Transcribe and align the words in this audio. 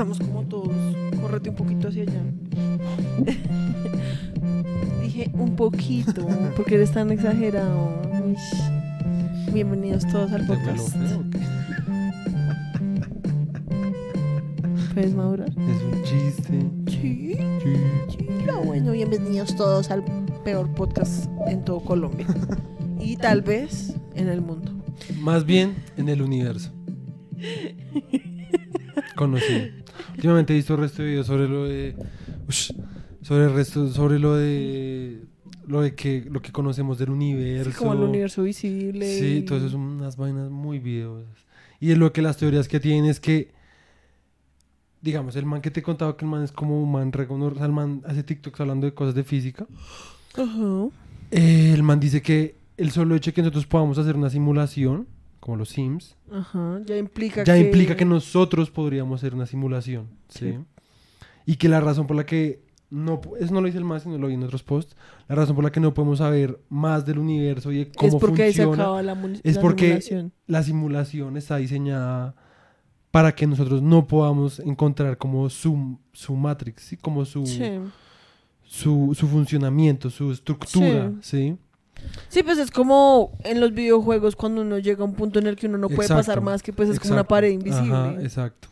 estamos 0.00 0.18
como 0.18 0.42
todos. 0.44 0.72
Correte 1.20 1.50
un 1.50 1.56
poquito 1.56 1.88
hacia 1.88 2.04
allá. 2.04 2.22
Dije 5.02 5.30
un 5.34 5.56
poquito, 5.56 6.26
porque 6.56 6.76
eres 6.76 6.92
tan 6.92 7.10
exagerado. 7.10 8.00
Bienvenidos 9.52 10.08
todos 10.08 10.32
al 10.32 10.46
¿Te 10.46 10.56
me 10.56 10.56
lo 10.56 10.64
podcast. 10.72 10.96
¿Puedes 14.94 15.14
madurar? 15.14 15.50
Es 15.50 15.82
un 15.82 16.02
chiste. 16.02 16.64
Sí. 16.86 17.36
Sí. 18.08 18.26
Bueno, 18.64 18.92
bienvenidos 18.92 19.54
todos 19.54 19.90
al 19.90 20.02
peor 20.44 20.72
podcast 20.74 21.26
en 21.46 21.62
todo 21.62 21.80
Colombia. 21.80 22.26
y 22.98 23.18
tal 23.18 23.42
vez 23.42 23.94
en 24.14 24.28
el 24.28 24.40
mundo. 24.40 24.72
Más 25.20 25.44
bien 25.44 25.74
en 25.98 26.08
el 26.08 26.22
universo. 26.22 26.72
Conocido. 29.14 29.79
Últimamente 30.20 30.52
he 30.52 30.56
visto 30.56 30.74
el 30.74 30.80
resto 30.80 31.02
de 31.02 31.08
videos 31.08 31.26
sobre 31.26 31.48
lo 31.48 31.64
de. 31.66 31.96
Ush, 32.46 32.72
sobre 33.22 33.44
el 33.44 33.54
resto, 33.54 33.88
sobre 33.90 34.18
lo 34.18 34.36
de. 34.36 35.22
Lo 35.66 35.80
de 35.82 35.94
que 35.94 36.26
lo 36.30 36.42
que 36.42 36.52
conocemos 36.52 36.98
del 36.98 37.10
universo. 37.10 37.70
Así 37.70 37.78
como 37.78 37.92
el 37.94 38.00
universo 38.00 38.42
visible. 38.42 39.18
Sí, 39.18 39.36
y- 39.38 39.42
todo 39.42 39.58
eso 39.58 39.70
son 39.70 39.80
unas 39.80 40.16
vainas 40.16 40.50
muy 40.50 40.78
videos. 40.78 41.24
Y 41.80 41.90
es 41.92 41.98
lo 41.98 42.12
que 42.12 42.20
las 42.22 42.36
teorías 42.36 42.68
que 42.68 42.80
tienen 42.80 43.06
es 43.06 43.20
que, 43.20 43.52
digamos, 45.00 45.36
el 45.36 45.46
man 45.46 45.62
que 45.62 45.70
te 45.70 45.80
he 45.80 45.82
contado 45.82 46.16
que 46.16 46.24
el 46.26 46.30
man 46.30 46.42
es 46.42 46.52
como 46.52 46.82
un 46.82 46.90
man 46.92 47.10
o 47.14 47.54
sea, 47.54 47.64
el 47.66 47.72
man 47.72 48.02
hace 48.04 48.22
TikToks 48.22 48.60
hablando 48.60 48.86
de 48.86 48.92
cosas 48.94 49.14
de 49.14 49.24
física. 49.24 49.66
Ajá. 50.34 50.88
Eh, 51.30 51.70
el 51.72 51.82
man 51.82 52.00
dice 52.00 52.20
que 52.20 52.56
el 52.76 52.90
solo 52.90 53.14
hecho 53.14 53.30
de 53.30 53.34
que 53.34 53.42
nosotros 53.42 53.66
podamos 53.66 53.96
hacer 53.98 54.16
una 54.16 54.28
simulación, 54.28 55.06
como 55.40 55.56
los 55.56 55.70
Sims, 55.70 56.16
Ajá. 56.30 56.80
Ya 56.86 56.96
implica 56.98 57.42
ya 57.44 57.54
que. 57.54 57.60
implica 57.60 57.96
que 57.96 58.04
nosotros 58.04 58.70
podríamos 58.70 59.20
hacer 59.20 59.34
una 59.34 59.46
simulación. 59.46 60.08
¿sí? 60.28 60.52
Sí. 60.52 60.58
Y 61.46 61.56
que 61.56 61.68
la 61.68 61.80
razón 61.80 62.06
por 62.06 62.16
la 62.16 62.26
que 62.26 62.62
no, 62.90 63.20
eso 63.38 63.54
no 63.54 63.60
lo 63.60 63.66
dice 63.66 63.78
el 63.78 63.84
man, 63.84 64.00
sino 64.00 64.18
lo 64.18 64.26
vi 64.26 64.34
en 64.34 64.42
otros 64.42 64.62
posts, 64.62 64.96
la 65.28 65.36
razón 65.36 65.54
por 65.54 65.64
la 65.64 65.70
que 65.72 65.80
no 65.80 65.94
podemos 65.94 66.18
saber 66.18 66.60
más 66.68 67.06
del 67.06 67.18
universo 67.18 67.70
y 67.72 67.78
de 67.78 67.92
cómo 67.92 68.08
es 68.16 68.20
porque 68.20 68.42
ahí 68.44 68.52
se 68.52 68.64
funciona 68.64 68.82
acaba 68.84 69.02
la, 69.02 69.12
es 69.44 69.54
la 69.56 69.60
porque- 69.62 69.86
simulación. 70.02 70.32
la 70.46 70.62
simulación 70.62 71.36
está 71.36 71.56
diseñada 71.56 72.34
para 73.12 73.34
que 73.34 73.46
nosotros 73.46 73.80
no 73.82 74.06
podamos 74.06 74.58
encontrar 74.60 75.18
como 75.18 75.48
su, 75.50 75.98
su 76.12 76.34
matrix, 76.36 76.82
¿sí? 76.82 76.96
como 76.96 77.24
su, 77.24 77.46
Sí. 77.46 77.62
su, 78.62 79.14
su 79.18 79.26
funcionamiento, 79.28 80.10
su 80.10 80.30
estructura, 80.32 81.12
¿sí? 81.20 81.38
Sí, 81.50 81.56
pues 82.44 82.58
es 82.58 82.70
como 82.70 83.32
en 83.44 83.60
los 83.60 83.72
videojuegos 83.72 84.36
cuando 84.36 84.62
uno 84.62 84.78
llega 84.78 85.02
a 85.02 85.06
un 85.06 85.14
punto 85.14 85.38
en 85.38 85.46
el 85.46 85.56
que 85.56 85.66
uno 85.66 85.78
no 85.78 85.88
puede 85.88 86.02
Exacto, 86.02 86.20
pasar 86.20 86.40
más, 86.40 86.62
que 86.62 86.72
pues 86.72 86.88
es 86.88 87.00
como 87.00 87.14
una 87.14 87.24
pared 87.24 87.50
invisible. 87.50 87.94
Ajá, 87.94 88.16
exacto. 88.20 88.68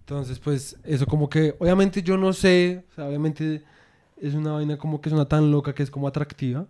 Entonces, 0.00 0.38
pues, 0.38 0.76
eso 0.84 1.06
como 1.06 1.30
que, 1.30 1.54
obviamente 1.58 2.02
yo 2.02 2.16
no 2.16 2.32
sé, 2.32 2.84
o 2.90 2.94
sea, 2.94 3.06
obviamente 3.06 3.62
es 4.20 4.34
una 4.34 4.52
vaina 4.52 4.76
como 4.76 5.00
que 5.00 5.08
suena 5.08 5.26
tan 5.26 5.50
loca 5.50 5.74
que 5.74 5.82
es 5.82 5.90
como 5.90 6.08
atractiva, 6.08 6.66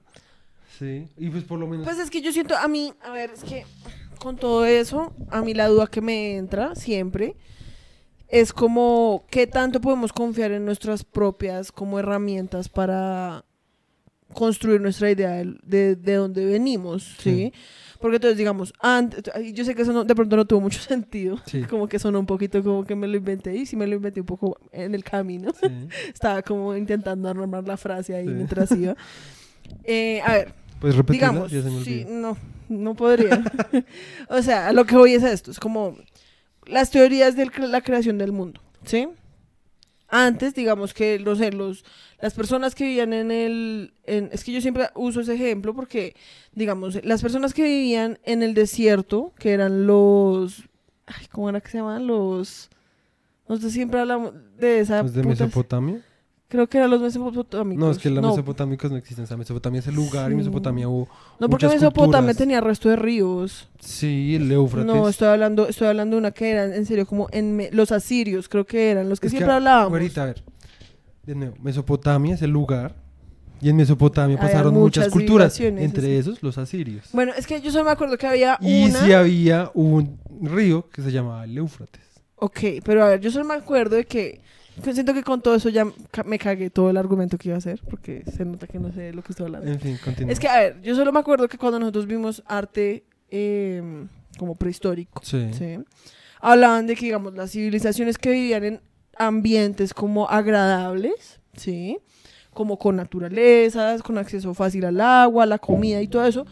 ¿sí? 0.79 1.09
Y 1.17 1.29
pues 1.31 1.45
por 1.45 1.59
lo 1.59 1.67
menos... 1.67 1.85
Pues 1.85 1.99
es 1.99 2.11
que 2.11 2.23
yo 2.23 2.31
siento, 2.33 2.57
a 2.57 2.69
mí, 2.69 2.93
a 3.03 3.11
ver, 3.11 3.31
es 3.31 3.43
que 3.43 3.65
con 4.19 4.37
todo 4.37 4.65
eso, 4.65 5.13
a 5.31 5.43
mí 5.43 5.55
la 5.55 5.67
duda 5.69 5.87
que 5.87 6.01
me 6.01 6.37
entra 6.37 6.75
siempre 6.75 7.37
es 8.29 8.53
como 8.53 9.25
qué 9.31 9.47
tanto 9.47 9.81
podemos 9.81 10.13
confiar 10.13 10.53
en 10.53 10.65
nuestras 10.65 11.05
propias 11.05 11.73
como 11.73 11.99
herramientas 11.99 12.69
para 12.69 13.45
construir 14.35 14.81
nuestra 14.81 15.11
idea 15.11 15.31
de, 15.31 15.55
de, 15.63 15.97
de 15.97 16.15
dónde 16.15 16.45
venimos, 16.45 17.03
¿sí? 17.19 17.31
Sí. 17.31 17.53
Porque 18.01 18.17
entonces, 18.17 18.37
digamos, 18.37 18.73
antes, 18.81 19.23
yo 19.55 19.65
sé 19.65 19.77
que 19.77 19.83
eso 19.83 19.93
no- 19.93 20.03
de 20.05 20.15
pronto 20.15 20.37
no 20.37 20.45
tuvo 20.45 20.61
mucho 20.61 20.81
sentido, 20.83 21.39
Sí. 21.47 21.63
como 21.63 21.87
que 21.89 21.99
sonó 22.01 22.19
un 22.19 22.27
poquito 22.27 22.63
como 22.63 22.85
que 22.85 22.97
me 22.97 23.07
lo 23.07 23.17
inventé 23.17 23.55
y 23.57 23.65
sí 23.67 23.77
me 23.77 23.87
lo 23.87 23.95
inventé 23.97 24.21
un 24.21 24.27
poco 24.27 24.59
en 24.73 24.95
el 24.95 25.05
camino. 25.05 25.53
sí. 25.61 25.69
Estaba 26.13 26.43
como 26.43 26.75
intentando 26.77 27.29
armar 27.29 27.67
la 27.67 27.77
frase 27.77 28.15
ahí 28.17 28.27
mientras 28.27 28.71
iba. 28.73 28.97
Eh, 29.85 30.21
a 30.23 30.33
ver, 30.33 30.53
¿Puedes 30.81 30.97
repetirla? 30.97 31.29
digamos, 31.29 31.53
Ya 31.53 31.63
se 31.63 31.71
me 31.71 31.85
sí, 31.85 32.05
no, 32.09 32.37
no 32.69 32.95
podría. 32.95 33.43
o 34.29 34.43
sea, 34.43 34.73
lo 34.73 34.85
que 34.85 34.97
voy 34.97 35.15
es 35.15 35.23
a 35.23 35.33
esto, 35.33 35.51
es 35.51 35.61
como 35.61 35.97
las 36.67 36.91
teorías 36.91 37.37
de 37.37 37.47
la 37.69 37.81
creación 37.81 38.19
del 38.19 38.33
mundo, 38.33 38.61
¿sí? 38.85 39.09
Antes, 40.15 40.55
digamos 40.55 40.93
que, 40.93 41.19
no 41.19 41.35
sé, 41.37 41.53
los, 41.53 41.85
las 42.21 42.35
personas 42.35 42.75
que 42.75 42.85
vivían 42.85 43.15
en 43.15 43.31
el... 43.31 43.95
en- 44.05 44.29
es 44.31 44.45
que 44.45 44.53
yo 44.53 44.61
siempre 44.61 44.91
uso 44.95 45.23
ese 45.23 45.35
ejemplo 45.35 45.75
porque, 45.75 46.15
digamos, 46.53 47.03
las 47.03 47.23
personas 47.23 47.55
que 47.55 47.63
vivían 47.63 48.19
en 48.25 48.43
el 48.43 48.53
desierto, 48.53 49.33
que 49.39 49.53
eran 49.53 49.87
los... 49.87 50.65
Ay, 51.07 51.27
¿Cómo 51.33 51.49
era 51.49 51.63
que 51.63 51.71
se 51.71 51.79
llamaban? 51.79 52.07
Los... 52.07 52.69
Nosotros 53.49 53.73
siempre 53.73 54.01
hablamos 54.01 54.35
de 54.59 54.81
esa... 54.81 55.03
¿Los 55.03 55.15
de 55.15 55.23
putas- 55.23 55.41
Mesopotamia? 55.47 56.03
Creo 56.53 56.69
que 56.69 56.77
eran 56.77 56.91
los 56.91 57.01
mesopotámicos. 57.01 57.83
No, 57.83 57.91
es 57.91 57.97
que 57.97 58.11
los 58.11 58.21
no, 58.21 58.29
mesopotámicos 58.29 58.91
no 58.91 58.99
existen. 58.99 59.25
O 59.25 59.27
sea, 59.27 59.39
Mesopotamia 59.39 59.79
es 59.79 59.87
el 59.87 59.95
lugar 59.95 60.31
y 60.31 60.35
Sí. 60.35 60.37
Mesopotamia 60.37 60.87
hubo... 60.87 61.09
no, 61.41 61.49
porque 61.49 61.67
Mesopotamia 61.67 62.19
culturas. 62.19 62.37
tenía 62.37 62.61
resto 62.61 62.91
de 62.91 62.97
ríos. 62.97 63.71
Sí, 63.81 64.35
el 64.37 64.53
Éufrates. 64.53 64.85
No, 64.87 65.09
estoy 65.09 65.29
hablando, 65.29 65.67
estoy 65.67 65.89
hablando 65.89 66.17
de 66.17 66.19
una 66.21 66.31
que 66.33 66.51
eran, 66.51 66.75
en 66.75 66.85
serio, 66.85 67.07
como 67.07 67.27
en 67.33 67.69
los 67.73 67.91
asirios, 67.91 68.51
creo 68.51 68.67
que 68.67 68.91
eran 68.91 69.09
los 69.09 69.19
que 69.19 69.29
Es 69.29 69.33
que, 69.33 69.39
siempre 69.39 69.55
hablábamos. 69.55 69.93
Ahorita, 69.93 70.25
a 70.25 70.27
ver. 70.27 70.43
De 71.25 71.35
nuevo, 71.35 71.57
Mesopotamia 71.63 72.35
es 72.35 72.43
el 72.43 72.51
lugar. 72.51 72.97
Y 73.63 73.71
en 73.71 73.77
Mesopotamia 73.77 74.39
pasaron 74.39 74.75
muchas, 74.75 75.05
muchas 75.07 75.11
culturas. 75.11 75.59
Entre 75.59 76.03
sí. 76.03 76.13
esos, 76.17 76.43
los 76.43 76.59
asirios. 76.59 77.07
Bueno, 77.15 77.33
es 77.35 77.47
que 77.47 77.63
yo 77.63 77.71
solo 77.73 77.85
me 77.85 77.93
acuerdo 77.93 78.19
que 78.19 78.27
había 78.27 78.59
Y 78.61 78.91
una. 78.91 79.03
sí 79.07 79.13
había 79.15 79.71
un 79.73 80.19
río 80.43 80.87
que 80.91 81.01
se 81.01 81.13
llamaba 81.13 81.45
el 81.45 81.57
Éufrates. 81.57 82.03
Ok, 82.37 82.59
pero 82.85 83.05
a 83.05 83.09
ver, 83.09 83.21
yo 83.21 83.31
solo 83.31 83.47
me 83.47 83.55
acuerdo 83.55 83.97
de 83.97 84.05
que. 84.05 84.43
Que 84.83 84.95
siento 84.95 85.13
que 85.15 85.23
con 85.23 85.43
todo 85.43 85.55
eso 85.55 85.69
ya 85.69 85.87
me 86.25 86.39
cagué 86.39 86.71
todo 86.71 86.91
el 86.91 86.97
argumento 86.97 87.37
que 87.39 87.49
iba 87.49 87.57
a 87.57 87.59
hacer, 87.59 87.81
porque 87.91 88.25
se 88.35 88.45
nota 88.45 88.67
que 88.67 88.79
no 88.79 88.93
sé 88.93 89.01
de 89.01 89.13
lo 89.13 89.23
que 89.23 89.33
estoy 89.33 89.47
hablando. 89.47 89.71
En 89.71 89.79
fin, 89.81 89.99
continúa. 90.03 90.33
Es 90.33 90.41
que, 90.41 90.49
a 90.49 90.59
ver, 90.61 90.83
yo 90.83 90.95
solo 90.95 91.13
me 91.13 91.21
acuerdo 91.21 91.49
que 91.49 91.59
cuando 91.59 91.79
nosotros 91.79 92.07
vimos 92.07 92.43
arte 92.47 93.05
eh, 93.31 94.07
como 94.39 94.55
prehistórico, 94.55 95.21
Sí. 95.25 95.51
¿sí? 95.53 95.79
hablaban 96.41 96.87
de 96.87 96.97
que, 96.97 97.07
digamos, 97.07 97.35
las 97.35 97.53
civilizaciones 97.53 98.19
que 98.19 98.31
vivían 98.31 98.65
en 98.65 98.81
ambientes 99.17 99.95
como 99.95 100.29
agradables, 100.29 101.41
¿sí? 101.57 101.99
Como 102.53 102.79
con 102.79 102.97
naturalezas, 102.97 104.03
con 104.03 104.19
acceso 104.19 104.53
fácil 104.55 104.85
al 104.85 105.01
agua, 105.01 105.47
la 105.47 105.59
comida 105.59 106.03
y 106.03 106.09
todo 106.09 106.25
eso, 106.27 106.45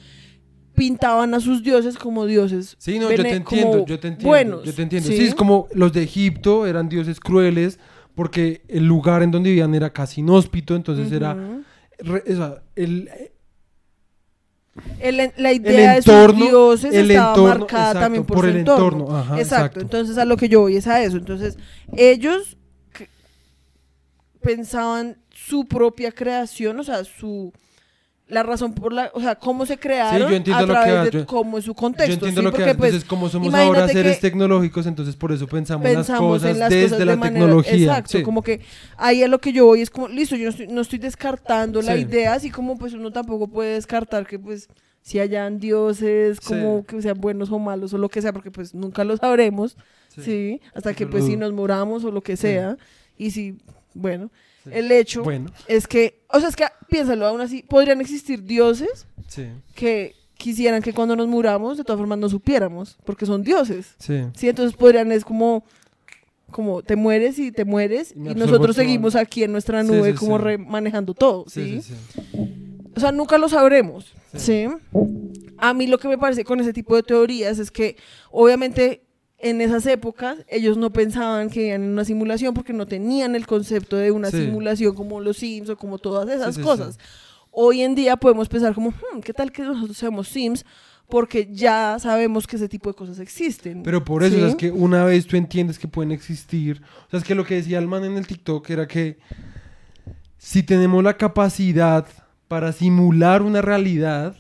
pintaban 0.75 1.35
a 1.35 1.41
sus 1.41 1.63
dioses 1.63 1.97
como 1.99 2.25
dioses. 2.27 2.77
Sí, 2.79 2.99
no, 2.99 3.11
yo 3.11 3.23
te 3.23 3.31
entiendo, 3.37 3.85
yo 3.85 3.99
te 3.99 4.09
entiendo. 4.09 4.29
buenos, 4.29 4.65
yo 4.65 4.73
te 4.75 4.83
entiendo. 4.83 5.09
¿sí? 5.09 5.17
¿sí? 5.17 5.27
es 5.27 5.35
como 5.35 5.67
los 5.73 5.93
de 5.93 6.03
Egipto 6.05 6.67
eran 6.67 6.89
dioses 6.89 7.19
crueles 7.21 7.79
porque 8.15 8.63
el 8.69 8.85
lugar 8.87 9.23
en 9.23 9.31
donde 9.31 9.51
vivían 9.51 9.75
era 9.75 9.93
casi 9.93 10.21
inhóspito, 10.21 10.75
entonces 10.77 11.11
era... 11.13 11.35
Re- 11.99 12.25
o 12.33 12.37
sea, 12.37 12.63
el, 12.77 13.09
El- 15.01 15.33
la 15.37 15.53
idea 15.53 15.97
entorno- 15.99 16.33
de 16.39 16.41
sus 16.41 16.51
dioses 16.51 16.95
el 16.95 17.11
estaba 17.11 17.31
entorno, 17.31 17.59
marcada 17.61 17.83
exacto, 17.89 18.01
también 18.01 18.25
por, 18.25 18.37
por 18.37 18.45
su 18.45 18.51
el 18.51 18.57
entorno. 18.59 18.85
entorno, 19.01 19.17
ajá, 19.17 19.39
exacto. 19.41 19.55
exacto. 19.57 19.81
entonces 19.81 20.19
a 20.19 20.25
lo 20.25 20.37
que 20.37 20.49
yo 20.49 20.61
voy 20.61 20.77
es 20.77 20.87
a 20.87 21.03
eso. 21.03 21.17
Entonces, 21.17 21.59
ellos 21.97 22.57
pensaban 24.41 25.19
su 25.31 25.67
propia 25.67 26.13
creación, 26.13 26.79
o 26.81 26.85
sea, 26.85 27.05
su 27.05 27.53
la 28.31 28.43
razón 28.43 28.73
por 28.75 28.93
la, 28.93 29.11
o 29.15 29.21
sea, 29.21 29.35
cómo 29.35 29.67
se 29.67 29.77
crearon 29.79 30.31
yo 30.31 30.37
entiendo 30.37 30.59
a 30.59 30.67
lo 30.67 30.67
que 30.69 30.73
través 30.73 30.95
vas, 30.95 31.05
de 31.07 31.11
yo- 31.19 31.27
cómo 31.27 31.59
es 31.59 31.65
su 31.65 31.75
contexto. 31.75 32.07
Yo 32.09 32.15
entiendo 32.15 32.41
¿sí? 32.41 32.45
lo 32.45 32.51
que 32.53 32.57
Porque, 32.59 32.71
haces. 32.71 32.79
pues, 32.79 32.89
Entonces, 32.93 33.09
como 33.09 33.29
somos 33.29 33.53
ahora 33.55 33.89
seres 33.89 34.17
que 34.17 34.21
tecnológicos, 34.23 34.87
entonces 34.87 35.17
por 35.17 35.33
eso 35.33 35.47
pensamos, 35.47 35.85
las 35.85 35.95
pensamos 35.95 36.33
cosas 36.39 36.51
en 36.53 36.59
las 36.61 36.71
desde 36.71 36.85
cosas 36.91 37.07
la 37.07 37.13
de 37.13 37.17
manera- 37.19 37.41
tecnología. 37.47 37.75
Exacto, 37.75 38.19
Sí. 38.19 38.23
como 38.23 38.43
que 38.43 38.61
ahí 38.97 39.23
a 39.23 39.29
lo 39.29 39.39
que 39.41 39.53
yo 39.53 39.67
voy 39.67 39.83
es 39.83 39.91
como, 39.91 40.09
listo, 40.09 40.37
yo 40.37 40.45
no 40.45 40.51
estoy, 40.51 40.67
no 40.69 40.81
estoy 40.81 40.99
descartando 40.99 41.83
la 41.83 41.95
Sí. 41.97 42.03
idea, 42.03 42.33
así 42.35 42.51
como 42.51 42.79
pues 42.79 42.93
uno 42.95 43.11
tampoco 43.13 43.49
puede 43.49 43.75
descartar 43.75 44.27
que 44.27 44.39
pues 44.39 44.69
si 45.03 45.19
hayan 45.19 45.59
dioses 45.59 46.41
como 46.41 46.81
Sí. 46.81 46.85
que 46.89 47.03
sean 47.03 47.21
buenos 47.21 47.51
o 47.51 47.59
malos 47.59 47.93
o 47.95 47.99
lo 47.99 48.09
que 48.09 48.21
sea, 48.23 48.33
porque 48.33 48.51
pues 48.51 48.75
nunca 48.75 49.03
lo 49.05 49.17
sabremos, 49.17 49.77
Sí. 50.15 50.23
¿sí? 50.23 50.61
Hasta 50.75 50.91
Sí, 50.91 50.97
que 50.97 51.05
yo 51.05 51.11
pues 51.11 51.25
si 51.25 51.37
nos 51.37 51.53
moramos 51.53 52.05
o 52.05 52.11
lo 52.11 52.21
que 52.21 52.37
Sí. 52.37 52.43
sea, 52.43 52.77
y 53.17 53.31
si, 53.31 53.57
bueno, 53.95 54.31
Sí. 54.65 54.71
el 54.75 54.93
hecho 54.93 55.23
Bueno, 55.23 55.51
es 55.69 55.87
que, 55.87 56.21
o 56.29 56.39
sea, 56.39 56.49
es 56.51 56.57
que 56.57 56.65
piénsalo, 56.91 57.27
aún 57.27 57.41
así, 57.41 57.63
podrían 57.63 58.01
existir 58.03 58.43
dioses 58.45 59.07
sí, 59.27 59.47
que 59.75 60.15
quisieran 60.37 60.83
que 60.83 60.93
cuando 60.93 61.17
nos 61.17 61.29
muramos, 61.29 61.79
de 61.79 61.85
todas 61.85 61.99
formas 61.99 62.19
no 62.19 62.29
supiéramos, 62.29 62.99
porque 63.05 63.25
son 63.27 63.43
dioses. 63.43 63.95
sí. 63.99 64.21
Sí, 64.37 64.49
entonces 64.51 64.77
podrían, 64.77 65.13
es 65.13 65.25
como, 65.25 65.65
como 66.51 66.83
te 66.83 66.95
mueres 66.97 67.39
y 67.39 67.53
te 67.53 67.65
mueres 67.65 68.13
Y 68.15 68.19
nosotros 68.35 68.77
seguimos 68.77 69.15
aquí 69.17 69.45
en 69.45 69.53
nuestra 69.53 69.83
nube 69.83 70.15
como 70.15 70.37
re- 70.37 70.59
manejando 70.59 71.15
todo, 71.15 71.45
¿sí? 71.49 71.81
O 72.97 73.01
sea, 73.01 73.13
nunca 73.13 73.39
lo 73.39 73.49
sabremos. 73.49 74.13
Sí. 74.37 74.67
A 75.59 75.73
mí 75.75 75.87
lo 75.87 75.99
que 75.99 76.09
me 76.09 76.19
parece 76.19 76.45
con 76.45 76.61
ese 76.61 76.73
tipo 76.73 76.97
de 76.97 77.03
teorías 77.03 77.59
es 77.59 77.71
que 77.71 77.97
obviamente 78.31 79.03
en 79.43 79.61
esas 79.61 79.87
épocas 79.87 80.39
ellos 80.49 80.77
no 80.77 80.93
pensaban 80.93 81.49
que 81.51 81.69
iban 81.69 81.83
en 81.85 81.91
una 81.91 82.05
simulación 82.05 82.53
porque 82.55 82.73
no 82.73 82.87
tenían 82.87 83.35
el 83.35 83.47
concepto 83.47 83.97
de 83.97 84.11
una 84.11 84.31
Sí. 84.31 84.45
simulación 84.45 84.95
como 84.95 85.21
los 85.21 85.39
Sims 85.39 85.71
o 85.71 85.77
como 85.77 85.99
todas 85.99 86.29
esas 86.29 86.57
sí, 86.57 86.63
cosas. 86.63 86.99
Hoy 87.51 87.83
en 87.83 87.95
día 87.95 88.17
podemos 88.17 88.49
pensar 88.49 88.75
como, 88.75 88.91
"Hmm, 88.91 89.21
¿qué 89.21 89.33
tal 89.33 89.51
que 89.51 89.63
nosotros 89.63 89.97
seamos 89.97 90.29
Sims? 90.29 90.65
porque 91.09 91.49
ya 91.53 91.97
sabemos 91.99 92.47
que 92.47 92.55
ese 92.55 92.69
tipo 92.69 92.89
de 92.89 92.95
cosas 92.95 93.19
existen. 93.19 93.83
Pero 93.83 94.05
por 94.05 94.23
eso 94.23 94.47
es 94.47 94.55
que 94.55 94.71
una 94.71 95.03
vez 95.05 95.27
tú 95.27 95.37
entiendes 95.37 95.77
que 95.77 95.89
pueden 95.89 96.13
existir, 96.13 96.81
o 97.09 97.11
sea, 97.11 97.19
es 97.19 97.25
que 97.25 97.35
lo 97.35 97.45
que 97.45 97.57
decía 97.57 97.81
el 97.81 97.89
man 97.89 98.05
en 98.05 98.17
el 98.17 98.29
TikTok 98.29 98.71
era 98.71 98.87
que 98.87 99.19
si 100.39 100.63
tenemos 100.63 101.03
la 101.03 101.17
capacidad 101.17 102.07
para 102.47 102.71
simular 102.71 103.43
una 103.43 103.61
realidad 103.61 104.37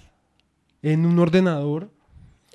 en 0.82 1.06
un 1.06 1.18
ordenador, 1.18 1.90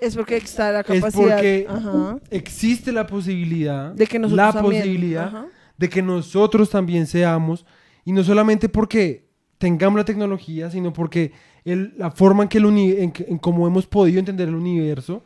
Es 0.06 0.16
porque 0.16 0.38
está 0.38 0.72
la 0.72 0.80
es 0.82 0.86
capacidad 0.86 1.12
porque 1.38 1.66
ajá, 1.70 2.20
existe 2.30 2.92
la 2.92 3.06
posibilidad, 3.08 3.92
de 3.94 4.08
que 4.08 4.20
nosotros 4.20 4.38
la 4.46 4.54
también, 4.54 4.82
posibilidad 4.84 5.28
ajá. 5.28 5.46
de 5.78 5.90
que 5.90 6.02
nosotros 6.02 6.70
también 6.70 7.08
seamos, 7.08 7.66
y 8.06 8.12
no 8.12 8.24
solamente 8.24 8.70
porque 8.70 9.26
tengamos 9.58 9.98
la 9.98 10.06
tecnología, 10.06 10.70
sino 10.70 10.94
porque 10.94 11.32
el- 11.64 11.94
la 11.98 12.12
forma 12.12 12.44
en 12.44 12.50
que 12.50 12.58
el 12.60 12.66
uni- 12.66 12.92
en, 12.92 13.14
en 13.28 13.38
cómo 13.40 13.66
hemos 13.68 13.88
podido 13.88 14.20
entender 14.20 14.48
el 14.50 14.56
universo, 14.56 15.24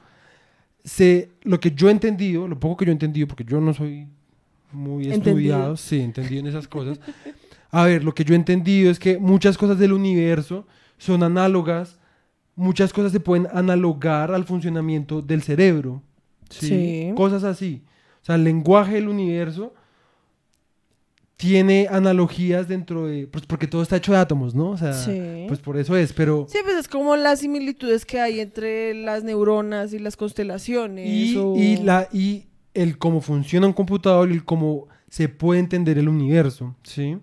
se, 0.84 1.30
lo 1.44 1.60
que 1.60 1.72
yo 1.72 1.90
he 1.90 1.92
entendido, 1.92 2.48
lo 2.48 2.60
poco 2.60 2.78
que 2.78 2.86
yo 2.86 2.92
he 2.92 2.94
entendido, 2.94 3.28
porque 3.28 3.44
yo 3.44 3.60
no 3.60 3.74
soy 3.74 4.08
muy 4.72 5.06
Entendido. 5.06 5.30
estudiado, 5.32 5.78
sí, 5.78 6.00
entendido 6.00 6.40
en 6.42 6.48
esas 6.48 6.68
cosas. 6.68 7.00
A 7.72 7.84
ver, 7.86 8.04
lo 8.04 8.14
que 8.14 8.24
yo 8.24 8.34
he 8.34 8.38
entendido 8.38 8.90
es 8.90 8.98
que 9.00 9.18
muchas 9.18 9.58
cosas 9.58 9.78
del 9.78 9.94
universo 9.94 10.66
son 10.98 11.22
análogas, 11.24 11.99
muchas 12.60 12.94
cosas 12.94 13.12
se 13.12 13.20
pueden 13.20 13.48
analogar 13.54 14.32
al 14.32 14.46
funcionamiento 14.46 15.22
del 15.22 15.42
cerebro. 15.42 16.02
¿sí? 16.50 16.68
Sí. 16.68 17.12
Cosas 17.16 17.44
así. 17.44 17.82
O 18.22 18.26
sea, 18.26 18.36
el 18.36 18.44
lenguaje 18.44 18.96
del 18.96 19.08
universo 19.08 19.74
tiene 21.38 21.88
analogías 21.90 22.68
dentro 22.68 23.08
de... 23.08 23.26
Pues 23.28 23.46
porque 23.46 23.66
todo 23.66 23.82
está 23.82 23.96
hecho 23.96 24.12
de 24.12 24.18
átomos, 24.18 24.54
¿no? 24.54 24.72
O 24.72 24.78
sea, 24.78 24.92
Sí. 24.92 25.46
pues 25.48 25.60
por 25.62 25.78
eso 25.78 25.96
es, 25.96 26.12
pero... 26.12 26.46
Sí, 26.50 26.58
pues 26.64 26.76
es 26.76 26.88
como 26.90 27.16
las 27.16 27.40
similitudes 27.40 28.06
que 28.06 28.20
hay 28.20 28.42
entre 28.42 28.94
las 28.94 29.24
neuronas 29.24 29.94
y 29.94 30.00
las 30.00 30.18
constelaciones. 30.18 31.08
Y, 31.08 31.38
o- 31.38 31.56
y 31.56 31.78
la, 31.78 32.10
y 32.12 32.48
el 32.74 32.98
cómo 32.98 33.22
funciona 33.22 33.68
un 33.68 33.74
computador 33.74 34.30
y 34.30 34.34
el 34.34 34.44
cómo 34.44 34.88
se 35.10 35.30
puede 35.30 35.62
entender 35.62 35.98
el 35.98 36.10
universo, 36.10 36.76
¿sí? 36.84 37.18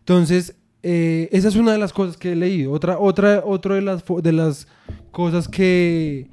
Entonces, 0.00 0.56
eh, 0.86 1.28
esa 1.32 1.48
es 1.48 1.56
una 1.56 1.72
de 1.72 1.78
las 1.78 1.92
cosas 1.92 2.16
que 2.16 2.32
he 2.32 2.36
leído. 2.36 2.70
Otra, 2.72 2.98
otra, 2.98 3.42
otra 3.44 3.74
de, 3.76 3.80
las, 3.80 4.04
de 4.22 4.32
las 4.32 4.68
cosas 5.10 5.48
que, 5.48 6.28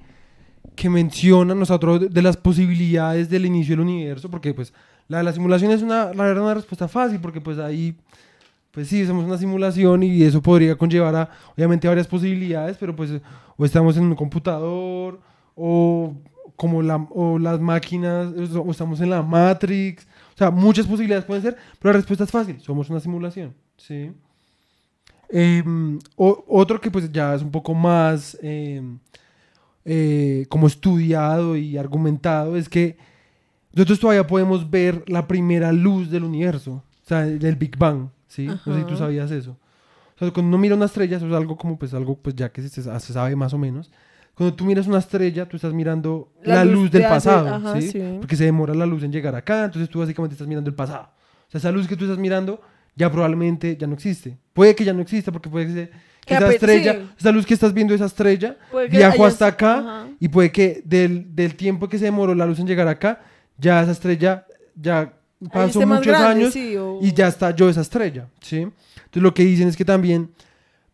que 0.75 0.89
mencionan, 0.89 1.61
otro 1.63 1.97
de- 1.99 2.09
de 2.09 2.21
las 2.21 2.35
posibilidades 2.37 3.29
del 3.29 3.45
inicio 3.45 3.73
del 3.73 3.79
universo, 3.85 4.29
porque 4.29 4.53
pues 4.53 4.73
la 5.07 5.17
de 5.19 5.23
la 5.23 5.33
simulación 5.33 5.71
es 5.71 5.81
una, 5.81 6.13
la 6.13 6.23
verdad, 6.25 6.43
una 6.43 6.53
respuesta 6.53 6.87
fácil, 6.87 7.19
porque 7.21 7.39
pues 7.41 7.57
ahí, 7.59 7.95
pues 8.71 8.87
sí, 8.87 9.05
somos 9.05 9.25
una 9.25 9.37
simulación 9.37 10.03
y 10.03 10.21
eso 10.23 10.41
podría 10.41 10.75
conllevar 10.75 11.15
a, 11.15 11.29
obviamente, 11.55 11.87
varias 11.87 12.07
posibilidades, 12.07 12.77
pero 12.77 12.95
pues 12.95 13.11
o 13.57 13.65
estamos 13.65 13.95
en 13.97 14.03
un 14.03 14.15
computador, 14.15 15.19
o 15.55 16.13
como 16.55 16.81
la, 16.81 16.95
o 17.11 17.39
las 17.39 17.59
máquinas, 17.59 18.27
o 18.55 18.71
estamos 18.71 18.99
en 19.01 19.09
la 19.09 19.21
Matrix, 19.21 20.05
o 20.35 20.37
sea, 20.37 20.51
muchas 20.51 20.85
posibilidades 20.87 21.25
pueden 21.25 21.41
ser, 21.43 21.57
pero 21.79 21.91
la 21.93 21.97
respuesta 21.99 22.23
es 22.23 22.31
fácil, 22.31 22.59
somos 22.61 22.89
una 22.89 22.99
simulación, 22.99 23.53
¿sí? 23.77 24.11
Em, 25.33 25.97
o- 26.17 26.43
otro 26.47 26.79
que 26.81 26.91
pues 26.91 27.11
ya 27.11 27.33
es 27.35 27.41
un 27.41 27.51
poco 27.51 27.73
más 27.73 28.37
em, 28.41 28.99
eh, 29.85 30.45
como 30.49 30.67
estudiado 30.67 31.55
y 31.55 31.77
argumentado 31.77 32.55
es 32.57 32.69
que 32.69 32.97
nosotros 33.73 33.99
todavía 33.99 34.27
podemos 34.27 34.69
ver 34.69 35.03
la 35.07 35.27
primera 35.27 35.71
luz 35.71 36.09
del 36.11 36.23
universo, 36.25 36.83
o 37.03 37.07
sea, 37.07 37.21
del 37.21 37.55
Big 37.55 37.77
Bang, 37.77 38.09
¿sí? 38.27 38.47
No 38.47 38.57
sé 38.57 38.79
si 38.79 38.85
tú 38.85 38.93
Ajá. 38.93 38.97
sabías 38.97 39.31
eso. 39.31 39.51
O 40.15 40.19
sea, 40.19 40.31
cuando 40.31 40.49
uno 40.49 40.57
mira 40.57 40.75
una 40.75 40.85
estrella, 40.85 41.17
eso 41.17 41.25
es 41.27 41.33
algo 41.33 41.55
como, 41.57 41.79
pues, 41.79 41.93
algo, 41.93 42.15
pues, 42.15 42.35
ya 42.35 42.51
que 42.51 42.61
se, 42.61 42.69
se 42.83 43.13
sabe 43.13 43.35
más 43.35 43.53
o 43.53 43.57
menos. 43.57 43.89
Cuando 44.35 44.53
tú 44.55 44.65
miras 44.65 44.85
una 44.87 44.99
estrella, 44.99 45.47
tú 45.47 45.55
estás 45.55 45.73
mirando 45.73 46.31
la, 46.43 46.55
La 46.55 46.65
luz, 46.65 46.73
luz 46.73 46.91
del 46.91 47.01
de 47.03 47.07
hace- 47.07 47.29
pasado, 47.29 47.55
ajá, 47.55 47.81
¿sí? 47.81 47.89
sí. 47.91 48.17
Porque 48.19 48.35
se 48.35 48.43
demora 48.43 48.73
la 48.75 48.85
luz 48.85 49.03
en 49.03 49.11
llegar 49.11 49.33
acá, 49.35 49.65
entonces 49.65 49.89
tú 49.89 49.99
básicamente 49.99 50.33
estás 50.33 50.47
mirando 50.47 50.69
el 50.69 50.75
pasado. 50.75 51.09
O 51.47 51.51
sea, 51.51 51.57
esa 51.59 51.71
luz 51.71 51.87
que 51.87 51.95
tú 51.95 52.03
estás 52.05 52.19
mirando 52.19 52.61
ya 52.95 53.11
probablemente 53.11 53.77
ya 53.77 53.87
no 53.87 53.93
existe. 53.93 54.37
Puede 54.53 54.75
que 54.75 54.83
ya 54.83 54.93
no 54.93 55.01
exista 55.01 55.31
porque 55.31 55.49
puede 55.49 55.89
que, 56.25 56.35
esa 56.35 56.51
estrella, 56.51 56.93
sí. 56.93 57.09
esa 57.19 57.31
luz 57.31 57.45
que 57.45 57.53
estás 57.53 57.73
viendo, 57.73 57.93
esa 57.93 58.05
estrella, 58.05 58.57
viajó 58.89 59.25
hasta 59.25 59.47
acá 59.47 59.77
ajá. 59.79 60.07
y 60.19 60.27
puede 60.27 60.51
que 60.51 60.81
del, 60.85 61.35
del 61.35 61.55
tiempo 61.55 61.89
que 61.89 61.97
se 61.97 62.05
demoró 62.05 62.35
la 62.35 62.45
luz 62.45 62.59
en 62.59 62.67
llegar 62.67 62.87
acá, 62.87 63.21
ya 63.57 63.81
esa 63.81 63.91
estrella 63.91 64.45
ya 64.75 65.13
pasó 65.51 65.81
muchos 65.85 66.05
grande, 66.05 66.25
años 66.43 66.53
sí, 66.53 66.75
o- 66.77 66.99
y 67.01 67.11
ya 67.13 67.27
estalló 67.27 67.69
esa 67.69 67.81
estrella, 67.81 68.27
¿sí? 68.41 68.57
Entonces 68.59 69.23
lo 69.23 69.33
que 69.33 69.43
dicen 69.43 69.67
es 69.67 69.75
que 69.75 69.85
también 69.85 70.29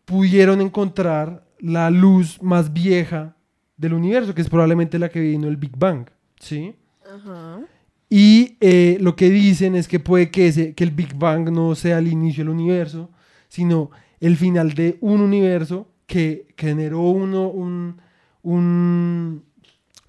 pudieron 0.06 0.62
encontrar 0.62 1.44
la 1.60 1.90
luz 1.90 2.42
más 2.42 2.72
vieja 2.72 3.36
del 3.76 3.94
universo, 3.94 4.34
que 4.34 4.42
es 4.42 4.50
probablemente 4.50 4.98
la 4.98 5.10
que 5.10 5.20
vino 5.20 5.48
el 5.48 5.58
Big 5.58 5.76
Bang, 5.78 6.08
¿sí? 6.40 6.76
Ajá. 7.06 7.60
Y 8.10 8.56
eh, 8.62 8.98
lo 9.02 9.16
que 9.16 9.30
dicen 9.30 9.76
es 9.76 9.88
que 9.88 10.00
puede 10.00 10.32
que, 10.32 10.48
ese, 10.48 10.74
que 10.74 10.84
el 10.84 10.92
Big 10.92 11.16
Bang 11.16 11.50
no 11.52 11.76
sea 11.76 11.98
el 12.00 12.08
inicio 12.08 12.44
del 12.44 12.50
universo, 12.54 13.10
sino 13.50 13.92
el 14.20 14.38
final 14.38 14.74
de 14.74 14.98
un 15.02 15.22
universo 15.22 15.90
que, 16.06 16.48
que 16.56 16.68
generó 16.68 17.02
uno, 17.02 17.50
un, 17.50 17.98
un... 18.44 19.44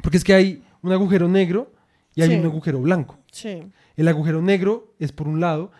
Porque 0.00 0.16
es 0.16 0.24
que 0.24 0.34
hay 0.34 0.62
un 0.82 0.92
agujero 0.92 1.28
negro 1.28 1.72
y 2.14 2.22
hay 2.22 2.28
Sí. 2.30 2.34
un 2.36 2.44
agujero 2.46 2.80
blanco. 2.80 3.18
Sí. 3.32 3.62
El 3.96 4.06
agujero 4.08 4.40
negro 4.42 4.94
es 5.00 5.10
por 5.10 5.26
un 5.26 5.40
lado, 5.40 5.72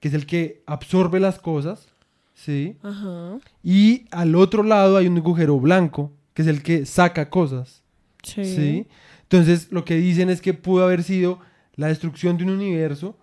que 0.00 0.08
es 0.08 0.14
el 0.14 0.24
que 0.24 0.62
absorbe 0.66 1.20
las 1.20 1.38
cosas, 1.38 1.88
¿sí? 2.34 2.76
Ajá. 2.82 3.38
Y 3.62 4.06
al 4.10 4.34
otro 4.34 4.62
lado 4.62 4.96
hay 4.96 5.06
un 5.08 5.18
agujero 5.18 5.60
blanco, 5.60 6.10
que 6.32 6.40
es 6.42 6.48
el 6.48 6.62
que 6.62 6.86
saca 6.86 7.28
cosas, 7.28 7.82
Sí. 8.22 8.44
¿sí? 8.44 8.86
Entonces, 9.22 9.68
lo 9.70 9.84
que 9.84 9.96
dicen 9.96 10.30
es 10.30 10.40
que 10.40 10.54
pudo 10.54 10.84
haber 10.84 11.02
sido 11.02 11.38
la 11.76 11.88
destrucción 11.88 12.36
de 12.36 12.44
un 12.44 12.50
universo, 12.50 13.16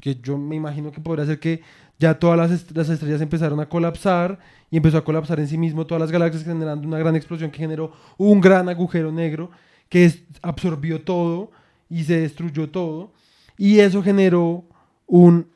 que 0.00 0.14
yo 0.14 0.38
me 0.38 0.56
imagino 0.56 0.92
que 0.92 1.00
podría 1.00 1.26
ser 1.26 1.38
que 1.38 1.62
ya 1.98 2.18
todas 2.18 2.38
las, 2.38 2.70
las 2.72 2.88
estrellas 2.88 3.20
empezaron 3.20 3.58
a 3.60 3.68
colapsar 3.68 4.38
y 4.70 4.76
empezó 4.76 4.98
a 4.98 5.04
colapsar 5.04 5.40
en 5.40 5.48
sí 5.48 5.58
mismo 5.58 5.86
todas 5.86 6.00
las 6.00 6.12
galaxias 6.12 6.44
generando 6.44 6.86
una 6.86 6.98
gran 6.98 7.16
explosión 7.16 7.50
que 7.50 7.58
generó 7.58 7.92
un 8.18 8.40
gran 8.40 8.68
agujero 8.68 9.10
negro 9.10 9.50
que 9.88 10.12
absorbió 10.42 11.02
todo 11.02 11.50
y 11.88 12.04
se 12.04 12.20
destruyó 12.20 12.68
todo. 12.68 13.12
Y 13.56 13.78
eso 13.78 14.02
generó 14.02 14.64
un 15.06 15.46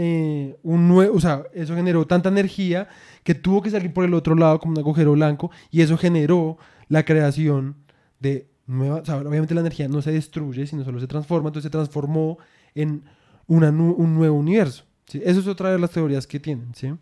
eh, 0.00 0.56
un 0.62 0.86
nuevo, 0.86 1.16
o 1.16 1.20
sea, 1.20 1.42
eso 1.52 1.74
generó 1.74 2.06
tanta 2.06 2.28
energía 2.28 2.86
que 3.24 3.34
tuvo 3.34 3.62
que 3.62 3.70
salir 3.70 3.92
por 3.92 4.04
el 4.04 4.14
otro 4.14 4.36
lado 4.36 4.60
como 4.60 4.74
un 4.74 4.78
agujero 4.78 5.10
blanco 5.10 5.50
y 5.72 5.80
eso 5.80 5.98
generó 5.98 6.56
la 6.88 7.04
creación 7.04 7.74
de 8.20 8.47
nueva, 8.68 8.96
o 9.00 9.04
sea, 9.04 9.16
obviamente 9.16 9.54
la 9.54 9.60
energía 9.62 9.88
no 9.88 10.00
se 10.02 10.12
destruye, 10.12 10.66
sino 10.66 10.84
solo 10.84 11.00
se 11.00 11.06
transforma, 11.08 11.48
entonces 11.48 11.64
se 11.64 11.70
transformó 11.70 12.38
en 12.76 13.02
una 13.48 13.72
nu- 13.72 13.94
un 13.94 14.14
nuevo 14.14 14.36
universo. 14.36 14.84
¿sí? 15.08 15.20
Eso 15.24 15.40
es 15.40 15.46
otra 15.48 15.72
de 15.72 15.78
las 15.80 15.90
teorías 15.90 16.26
que 16.26 16.38
tienen, 16.38 16.72
¿sí? 16.76 16.92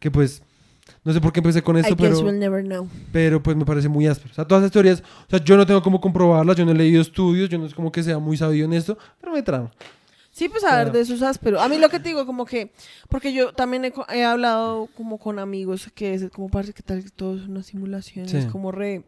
Que 0.00 0.10
pues, 0.10 0.42
no 1.04 1.12
sé 1.12 1.20
por 1.20 1.32
qué 1.32 1.40
empecé 1.40 1.62
con 1.62 1.76
esto, 1.76 1.96
pero, 1.96 2.18
we'll 2.20 2.38
never 2.38 2.64
know. 2.64 2.88
pero 3.12 3.42
pues 3.42 3.56
me 3.56 3.64
parece 3.64 3.88
muy 3.88 4.06
áspero. 4.06 4.32
O 4.32 4.34
sea, 4.34 4.44
todas 4.46 4.62
esas 4.64 4.72
teorías, 4.72 5.02
o 5.26 5.30
sea, 5.30 5.38
yo 5.44 5.56
no 5.56 5.66
tengo 5.66 5.82
cómo 5.82 6.00
comprobarlas, 6.00 6.56
yo 6.56 6.64
no 6.64 6.72
he 6.72 6.74
leído 6.74 7.00
estudios, 7.02 7.48
yo 7.48 7.58
no 7.58 7.66
es 7.66 7.74
como 7.74 7.92
que 7.92 8.02
sea 8.02 8.18
muy 8.18 8.36
sabido 8.36 8.64
en 8.64 8.72
esto, 8.72 8.96
pero 9.20 9.32
me 9.32 9.42
trama. 9.42 9.70
Sí, 10.30 10.48
pues 10.50 10.64
a 10.64 10.76
ver, 10.76 10.92
de 10.92 11.00
esos 11.00 11.22
ásperos. 11.22 11.62
A 11.62 11.68
mí 11.68 11.78
lo 11.78 11.88
que 11.88 11.98
te 11.98 12.10
digo, 12.10 12.26
como 12.26 12.44
que, 12.44 12.70
porque 13.08 13.32
yo 13.32 13.52
también 13.54 13.86
he, 13.86 13.92
he 14.12 14.22
hablado 14.24 14.86
como 14.96 15.16
con 15.18 15.38
amigos 15.38 15.90
que 15.94 16.12
es 16.12 16.28
como 16.30 16.48
parece 16.50 16.74
que 16.74 16.82
tal 16.82 17.02
que 17.02 17.08
todo 17.10 17.36
es 17.36 17.48
una 17.48 17.62
simulación, 17.62 18.28
Sí. 18.28 18.36
es 18.38 18.46
como 18.46 18.70
re... 18.72 19.02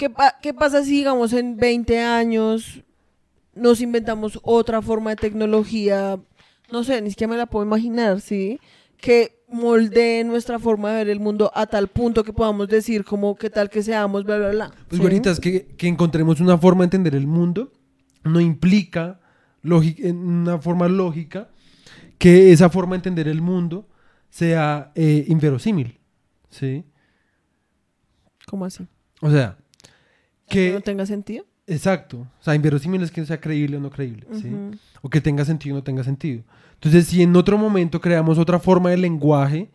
¿Qué, 0.00 0.08
pa- 0.08 0.36
¿Qué 0.40 0.54
pasa 0.54 0.82
si, 0.82 0.92
digamos, 0.92 1.34
en 1.34 1.58
20 1.58 1.98
años 2.00 2.82
nos 3.54 3.82
inventamos 3.82 4.40
otra 4.42 4.80
forma 4.80 5.10
de 5.10 5.16
tecnología? 5.16 6.18
No 6.72 6.84
sé, 6.84 7.02
ni 7.02 7.10
siquiera 7.10 7.30
me 7.30 7.36
la 7.36 7.44
puedo 7.44 7.66
imaginar, 7.66 8.22
¿sí? 8.22 8.58
Que 8.96 9.44
moldee 9.52 10.24
nuestra 10.24 10.58
forma 10.58 10.88
de 10.88 10.94
ver 11.04 11.10
el 11.10 11.20
mundo 11.20 11.52
a 11.54 11.66
tal 11.66 11.88
punto 11.88 12.24
que 12.24 12.32
podamos 12.32 12.68
decir 12.68 13.04
como 13.04 13.34
que 13.36 13.50
tal 13.50 13.68
que 13.68 13.82
seamos, 13.82 14.24
bla, 14.24 14.38
bla, 14.38 14.48
bla. 14.48 14.70
Pues 14.88 14.98
¿sí? 15.00 15.02
ahorita 15.02 15.32
es 15.32 15.38
que, 15.38 15.66
que 15.66 15.86
encontremos 15.86 16.40
una 16.40 16.56
forma 16.56 16.80
de 16.80 16.86
entender 16.86 17.14
el 17.14 17.26
mundo 17.26 17.70
no 18.24 18.40
implica 18.40 19.20
una 19.62 20.58
forma 20.60 20.88
lógica 20.88 21.50
que 22.16 22.52
esa 22.52 22.70
forma 22.70 22.92
de 22.92 23.00
entender 23.00 23.28
el 23.28 23.42
mundo 23.42 23.86
sea 24.30 24.92
eh, 24.94 25.26
inverosímil, 25.28 25.98
¿sí? 26.48 26.86
¿Cómo 28.46 28.64
así? 28.64 28.86
O 29.20 29.30
sea, 29.30 29.58
¿Que 30.50 30.72
no 30.72 30.80
tenga 30.80 31.06
sentido? 31.06 31.44
Exacto. 31.66 32.18
O 32.18 32.42
sea, 32.42 32.54
inverosímil 32.54 33.02
es 33.02 33.10
que 33.10 33.24
sea 33.24 33.40
creíble 33.40 33.76
o 33.76 33.80
no 33.80 33.90
creíble, 33.90 34.26
¿sí? 34.32 34.48
Ujú. 34.48 34.72
O 35.02 35.08
que 35.08 35.20
tenga 35.20 35.44
sentido 35.44 35.76
o 35.76 35.78
no 35.78 35.84
tenga 35.84 36.02
sentido. 36.04 36.42
Entonces, 36.74 37.06
si 37.06 37.22
en 37.22 37.34
otro 37.36 37.56
momento 37.58 38.00
creamos 38.00 38.38
otra 38.38 38.58
forma 38.58 38.90
de 38.90 38.96
lenguaje, 38.96 39.70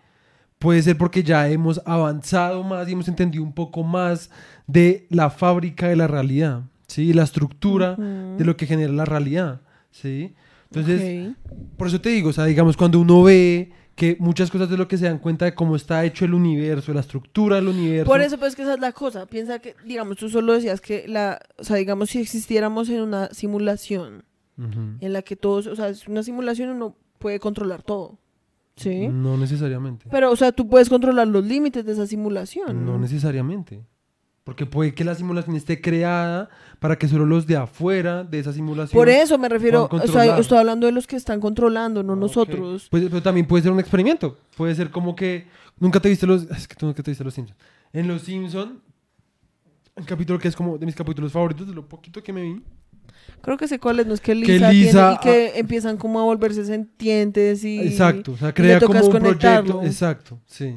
puede 0.60 0.82
ser 0.82 0.98
porque 0.98 1.24
ya 1.24 1.48
hemos 1.50 1.82
avanzado 1.86 2.64
más 2.64 2.88
y 2.90 2.94
hemos 2.94 3.08
entendido 3.08 3.44
un 3.44 3.54
poco 3.54 3.84
más 3.84 4.30
de 4.68 5.06
la 5.10 5.30
fábrica 5.30 5.88
de 5.88 5.96
la 5.96 6.08
realidad, 6.08 6.64
¿sí? 6.88 7.14
La 7.14 7.24
estructura 7.24 7.94
Ujú. 7.94 8.38
de 8.38 8.46
lo 8.46 8.58
que 8.58 8.66
genera 8.66 8.92
la 8.92 9.06
realidad, 9.06 9.62
¿sí? 9.92 10.34
Entonces, 10.72 11.30
Ok. 11.30 11.38
por 11.78 11.88
eso 11.88 12.02
te 12.02 12.10
digo, 12.10 12.30
o 12.30 12.34
sea, 12.34 12.46
digamos, 12.46 12.76
cuando 12.76 13.00
uno 13.00 13.24
ve 13.24 13.72
que 13.96 14.18
muchas 14.20 14.52
cosas 14.52 14.70
de 14.70 14.78
lo 14.78 14.88
que 14.88 14.98
se 14.98 15.06
dan 15.06 15.20
cuenta 15.20 15.46
de 15.46 15.56
cómo 15.56 15.76
está 15.76 16.04
hecho 16.04 16.26
el 16.26 16.34
universo, 16.34 16.94
la 16.94 17.00
estructura 17.00 17.56
del 17.56 17.70
universo. 17.70 18.12
Por 18.12 18.22
eso, 18.22 18.38
pues 18.38 18.56
que 18.56 18.64
esa 18.64 18.74
es 18.74 18.80
la 18.80 18.92
cosa. 18.92 19.26
Piensa 19.26 19.60
que, 19.60 19.76
digamos, 19.86 20.18
tú 20.18 20.30
solo 20.30 20.54
decías 20.54 20.82
que 20.82 21.08
la, 21.08 21.40
o 21.58 21.64
sea, 21.64 21.78
digamos, 21.78 22.10
si 22.10 22.20
existiéramos 22.20 22.90
en 22.90 23.02
una 23.02 23.30
simulación 23.30 24.24
en 24.58 25.12
la 25.12 25.22
que 25.22 25.36
todos, 25.36 25.68
o 25.68 25.76
sea, 25.76 25.90
es 25.90 26.08
una 26.08 26.24
simulación 26.24 26.70
uno 26.70 26.96
puede 27.20 27.40
controlar 27.40 27.84
todo. 27.84 28.20
¿Sí? 28.78 29.08
No 29.08 29.38
necesariamente. 29.38 30.06
Pero, 30.12 30.32
o 30.32 30.36
sea, 30.36 30.52
tú 30.52 30.68
puedes 30.68 30.90
controlar 30.90 31.28
los 31.28 31.46
límites 31.46 31.86
de 31.86 31.94
esa 31.94 32.06
simulación. 32.06 32.86
No 32.86 32.98
necesariamente. 32.98 33.86
Porque 34.46 34.68
puede 34.68 34.94
que 34.94 35.04
la 35.04 35.16
simulación 35.16 35.56
esté 35.56 35.82
creada 35.82 36.50
para 36.80 36.98
que 37.00 37.08
solo 37.08 37.26
los 37.26 37.48
de 37.48 37.58
afuera 37.58 38.24
de 38.24 38.38
esa 38.38 38.54
simulación. 38.54 38.96
Por 38.96 39.10
eso 39.10 39.40
me 39.40 39.50
refiero, 39.50 39.90
o 39.92 40.08
sea, 40.08 40.38
estoy 40.38 40.60
hablando 40.60 40.86
de 40.86 40.92
los 40.94 41.08
que 41.08 41.16
están 41.16 41.40
controlando, 41.42 42.04
no 42.04 42.14
Ok. 42.14 42.20
nosotros. 42.20 42.88
Pues, 42.92 43.06
pero 43.10 43.24
también 43.24 43.48
puede 43.48 43.64
ser 43.64 43.72
un 43.72 43.80
experimento. 43.80 44.38
Puede 44.56 44.76
ser 44.76 44.92
como 44.92 45.16
que. 45.16 45.48
Nunca 45.80 46.00
te 46.00 46.10
viste 46.10 46.28
los. 46.28 46.44
Es 46.44 46.68
que 46.68 46.76
tú 46.76 46.86
nunca 46.86 47.02
te 47.02 47.10
viste 47.10 47.24
los 47.24 47.34
Simpsons. 47.34 47.58
En 47.92 48.08
los 48.08 48.22
Simpsons, 48.22 48.74
un 49.96 50.04
capítulo 50.06 50.38
que 50.38 50.48
es 50.48 50.56
como 50.56 50.78
de 50.78 50.86
mis 50.86 50.94
capítulos 50.96 51.32
favoritos, 51.32 51.68
de 51.68 51.74
lo 51.74 51.90
poquito 51.90 52.22
que 52.22 52.32
me 52.32 52.44
vi. 52.44 52.62
Creo 53.42 53.58
que 53.58 53.68
sé 53.68 53.80
cuáles, 53.80 54.06
no 54.06 54.14
es 54.14 54.22
que 54.22 54.34
Que 54.34 54.36
Lisa, 54.36 54.70
tiene- 54.70 54.74
Lisa, 54.74 55.14
y 55.20 55.24
que 55.24 55.58
empiezan 55.60 55.98
como 55.98 56.20
a 56.20 56.24
volverse 56.24 56.64
sentientes 56.66 57.64
y... 57.64 57.80
Exacto. 57.80 58.34
O 58.34 58.38
sea, 58.38 58.54
crea 58.54 58.80
como 58.80 59.00
un 59.04 59.12
proyecto. 59.12 59.82
Exacto, 59.84 60.40
sí. 60.46 60.76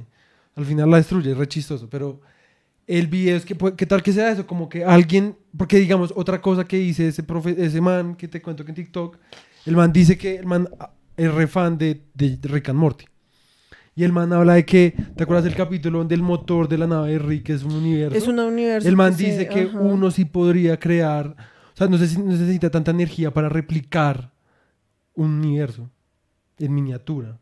Al 0.56 0.64
final 0.64 0.90
la 0.90 0.96
destruye, 0.96 1.32
es 1.32 1.36
re 1.36 1.46
chistoso. 1.46 1.86
Pero 1.90 2.20
el 2.88 3.06
video 3.06 3.36
es 3.36 3.44
que, 3.44 3.54
puede- 3.54 3.76
¿qué 3.76 3.86
tal 3.86 4.02
que 4.02 4.12
sea 4.12 4.32
eso? 4.32 4.46
Como 4.46 4.68
que 4.68 4.84
alguien. 4.84 5.36
Porque 5.56 5.78
digamos, 5.78 6.12
otra 6.16 6.40
cosa 6.40 6.64
que 6.64 6.78
dice 6.78 7.06
ese, 7.08 7.22
profe, 7.22 7.54
ese 7.64 7.80
man 7.80 8.16
que 8.16 8.26
te 8.26 8.42
cuento 8.42 8.64
que 8.64 8.72
en 8.72 8.76
TikTok. 8.76 9.18
El 9.66 9.76
man 9.76 9.92
dice 9.92 10.16
que 10.18 10.36
el 10.36 10.46
man 10.46 10.68
es 11.16 11.32
re 11.32 11.46
fan 11.46 11.76
de, 11.78 12.02
de 12.14 12.38
Rick 12.42 12.70
and 12.70 12.78
Morty. 12.78 13.04
Y 13.94 14.04
el 14.04 14.12
man 14.12 14.32
habla 14.32 14.54
de 14.54 14.64
que, 14.64 14.94
¿te 15.16 15.24
acuerdas 15.24 15.44
del 15.44 15.56
capítulo 15.56 15.98
donde 15.98 16.14
el 16.14 16.22
motor 16.22 16.68
de 16.68 16.78
la 16.78 16.86
nave 16.86 17.12
de 17.12 17.18
Rick 17.18 17.50
es 17.50 17.64
un 17.64 17.72
universo? 17.74 18.16
Es 18.16 18.28
un 18.28 18.38
universo. 18.38 18.88
el 18.88 18.96
man 18.96 19.14
que 19.16 19.24
dice 19.24 19.48
que 19.48 19.62
ajá. 19.62 19.78
uno 19.80 20.10
sí 20.12 20.24
podría 20.24 20.78
crear, 20.78 21.26
o 21.74 21.76
sea, 21.76 21.88
no, 21.88 21.98
sé 21.98 22.06
si- 22.06 22.18
no 22.18 22.26
necesita 22.26 22.70
tanta 22.70 22.92
energía 22.92 23.32
para 23.34 23.48
replicar 23.48 24.30
un 25.14 25.32
universo 25.40 25.90
en 26.60 26.74
miniatura. 26.74 27.38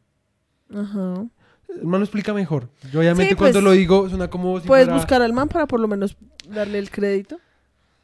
Ajá. 0.75 1.27
El 1.69 1.85
man 1.85 2.01
lo 2.01 2.05
explica 2.05 2.33
mejor. 2.33 2.69
Yo 2.93 3.01
obviamente 3.01 3.31
Sí, 3.31 3.35
pues, 3.37 3.53
cuando 3.53 3.61
lo 3.69 3.73
digo 3.73 4.09
suena 4.09 4.29
como 4.29 4.61
si 4.61 4.67
Puedes 4.67 4.87
fuera- 4.87 4.97
buscar 4.99 5.23
al 5.23 5.33
man 5.33 5.49
para 5.49 5.67
por 5.67 5.81
lo 5.81 5.89
menos 5.89 6.17
darle 6.49 6.79
el 6.79 6.91
crédito. 6.91 7.39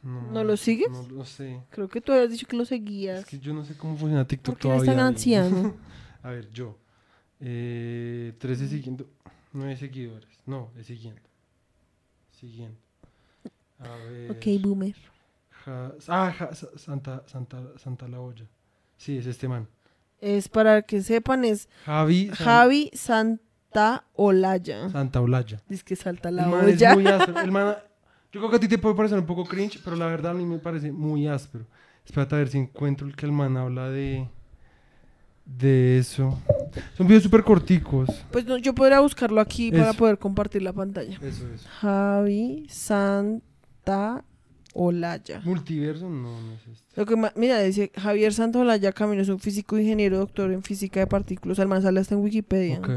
¿No 0.03 0.43
lo 0.43 0.57
sigues? 0.57 0.91
No 0.91 1.07
lo 1.11 1.25
sé. 1.25 1.61
Creo 1.71 1.89
que 1.89 2.01
tú 2.01 2.11
habías 2.13 2.31
dicho 2.31 2.47
que 2.49 2.57
lo 2.57 2.65
Es 2.65 2.71
seguías. 2.71 3.25
que 3.25 3.39
yo 3.39 3.55
no 3.55 3.65
sé 3.65 3.77
cómo 3.77 3.97
funciona 3.97 4.27
TikTok 4.27 4.55
¿Por 4.55 4.61
qué 4.61 4.69
tan 4.69 4.79
todavía. 4.85 5.07
anciano? 5.07 5.75
A 6.25 6.31
ver, 6.31 6.51
yo. 6.51 6.77
Eh, 7.41 8.33
13 8.39 8.67
siguiendo. 8.69 9.07
9 9.53 9.77
seguidores. 9.77 10.29
No, 10.45 10.71
es 10.79 10.87
siguiendo. 10.87 11.21
Siguiendo. 12.41 12.77
A 13.79 13.97
ver. 14.11 14.31
ok, 14.33 14.45
boomer. 14.61 14.95
Ja- 15.65 15.93
ah, 16.09 16.33
ja- 16.37 16.51
Santa, 16.77 17.23
Santa, 17.27 17.63
Santa 17.79 18.09
La 18.09 18.21
Olla. 18.21 18.45
Sí, 18.97 19.17
es 19.19 19.27
este 19.27 19.47
man. 19.49 19.69
Es 20.21 20.49
para 20.49 20.83
que 20.83 21.01
sepan, 21.03 21.45
es 21.45 21.69
Javi 21.85 22.29
San- 22.29 22.37
Javi 22.37 22.91
Santa 22.95 23.43
Olaya. 24.15 24.89
Santa 24.91 25.21
Olaya. 25.21 25.61
Dice 25.69 25.83
que 25.85 25.97
salta 25.97 26.29
El 26.29 26.37
la 26.37 26.47
man 26.47 26.69
es 26.69 26.95
muy 26.95 27.07
áspero. 27.07 27.41
El 27.45 27.51
man, 27.53 27.75
yo 28.33 28.41
creo 28.41 28.51
que 28.51 28.57
a 28.57 28.61
ti 28.61 28.69
te 28.69 28.79
puede 28.79 28.95
parecer 28.95 29.19
un 29.19 29.27
poco 29.27 29.45
cringe, 29.45 29.81
pero 29.85 29.97
la 29.97 30.07
verdad 30.07 30.33
a 30.33 30.35
mí 30.35 30.45
me 30.45 30.59
parece 30.59 30.91
muy 30.93 31.27
áspero. 31.27 31.65
Espérate 32.05 32.35
a 32.35 32.39
ver 32.39 32.49
si 32.49 32.59
encuentro 32.59 33.07
el 33.07 33.15
que 33.17 33.27
el 33.27 33.33
man 33.33 33.57
habla 33.57 33.89
de. 33.91 34.29
De 35.45 35.99
eso. 35.99 36.39
Son 36.97 37.07
videos 37.07 37.25
súper 37.25 37.43
corticos. 37.43 38.09
Pues 38.31 38.47
no, 38.47 38.57
yo 38.59 38.75
podría 38.75 39.01
buscarlo 39.01 39.41
aquí 39.41 39.71
para 39.73 39.91
Eso. 39.91 39.99
poder 39.99 40.17
compartir 40.19 40.63
la 40.63 40.73
pantalla. 40.73 41.19
Eso 41.21 41.49
es. 41.53 41.67
Javi 41.67 42.67
Santa 42.71 44.25
Olaya. 44.73 45.41
Multiverso, 45.45 46.09
no, 46.09 46.41
no 46.41 46.53
es 46.53 46.67
este. 46.69 47.01
Lo 47.01 47.07
que 47.07 47.17
ma- 47.17 47.33
mira, 47.35 47.59
dice 47.61 47.91
Javier 47.97 48.33
Santa 48.33 48.61
Olaya 48.61 48.93
Camino 48.93 49.21
es 49.21 49.29
un 49.29 49.41
físico 49.41 49.77
ingeniero 49.79 50.19
doctor 50.19 50.53
en 50.53 50.63
física 50.63 51.01
de 51.01 51.07
partículas. 51.09 51.59
El 51.59 51.69
man 51.69 51.83
sale 51.83 52.01
hasta 52.01 52.15
en 52.15 52.21
Wikipedia. 52.23 52.79
Ok. 52.79 52.91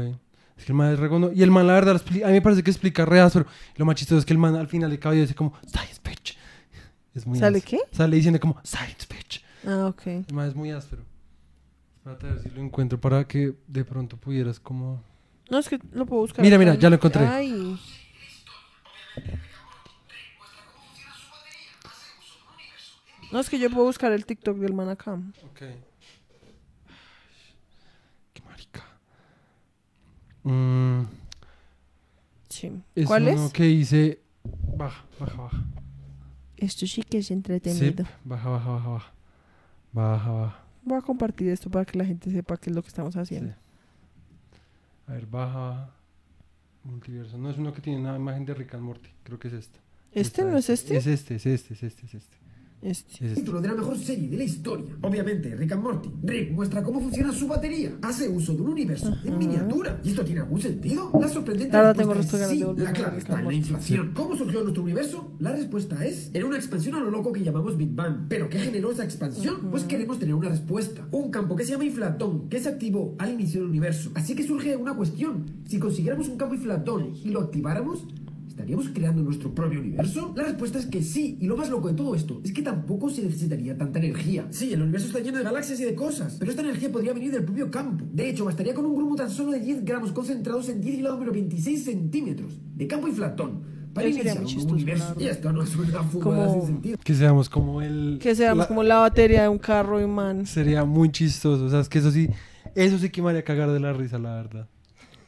Es 0.56 0.64
que 0.64 0.72
el 0.72 0.76
man 0.76 0.92
es 0.92 0.98
regondo. 0.98 1.32
Y 1.32 1.42
el 1.42 1.50
man, 1.50 1.66
la 1.66 1.74
verdad, 1.74 1.96
a 1.96 2.26
mí 2.26 2.32
me 2.32 2.42
parece 2.42 2.62
que 2.62 2.70
explica 2.70 3.04
re 3.04 3.20
áspero. 3.20 3.46
Lo 3.76 3.84
más 3.84 3.96
chistoso 3.96 4.18
es 4.18 4.24
que 4.24 4.32
el 4.32 4.38
man 4.38 4.56
al 4.56 4.68
final 4.68 4.90
de 4.90 4.98
cada 4.98 5.12
video 5.12 5.24
dice 5.24 5.34
como 5.34 5.52
Science 5.66 6.00
bitch. 6.02 6.38
Es 7.14 7.26
muy 7.26 7.38
¿Sale 7.38 7.60
qué? 7.60 7.78
Sale 7.92 8.16
diciendo 8.16 8.40
como 8.40 8.58
Science 8.64 9.06
bitch. 9.08 9.44
Ah, 9.66 9.86
ok. 9.86 10.06
El 10.06 10.34
man 10.34 10.48
es 10.48 10.54
muy 10.54 10.70
áspero. 10.70 11.02
Espérate 11.98 12.26
a 12.26 12.30
ver 12.30 12.42
si 12.42 12.50
lo 12.50 12.62
encuentro 12.62 13.00
para 13.00 13.26
que 13.26 13.54
de 13.66 13.84
pronto 13.84 14.16
pudieras 14.16 14.60
como. 14.60 15.02
No, 15.50 15.58
es 15.58 15.68
que 15.68 15.78
lo 15.92 16.06
puedo 16.06 16.22
buscar. 16.22 16.44
Mira, 16.44 16.56
mira, 16.58 16.74
ya 16.74 16.88
lo 16.88 16.96
encontré. 16.96 17.26
Ay. 17.26 17.78
No, 23.32 23.40
es 23.40 23.50
que 23.50 23.58
yo 23.58 23.68
puedo 23.70 23.86
buscar 23.86 24.12
el 24.12 24.24
TikTok 24.24 24.56
del 24.58 24.72
man 24.72 24.88
acá. 24.88 25.14
Ok. 25.44 25.58
Qué 28.32 28.42
marica. 28.44 28.84
Mm, 30.50 31.02
Sí. 32.48 32.72
es 32.94 33.06
¿Cuál 33.06 33.28
uno 33.28 33.46
es? 33.46 33.52
que 33.52 33.64
dice. 33.64 34.20
Baja, 34.76 35.04
baja, 35.18 35.42
baja. 35.42 35.64
Esto 36.56 36.86
sí 36.86 37.02
que 37.02 37.18
es 37.18 37.26
Sí, 37.26 37.32
entretenido. 37.34 38.04
baja, 38.24 38.48
baja, 38.48 38.70
baja, 38.70 38.88
baja. 38.88 39.12
Baja, 39.92 40.30
baja. 40.30 40.58
Voy 40.84 40.98
a 40.98 41.02
compartir 41.02 41.48
esto 41.48 41.68
para 41.70 41.84
que 41.84 41.98
la 41.98 42.04
gente 42.04 42.30
sepa 42.30 42.56
qué 42.56 42.70
es 42.70 42.76
lo 42.76 42.82
que 42.82 42.88
estamos 42.88 43.16
haciendo. 43.16 43.52
Sí. 43.52 43.58
A 45.08 45.12
ver, 45.14 45.26
baja, 45.26 45.58
baja. 45.58 45.90
Multiverso. 46.84 47.36
No 47.36 47.50
es 47.50 47.58
uno 47.58 47.72
que 47.72 47.80
tiene 47.80 47.98
una 48.00 48.14
imagen 48.16 48.44
de 48.46 48.54
Rick 48.54 48.74
and 48.74 48.84
Morty. 48.84 49.10
Creo 49.24 49.38
que 49.40 49.48
es 49.48 49.54
este. 49.54 49.80
¿Este 50.12 50.20
Está 50.20 50.44
no 50.44 50.56
es 50.56 50.70
este? 50.70 50.96
Es 50.96 51.06
este, 51.08 51.34
es 51.34 51.46
este, 51.46 51.74
es 51.74 51.82
este, 51.82 52.06
es 52.06 52.14
este. 52.14 52.36
Este. 52.82 53.14
Es 53.14 53.22
este. 53.22 53.40
título 53.40 53.60
de 53.60 53.68
la 53.68 53.74
mejor 53.74 53.98
serie 53.98 54.28
de 54.28 54.36
la 54.36 54.44
historia. 54.44 54.94
Obviamente, 55.02 55.54
Rick 55.56 55.72
and 55.72 55.82
Morty. 55.82 56.10
Rick 56.22 56.52
muestra 56.52 56.82
cómo 56.82 57.00
funciona 57.00 57.32
su 57.32 57.48
batería. 57.48 57.96
Hace 58.02 58.28
uso 58.28 58.54
de 58.54 58.62
un 58.62 58.68
universo 58.70 59.16
en 59.24 59.38
miniatura. 59.38 60.00
¿Y 60.04 60.10
esto 60.10 60.24
tiene 60.24 60.40
algún 60.42 60.60
sentido? 60.60 61.10
La 61.18 61.28
sorprendente 61.28 61.76
respuesta 61.76 62.38
tengo 62.38 62.44
es 62.44 62.50
sí. 62.50 62.64
La 62.76 62.92
clave 62.92 63.18
está 63.18 63.40
en 63.40 63.46
la 63.46 63.54
inflación. 63.54 64.12
¿Cómo 64.14 64.36
surgió 64.36 64.62
nuestro 64.62 64.82
universo? 64.82 65.32
La 65.38 65.52
respuesta 65.52 66.04
es 66.04 66.30
en 66.34 66.44
una 66.44 66.56
expansión 66.56 66.94
a 66.96 67.00
lo 67.00 67.10
loco 67.10 67.32
que 67.32 67.42
llamamos 67.42 67.76
Big 67.76 67.94
Bang. 67.94 68.26
¿Pero 68.28 68.48
qué 68.48 68.58
generó 68.58 68.92
esa 68.92 69.04
expansión? 69.04 69.70
Pues 69.70 69.84
queremos 69.84 70.18
tener 70.18 70.34
una 70.34 70.48
respuesta. 70.48 71.06
Un 71.10 71.30
campo 71.30 71.56
que 71.56 71.64
se 71.64 71.72
llama 71.72 71.84
inflatón, 71.84 72.48
que 72.48 72.60
se 72.60 72.68
activó 72.68 73.14
al 73.18 73.32
inicio 73.32 73.60
del 73.60 73.70
universo. 73.70 74.10
Así 74.14 74.34
que 74.34 74.42
surge 74.42 74.76
una 74.76 74.94
cuestión. 74.94 75.46
Si 75.66 75.78
consiguiéramos 75.78 76.28
un 76.28 76.36
campo 76.36 76.54
inflatón 76.54 77.14
y 77.24 77.30
lo 77.30 77.40
activáramos, 77.40 78.04
¿Estaríamos 78.56 78.88
creando 78.88 79.22
nuestro 79.22 79.54
propio 79.54 79.80
universo? 79.80 80.32
La 80.34 80.44
respuesta 80.44 80.78
es 80.78 80.86
que 80.86 81.02
sí, 81.02 81.36
y 81.42 81.46
lo 81.46 81.58
más 81.58 81.68
loco 81.68 81.88
de 81.88 81.94
todo 81.94 82.14
esto 82.14 82.40
es 82.42 82.54
que 82.54 82.62
tampoco 82.62 83.10
se 83.10 83.20
necesitaría 83.22 83.76
tanta 83.76 83.98
energía. 83.98 84.46
Sí, 84.48 84.72
el 84.72 84.80
universo 84.80 85.08
está 85.08 85.18
lleno 85.20 85.36
de 85.36 85.44
galaxias 85.44 85.78
y 85.80 85.84
de 85.84 85.94
cosas, 85.94 86.36
pero 86.38 86.50
esta 86.50 86.62
energía 86.62 86.90
podría 86.90 87.12
venir 87.12 87.32
del 87.32 87.44
propio 87.44 87.70
campo. 87.70 88.06
De 88.10 88.30
hecho, 88.30 88.46
bastaría 88.46 88.72
con 88.72 88.86
un 88.86 88.96
grumo 88.96 89.14
tan 89.14 89.28
solo 89.30 89.52
de 89.52 89.60
10 89.60 89.84
gramos 89.84 90.10
concentrados 90.12 90.70
en 90.70 90.80
10 90.80 91.00
grados 91.00 91.18
número 91.18 91.32
26 91.34 91.84
centímetros 91.84 92.58
de 92.74 92.86
campo 92.86 93.08
inflatón 93.08 93.60
para 93.92 94.08
iniciar 94.08 94.38
un 94.42 94.70
universo. 94.72 95.14
Y 95.18 95.24
esto 95.26 95.52
no 95.52 95.62
es 95.62 95.76
una 95.76 96.02
fumada 96.04 96.46
Como- 96.46 96.52
sin 96.54 96.66
sentido. 96.66 96.98
Que 97.04 97.14
seamos 97.14 97.50
como 97.50 97.82
el. 97.82 98.18
Que 98.22 98.34
seamos 98.34 98.58
la- 98.64 98.68
como 98.68 98.82
la 98.82 98.96
batería 99.00 99.42
de 99.42 99.48
un 99.50 99.58
carro 99.58 100.00
y 100.00 100.06
man. 100.06 100.46
Sería 100.46 100.82
muy 100.86 101.10
chistoso. 101.12 101.66
O 101.66 101.68
sea, 101.68 101.80
es 101.80 101.90
que 101.90 101.98
eso 101.98 102.10
sí. 102.10 102.26
Eso 102.74 102.96
sí 102.98 103.10
que 103.10 103.20
me 103.20 103.28
haría 103.30 103.44
cagar 103.44 103.70
de 103.70 103.80
la 103.80 103.92
risa, 103.92 104.18
la 104.18 104.34
verdad. 104.34 104.66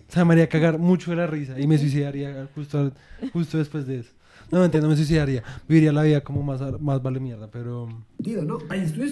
O 0.08 0.12
sea, 0.12 0.24
me 0.24 0.32
haría 0.32 0.48
cagar 0.48 0.78
mucho 0.78 1.10
de 1.10 1.16
la 1.18 1.26
risa. 1.26 1.60
Y 1.60 1.66
me 1.66 1.76
suicidaría 1.76 2.48
justo, 2.54 2.92
justo 3.32 3.58
después 3.58 3.86
de 3.86 4.00
eso. 4.00 4.10
No, 4.50 4.64
entiendo, 4.64 4.88
me 4.88 4.96
suicidaría. 4.96 5.42
Viviría 5.68 5.92
la 5.92 6.02
vida 6.02 6.22
como 6.22 6.42
más, 6.42 6.62
más 6.80 7.02
vale 7.02 7.20
mierda, 7.20 7.50
pero... 7.50 7.86
¿no? 8.42 8.58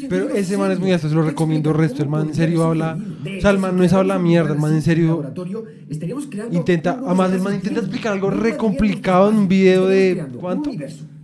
Pero 0.08 0.30
ese 0.30 0.56
man 0.56 0.70
es 0.70 0.80
muy 0.80 0.92
esto, 0.92 1.10
se 1.10 1.14
lo 1.14 1.22
recomiendo 1.22 1.70
explican 1.70 1.76
resto. 1.76 2.02
El 2.02 2.08
man 2.08 2.28
en 2.28 2.34
serio 2.34 2.64
habla... 2.64 2.96
O 2.96 3.40
sea, 3.42 3.50
el 3.50 3.58
man 3.58 3.76
no 3.76 3.84
es 3.84 3.92
habla 3.92 4.18
mierda, 4.18 4.54
el 4.54 4.58
man 4.58 4.72
en 4.72 4.80
serio 4.80 5.08
laboratorio, 5.08 5.64
estaríamos 5.90 6.26
creando 6.28 6.56
intenta... 6.56 6.98
Además, 7.04 7.32
el 7.32 7.42
man 7.42 7.54
intenta 7.54 7.80
explicar 7.80 8.14
algo 8.14 8.30
re 8.30 8.56
complicado 8.56 9.28
en 9.28 9.36
un 9.36 9.48
video 9.48 9.86
de... 9.86 10.26
¿Cuánto? 10.40 10.70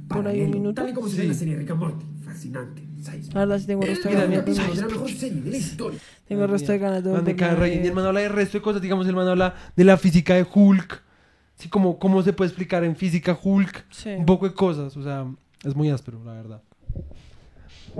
Por 0.08 0.28
ahí 0.28 0.42
un 0.42 0.50
minuto. 0.50 0.82
Tal 0.82 0.90
y 0.90 0.92
como 0.92 1.08
se 1.08 1.16
ve 1.16 1.22
en 1.22 1.28
la 1.30 1.34
serie 1.34 1.56
Rick. 1.56 1.74
Fascinante. 2.22 2.91
La 3.32 3.40
verdad 3.40 3.58
sí 3.58 3.66
tengo 3.66 3.82
el 3.82 3.88
resto 3.88 4.08
de 4.08 4.14
la 4.14 4.26
mejor 4.26 5.10
serie 5.10 5.42
la 5.44 5.56
historia. 5.56 5.98
Tengo 6.28 6.44
el 6.44 6.50
resto 6.50 6.72
de 6.72 6.78
ganas 6.78 7.02
de 7.02 7.10
Man, 7.10 7.24
me 7.24 7.32
volver 7.32 7.58
cae. 7.58 7.82
Y 7.82 7.86
el 7.86 7.92
man 7.92 8.06
habla 8.06 8.20
de 8.20 8.28
resto 8.28 8.58
de 8.58 8.62
cosas. 8.62 8.82
Digamos, 8.82 9.06
el 9.06 9.14
man 9.14 9.28
habla 9.28 9.54
de 9.76 9.84
la 9.84 9.96
física 9.96 10.34
de 10.34 10.46
Hulk. 10.50 11.02
Sí, 11.56 11.68
como 11.68 11.98
cómo 11.98 12.22
se 12.22 12.32
puede 12.32 12.48
explicar 12.48 12.84
en 12.84 12.96
física 12.96 13.38
Hulk. 13.40 13.86
Sí. 13.90 14.10
Un 14.10 14.26
poco 14.26 14.48
de 14.48 14.54
cosas. 14.54 14.96
O 14.96 15.02
sea, 15.02 15.26
es 15.64 15.74
muy 15.74 15.90
áspero, 15.90 16.22
la 16.24 16.32
verdad. 16.32 16.62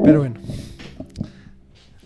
Pero 0.03 0.21
bueno. 0.21 0.41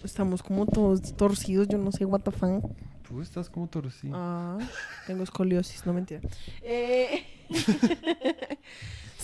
Estamos 0.02 0.42
como 0.42 0.66
todos 0.66 1.16
torcidos, 1.16 1.66
yo 1.68 1.78
no 1.78 1.90
sé, 1.90 2.04
what 2.04 2.20
the 2.20 2.30
fuck. 2.30 2.64
Tú 3.08 3.20
estás 3.20 3.48
como 3.48 3.68
torcido. 3.68 4.14
Ah, 4.16 4.58
tengo 5.06 5.22
escoliosis, 5.22 5.84
no 5.86 5.92
mentira. 5.92 6.20
Eh, 6.62 7.24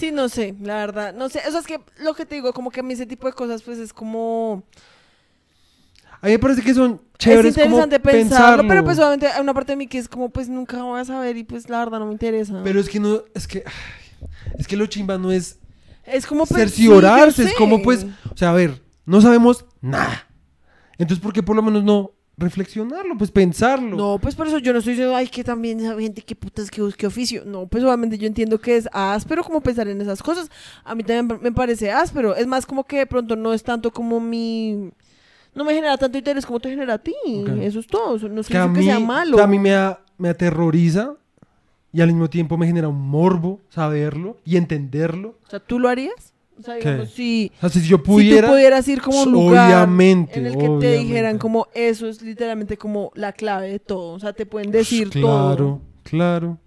sí, 0.02 0.10
no 0.10 0.28
sé, 0.28 0.56
la 0.60 0.74
verdad. 0.76 1.14
No 1.14 1.28
sé, 1.28 1.40
o 1.46 1.50
sea, 1.50 1.60
es 1.60 1.66
que 1.66 1.80
lo 1.98 2.14
que 2.14 2.26
te 2.26 2.34
digo, 2.34 2.52
como 2.52 2.70
que 2.70 2.80
a 2.80 2.82
mí 2.82 2.92
ese 2.92 3.06
tipo 3.06 3.28
de 3.28 3.32
cosas, 3.34 3.62
pues 3.62 3.78
es 3.78 3.92
como. 3.92 4.64
A 6.20 6.26
mí 6.26 6.32
me 6.32 6.38
parece 6.38 6.62
que 6.62 6.74
son 6.74 7.00
chéveres 7.18 7.56
es 7.56 7.64
interesante 7.64 8.00
como 8.00 8.12
pensarlo, 8.12 8.68
pero 8.68 8.84
pues 8.84 8.98
obviamente 8.98 9.28
hay 9.28 9.40
una 9.40 9.54
parte 9.54 9.72
de 9.72 9.76
mí 9.76 9.86
que 9.86 9.98
es 9.98 10.08
como, 10.08 10.28
pues 10.28 10.48
nunca 10.48 10.82
voy 10.82 11.00
a 11.00 11.04
saber 11.04 11.36
y 11.36 11.44
pues 11.44 11.68
la 11.68 11.78
verdad 11.78 12.00
no 12.00 12.06
me 12.06 12.12
interesa. 12.12 12.60
Pero 12.64 12.80
es 12.80 12.88
que 12.88 12.98
no, 12.98 13.22
es 13.34 13.46
que, 13.46 13.62
ay, 13.64 14.28
es 14.58 14.66
que 14.66 14.76
lo 14.76 14.86
chimba 14.86 15.18
no 15.18 15.30
es 15.30 15.58
es 16.04 16.26
como 16.26 16.46
pues, 16.46 16.72
sí, 16.72 16.82
cerciorarse, 16.82 17.44
es 17.44 17.54
como 17.54 17.78
sé. 17.78 17.82
pues, 17.84 18.06
o 18.32 18.36
sea, 18.36 18.50
a 18.50 18.54
ver, 18.54 18.82
no 19.06 19.20
sabemos 19.20 19.64
nada. 19.80 20.26
Entonces, 20.98 21.22
¿por 21.22 21.32
qué 21.32 21.42
por 21.42 21.54
lo 21.54 21.62
menos 21.62 21.84
no 21.84 22.12
reflexionarlo? 22.42 23.16
Pues 23.16 23.30
pensarlo. 23.30 23.96
No, 23.96 24.18
pues 24.20 24.34
por 24.34 24.46
eso 24.46 24.58
yo 24.58 24.72
no 24.72 24.80
estoy 24.80 24.92
diciendo, 24.94 25.16
ay, 25.16 25.28
que 25.28 25.42
también 25.42 25.80
esa 25.80 25.98
gente, 25.98 26.20
qué 26.22 26.36
putas, 26.36 26.70
qué, 26.70 26.82
qué 26.96 27.06
oficio. 27.06 27.44
No, 27.46 27.66
pues 27.66 27.82
obviamente 27.84 28.18
yo 28.18 28.26
entiendo 28.26 28.60
que 28.60 28.76
es 28.76 28.88
áspero 28.92 29.42
como 29.42 29.60
pensar 29.62 29.88
en 29.88 30.00
esas 30.00 30.22
cosas. 30.22 30.50
A 30.84 30.94
mí 30.94 31.02
también 31.04 31.40
me 31.42 31.52
parece 31.52 31.90
áspero. 31.90 32.34
Es 32.36 32.46
más 32.46 32.66
como 32.66 32.84
que 32.84 32.98
de 32.98 33.06
pronto 33.06 33.36
no 33.36 33.54
es 33.54 33.62
tanto 33.62 33.90
como 33.90 34.20
mi... 34.20 34.90
No 35.54 35.64
me 35.64 35.74
genera 35.74 35.96
tanto 35.98 36.16
interés 36.18 36.44
como 36.46 36.60
te 36.60 36.70
genera 36.70 36.94
a 36.94 36.98
ti. 36.98 37.14
Eso 37.60 37.80
es 37.80 37.86
todo. 37.86 38.16
No 38.28 38.42
que 38.42 38.56
a 38.58 38.72
que 38.72 38.82
sea 38.82 38.98
malo. 39.00 39.36
que 39.36 39.42
a 39.42 39.46
mí 39.46 39.58
me, 39.58 39.74
a- 39.74 39.98
me 40.18 40.28
aterroriza 40.30 41.14
y 41.92 42.00
al 42.00 42.08
mismo 42.08 42.30
tiempo 42.30 42.56
me 42.56 42.66
genera 42.66 42.88
un 42.88 43.00
morbo 43.00 43.60
saberlo 43.68 44.38
y 44.46 44.56
entenderlo. 44.56 45.36
O 45.46 45.50
sea, 45.50 45.60
¿tú 45.60 45.78
lo 45.78 45.88
harías? 45.90 46.31
O 46.58 46.62
sea, 46.62 46.74
digamos, 46.74 47.10
si... 47.10 47.50
O 47.56 47.60
sea, 47.60 47.70
si 47.70 47.88
yo 47.88 47.96
si 47.96 48.02
pudiera, 48.02 48.48
tú 48.48 48.52
pudieras 48.54 48.86
ir 48.88 49.00
como 49.00 49.22
un 49.22 49.32
lugar 49.32 49.66
obviamente, 49.66 50.38
en 50.38 50.46
el 50.46 50.52
que 50.52 50.58
te 50.58 50.68
obviamente. 50.68 50.98
dijeran 50.98 51.38
como 51.38 51.68
eso 51.74 52.08
es 52.08 52.22
literalmente 52.22 52.76
como 52.76 53.10
la 53.14 53.32
clave 53.32 53.70
de 53.70 53.78
todo. 53.78 54.14
O 54.14 54.20
sea, 54.20 54.32
te 54.32 54.46
pueden 54.46 54.70
decir 54.70 55.10
claro, 55.10 55.56
todo. 55.56 55.80
claro. 56.04 56.58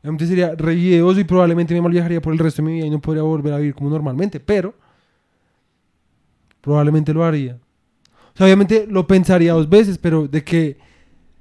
Obviamente 0.00 0.26
sería 0.26 0.54
re 0.56 0.74
videoso 0.74 1.20
y 1.20 1.24
probablemente 1.24 1.74
me 1.74 1.80
malviajaría 1.80 2.20
por 2.20 2.32
el 2.32 2.38
resto 2.38 2.60
de 2.60 2.68
mi 2.68 2.74
vida 2.74 2.86
y 2.86 2.90
no 2.90 3.00
podría 3.00 3.22
volver 3.22 3.52
a 3.52 3.58
vivir 3.58 3.74
como 3.74 3.88
normalmente, 3.88 4.40
pero 4.40 4.74
probablemente 6.60 7.12
lo 7.12 7.24
haría. 7.24 7.58
O 8.34 8.36
sea, 8.36 8.46
obviamente 8.46 8.86
lo 8.88 9.06
pensaría 9.06 9.52
dos 9.52 9.68
veces, 9.68 9.98
pero 9.98 10.26
de 10.26 10.42
que, 10.42 10.78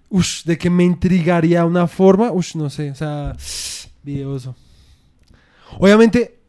ush, 0.09 0.43
de 0.43 0.57
que 0.57 0.69
me 0.69 0.83
intrigaría 0.83 1.65
una 1.65 1.87
forma, 1.87 2.31
ush, 2.31 2.55
no 2.55 2.69
sé, 2.69 2.91
o 2.91 2.95
sea, 2.95 3.35
videoso. 4.03 4.55
Obviamente, 5.79 6.40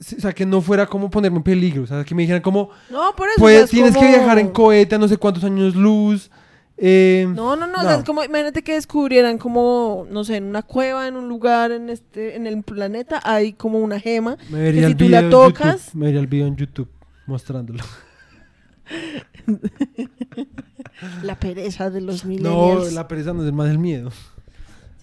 o 0.00 0.20
sea, 0.20 0.32
que 0.32 0.46
no 0.46 0.60
fuera 0.60 0.86
como 0.86 1.10
ponerme 1.10 1.38
en 1.38 1.42
peligro, 1.42 1.82
o 1.82 1.86
sea, 1.86 2.04
que 2.04 2.14
me 2.14 2.22
dijeran 2.22 2.42
como, 2.42 2.70
No, 2.90 3.14
por 3.16 3.28
eso. 3.28 3.36
pues 3.38 3.70
tienes 3.70 3.96
que 3.96 4.06
viajar 4.06 4.38
en 4.38 4.48
cohete 4.50 4.94
a 4.94 4.98
no 4.98 5.08
sé 5.08 5.16
cuántos 5.16 5.44
años 5.44 5.74
luz. 5.76 6.30
eh, 6.76 7.26
No, 7.28 7.54
no, 7.56 7.66
no, 7.66 7.78
o 7.78 7.82
sea, 7.82 7.96
es 7.96 8.04
como, 8.04 8.24
imagínate 8.24 8.62
que 8.62 8.74
descubrieran 8.74 9.38
como, 9.38 10.06
no 10.10 10.24
sé, 10.24 10.36
en 10.36 10.44
una 10.44 10.62
cueva, 10.62 11.06
en 11.06 11.16
un 11.16 11.28
lugar, 11.28 11.70
en 11.72 11.88
este, 11.90 12.36
en 12.36 12.46
el 12.46 12.62
planeta, 12.64 13.20
hay 13.24 13.52
como 13.52 13.78
una 13.78 14.00
gema, 14.00 14.36
Me 14.50 14.60
vería 14.60 14.80
que 14.82 14.86
el 14.86 14.92
si 14.92 14.98
tú 14.98 15.04
video 15.06 15.22
la 15.22 15.30
tocas, 15.30 15.86
YouTube, 15.86 15.98
me 16.00 16.06
vería 16.06 16.20
el 16.20 16.26
video 16.26 16.46
en 16.48 16.56
YouTube 16.56 16.88
mostrándolo. 17.26 17.84
la 21.22 21.38
pereza 21.38 21.90
de 21.90 22.00
los 22.00 22.24
No, 22.24 22.28
millennials. 22.30 22.92
la 22.92 23.08
pereza 23.08 23.32
no 23.32 23.44
es 23.46 23.52
más 23.52 23.70
el 23.70 23.78
miedo. 23.78 24.10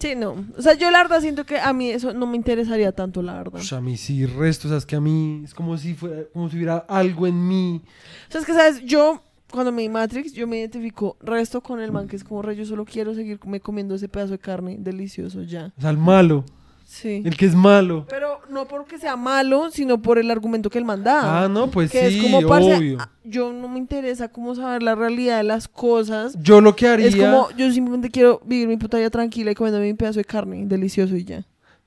Sí, 0.02 0.16
no, 0.16 0.44
o 0.58 0.60
sea, 0.60 0.74
yo 0.74 0.90
la 0.90 0.98
verdad 0.98 1.20
siento 1.20 1.46
que 1.46 1.60
a 1.60 1.72
mí 1.72 1.88
eso 1.88 2.12
no 2.12 2.26
me 2.26 2.36
interesaría 2.36 2.90
tanto, 2.90 3.22
la 3.22 3.34
verdad. 3.34 3.60
O 3.60 3.62
sea, 3.62 3.78
a 3.78 3.80
mí 3.80 3.96
sí, 3.96 4.26
resto, 4.26 4.66
o 4.66 4.70
sea, 4.70 4.78
es 4.78 4.84
que 4.84 4.96
a 4.96 5.00
mí 5.00 5.42
es 5.44 5.54
como 5.54 5.78
si 5.78 5.94
fuera, 5.94 6.24
como 6.32 6.50
si 6.50 6.56
hubiera 6.56 6.78
algo 6.88 7.24
en 7.24 7.46
mí. 7.46 7.80
O 8.28 8.32
sea, 8.32 8.40
es 8.40 8.46
que, 8.48 8.52
¿sabes? 8.52 8.82
Yo, 8.84 9.22
cuando 9.52 9.70
me 9.70 9.82
di 9.82 9.88
Matrix, 9.88 10.32
yo 10.32 10.48
me 10.48 10.58
identifico 10.58 11.16
resto 11.20 11.60
con 11.60 11.80
el 11.80 11.92
man 11.92 12.08
que 12.08 12.16
es 12.16 12.24
como, 12.24 12.42
re, 12.42 12.56
yo 12.56 12.64
solo 12.64 12.84
quiero 12.84 13.14
seguir 13.14 13.38
me 13.46 13.60
comiendo 13.60 13.94
ese 13.94 14.08
pedazo 14.08 14.32
de 14.32 14.40
carne 14.40 14.76
delicioso 14.76 15.44
ya. 15.44 15.72
O 15.78 15.80
sea, 15.80 15.90
el 15.90 15.98
malo, 15.98 16.44
Sí. 16.92 17.22
el 17.24 17.38
que 17.38 17.46
es 17.46 17.54
malo. 17.54 18.04
Pero 18.10 18.40
no 18.50 18.68
porque 18.68 18.98
sea 18.98 19.16
malo, 19.16 19.70
sino 19.70 20.02
por 20.02 20.18
el 20.18 20.30
argumento 20.30 20.68
que 20.68 20.76
él 20.76 20.84
manda. 20.84 21.42
Ah, 21.42 21.48
no, 21.48 21.70
pues 21.70 21.90
que 21.90 22.10
sí, 22.10 22.18
es 22.18 22.22
como, 22.22 22.46
parce, 22.46 22.76
obvio. 22.76 22.98
ah, 23.00 23.10
yo 23.24 23.50
no 23.50 23.66
me 23.66 23.78
interesa 23.78 24.28
cómo 24.28 24.54
saber 24.54 24.82
la 24.82 24.94
realidad 24.94 25.38
de 25.38 25.44
las 25.44 25.68
cosas. 25.68 26.36
Yo 26.42 26.60
lo 26.60 26.76
que 26.76 26.86
haría, 26.86 27.06
Es 27.06 27.16
como, 27.16 27.48
yo 27.56 27.72
simplemente 27.72 28.10
quiero 28.10 28.42
vivir 28.44 28.68
mi 28.68 28.76
puta 28.76 28.98
vida 28.98 29.08
tranquila 29.08 29.50
y 29.50 29.54
comiéndome 29.54 29.86
mi 29.86 29.94
pedazo 29.94 30.18
de 30.18 30.26
carne 30.26 30.66
delicioso 30.66 31.16
y 31.16 31.24
ya. 31.24 31.42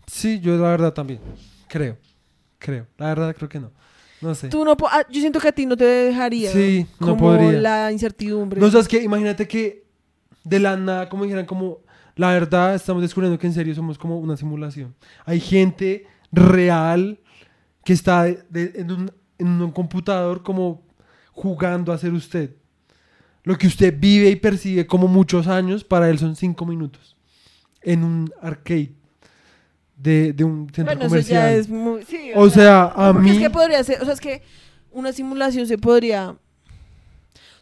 sí, 0.07 0.39
yo 0.39 0.57
la 0.57 0.69
verdad 0.69 0.91
también, 0.91 1.19
creo, 1.67 1.97
creo, 2.57 2.87
la 2.97 3.05
verdad 3.09 3.35
creo 3.35 3.47
que 3.47 3.59
no, 3.59 3.71
no 4.21 4.33
sé. 4.33 4.49
Tú 4.49 4.65
no 4.65 4.75
ah, 4.89 5.05
yo 5.07 5.21
siento 5.21 5.39
que 5.39 5.49
a 5.49 5.51
ti 5.51 5.67
no 5.67 5.77
te 5.77 5.85
dejaría 5.85 6.51
Sí, 6.51 6.87
no 6.99 7.07
como 7.09 7.19
podría. 7.19 7.51
la 7.61 7.91
incertidumbre. 7.91 8.59
No, 8.59 8.71
sabes 8.71 8.87
que 8.87 9.03
imagínate 9.03 9.47
que 9.47 9.85
de 10.43 10.59
la 10.59 10.75
nada, 10.75 11.09
como 11.09 11.25
dijeran, 11.25 11.45
como 11.45 11.84
la 12.15 12.31
verdad, 12.31 12.75
estamos 12.75 13.01
descubriendo 13.01 13.37
que 13.37 13.47
en 13.47 13.53
serio 13.53 13.75
somos 13.75 13.97
como 13.97 14.17
una 14.19 14.37
simulación. 14.37 14.95
Hay 15.25 15.39
gente 15.39 16.05
real 16.31 17.19
que 17.83 17.93
está 17.93 18.23
de- 18.23 18.43
de- 18.49 18.73
en, 18.81 18.91
un, 18.91 19.11
en 19.37 19.47
un 19.61 19.71
computador 19.71 20.41
como 20.43 20.81
jugando 21.33 21.91
a 21.91 21.97
ser 21.97 22.13
usted. 22.13 22.51
Lo 23.43 23.57
que 23.57 23.67
usted 23.67 23.93
vive 23.97 24.29
y 24.29 24.35
percibe 24.37 24.87
como 24.87 25.07
muchos 25.07 25.47
años, 25.47 25.83
para 25.83 26.09
él 26.09 26.17
son 26.17 26.35
cinco 26.35 26.65
minutos. 26.65 27.15
En 27.81 28.03
un 28.03 28.31
arcade 28.41 28.93
de, 29.97 30.33
de 30.33 30.43
un 30.43 30.65
centro 30.73 30.85
bueno, 30.85 31.01
eso 31.01 31.09
comercial. 31.09 31.41
ya 31.43 31.51
es 31.53 31.69
muy... 31.69 32.03
sí, 32.03 32.31
O 32.35 32.49
sea, 32.49 32.85
a 32.95 33.13
mí... 33.13 33.29
es 33.29 33.37
que 33.39 33.49
podría 33.49 33.83
ser, 33.83 34.01
o 34.01 34.05
sea, 34.05 34.13
es 34.13 34.19
que 34.19 34.41
una 34.91 35.11
simulación 35.11 35.67
se 35.67 35.77
podría... 35.77 36.35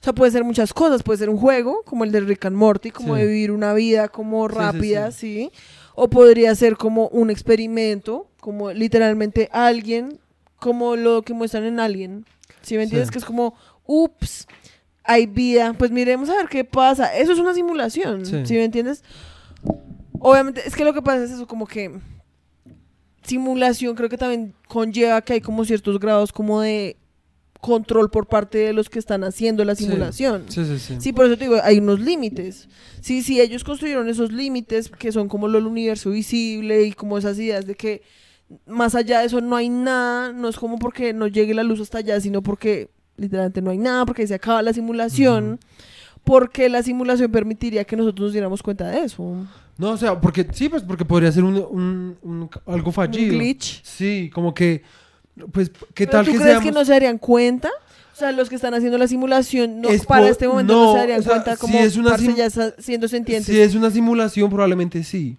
O 0.03 0.05
sea, 0.05 0.11
puede 0.11 0.33
ser 0.33 0.43
muchas 0.43 0.73
cosas, 0.73 1.01
puede 1.01 1.17
ser 1.19 1.29
un 1.29 1.37
juego, 1.37 1.81
como 1.85 2.03
el 2.03 2.11
de 2.11 2.19
Rick 2.19 2.43
and 2.43 2.57
Morty, 2.57 2.91
como 2.91 3.15
Sí. 3.15 3.21
de 3.21 3.27
vivir 3.27 3.51
una 3.51 3.73
vida 3.73 4.09
como 4.09 4.49
Sí, 4.49 4.53
sí, 4.53 4.59
rápida, 4.59 5.11
sí, 5.11 5.51
O 5.95 6.09
podría 6.09 6.53
ser 6.55 6.75
como 6.75 7.07
un 7.07 7.29
experimento, 7.29 8.27
como 8.41 8.73
literalmente 8.73 9.47
alguien, 9.53 10.19
como 10.59 10.97
lo 10.97 11.21
que 11.21 11.33
muestran 11.33 11.63
en 11.63 11.79
Alien. 11.79 12.25
¿Sí 12.63 12.75
me 12.75 12.83
entiendes? 12.83 13.11
Que 13.11 13.19
es 13.19 13.23
como, 13.23 13.55
ups, 13.85 14.45
hay 15.05 15.25
vida, 15.25 15.73
pues 15.77 15.89
miremos 15.91 16.29
a 16.29 16.35
ver 16.35 16.47
qué 16.49 16.65
pasa. 16.65 17.15
Eso 17.15 17.31
es 17.31 17.39
una 17.39 17.53
simulación. 17.53 18.25
¿sí 18.25 18.55
me 18.55 18.65
entiendes? 18.65 19.05
Obviamente, 20.19 20.63
es 20.65 20.75
que 20.75 20.83
lo 20.83 20.93
que 20.93 21.01
pasa 21.01 21.23
es 21.23 21.31
eso, 21.31 21.47
como 21.47 21.65
que 21.65 21.91
simulación 23.23 23.95
creo 23.95 24.09
que 24.09 24.17
también 24.17 24.53
conlleva 24.67 25.21
que 25.21 25.33
hay 25.33 25.41
como 25.41 25.63
ciertos 25.63 25.97
grados 25.97 26.33
como 26.33 26.59
de 26.59 26.97
control 27.63 28.09
por 28.11 28.27
parte 28.27 28.57
de 28.57 28.73
los 28.73 28.89
que 28.89 28.99
están 28.99 29.23
haciendo 29.23 29.63
la 29.63 29.73
simulación. 29.75 30.43
Sí, 30.49 30.65
sí, 30.65 30.77
sí. 30.79 30.95
Sí, 30.99 31.13
por 31.13 31.25
eso 31.25 31.37
te 31.37 31.45
digo, 31.45 31.57
hay 31.63 31.77
unos 31.79 31.99
límites. 32.01 32.67
Sí, 32.99 33.21
sí, 33.23 33.39
ellos 33.39 33.63
construyeron 33.63 34.09
esos 34.09 34.31
límites 34.33 34.89
que 34.89 35.11
son 35.13 35.29
como 35.29 35.47
lo 35.47 35.57
del 35.59 35.67
universo 35.67 36.09
visible 36.09 36.83
y 36.83 36.91
como 36.91 37.17
esas 37.17 37.39
ideas 37.39 37.65
de 37.65 37.75
que 37.75 38.01
más 38.67 38.95
allá 38.95 39.21
de 39.21 39.27
eso 39.27 39.39
no 39.39 39.55
hay 39.55 39.69
nada, 39.69 40.33
no 40.33 40.49
es 40.49 40.57
como 40.57 40.77
porque 40.77 41.13
no 41.13 41.27
llegue 41.27 41.53
la 41.53 41.63
luz 41.63 41.79
hasta 41.79 41.99
allá, 41.99 42.19
sino 42.19 42.41
porque 42.43 42.89
literalmente 43.15 43.61
no 43.61 43.71
hay 43.71 43.77
nada, 43.77 44.05
porque 44.05 44.27
se 44.27 44.33
acaba 44.33 44.61
la 44.61 44.73
simulación, 44.73 45.57
porque 46.23 46.67
la 46.69 46.83
simulación 46.83 47.31
permitiría 47.31 47.83
que 47.85 47.95
nosotros 47.95 48.25
nos 48.27 48.33
diéramos 48.33 48.61
cuenta 48.61 48.87
de 48.89 49.05
eso. 49.05 49.23
Un 49.23 49.47
No, 49.77 49.91
o 49.91 49.97
sea, 49.97 50.19
porque 50.19 50.45
sí, 50.51 50.69
pues 50.69 50.83
porque 50.83 51.05
podría 51.05 51.31
ser 51.31 51.43
un, 51.43 51.55
un- 51.55 52.17
un- 52.21 52.49
algo 52.67 52.91
fallido. 52.91 53.33
glitch. 53.37 53.81
Sí, 53.83 54.29
como 54.33 54.53
que, 54.53 54.83
pues, 55.51 55.69
¿qué 55.93 56.05
¿Pero 56.05 56.11
tal 56.11 56.25
¿Tú 56.25 56.31
que 56.31 56.37
crees 56.37 56.49
seamos... 56.51 56.63
que 56.65 56.71
no 56.71 56.85
se 56.85 56.91
darían 56.93 57.17
cuenta? 57.17 57.69
O 58.13 58.15
sea, 58.15 58.31
los 58.31 58.47
que 58.49 58.55
están 58.55 58.73
haciendo 58.75 58.97
la 58.99 59.07
simulación 59.07 59.81
no, 59.81 59.89
Es 59.89 60.05
para 60.05 60.29
este 60.29 60.47
momento 60.47 60.73
no, 60.73 60.85
no, 60.85 60.91
se 60.93 60.97
darían 60.99 61.19
o 61.19 61.23
sea, 61.23 61.31
cuenta 61.31 61.55
si 61.55 61.61
como 61.61 61.79
es 61.79 61.97
una 61.97 62.15
sim- 62.17 62.35
ya 62.35 62.45
está 62.45 62.75
siendo 62.79 63.07
sentientes. 63.07 63.47
Si 63.47 63.59
es 63.59 63.73
una 63.73 63.89
simulación, 63.89 64.49
probablemente 64.49 65.03
sí. 65.03 65.37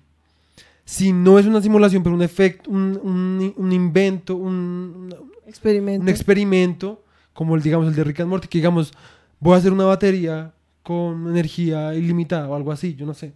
Si 0.85 1.13
no 1.13 1.39
es 1.39 1.47
una 1.47 1.63
simulación, 1.63 2.03
pero 2.03 2.15
un 2.15 2.23
efecto, 2.23 2.71
un, 2.71 2.99
un- 3.03 3.55
un 3.57 3.73
invento, 3.73 4.35
un, 4.37 5.15
Experimento. 5.47 6.03
un 6.03 6.09
experimento, 6.09 7.05
como 7.33 7.55
el, 7.55 7.63
digamos, 7.63 7.87
el 7.89 7.95
de 7.95 8.03
Rick 8.05 8.21
and 8.21 8.29
Morty, 8.29 8.49
que 8.49 8.59
digamos, 8.59 8.93
voy 9.39 9.55
a 9.55 9.59
hacer 9.59 9.73
una 9.73 9.85
batería 9.85 10.53
con 10.83 11.29
energía 11.29 11.95
ilimitada 11.95 12.49
o 12.49 12.55
algo 12.57 12.73
así, 12.73 12.95
yo 12.97 13.07
no 13.07 13.15
sé. 13.15 13.33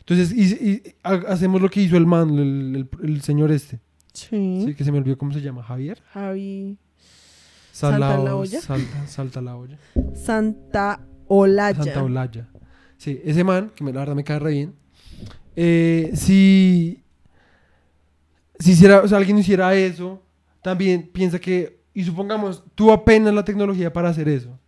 Entonces, 0.00 0.32
y, 0.32 0.42
y 0.64 0.82
ha- 1.02 1.24
hacemos 1.28 1.60
lo 1.60 1.68
que 1.68 1.80
hizo 1.82 1.96
el 1.96 2.06
man, 2.06 2.30
el, 2.38 2.88
el- 3.02 3.08
el 3.10 3.22
señor 3.22 3.50
este, 3.50 3.80
sí. 4.16 4.62
sí, 4.66 4.74
que 4.74 4.84
se 4.84 4.90
me 4.92 4.98
olvidó 4.98 5.16
cómo 5.18 5.32
se 5.32 5.40
llama, 5.40 5.62
Javier. 5.62 6.02
Javi. 6.12 6.78
Salta 7.72 7.98
¿Salta 7.98 8.18
la 8.24 8.36
olla? 8.36 8.60
Salta, 8.60 9.06
salta 9.06 9.40
la 9.42 9.56
olla. 9.56 9.78
Santa 10.14 11.00
Olaya. 11.28 11.84
Santa 11.84 12.02
Olaya. 12.02 12.48
Sí, 12.96 13.20
ese 13.24 13.44
man, 13.44 13.70
que 13.74 13.84
me, 13.84 13.92
la 13.92 14.00
verdad 14.00 14.14
me 14.14 14.24
cae 14.24 14.38
re 14.38 14.50
bien. 14.52 14.74
eh, 15.54 16.10
si, 16.14 17.02
si 18.58 18.72
hiciera, 18.72 19.00
o 19.02 19.08
sea, 19.08 19.18
alguien 19.18 19.36
hiciera 19.38 19.74
eso, 19.74 20.22
también 20.62 21.08
piensa 21.12 21.38
que, 21.38 21.80
y 21.92 22.02
supongamos, 22.04 22.64
tú 22.74 22.90
apenas 22.90 23.34
la 23.34 23.44
tecnología 23.44 23.92
para 23.92 24.08
hacer 24.08 24.28
eso, 24.28 24.58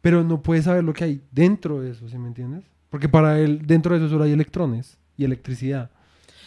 pero 0.00 0.24
no 0.24 0.42
puedes 0.42 0.64
saber 0.64 0.82
lo 0.82 0.92
que 0.92 1.04
hay 1.04 1.22
dentro 1.30 1.80
de 1.80 1.92
eso, 1.92 2.08
¿sí 2.08 2.18
me 2.18 2.26
entiendes? 2.26 2.64
Porque 2.90 3.08
para 3.08 3.38
él, 3.38 3.64
dentro 3.64 3.94
de 3.96 4.04
eso 4.04 4.10
solo 4.10 4.24
hay 4.24 4.32
electrones 4.32 4.98
y 5.16 5.24
electricidad. 5.24 5.90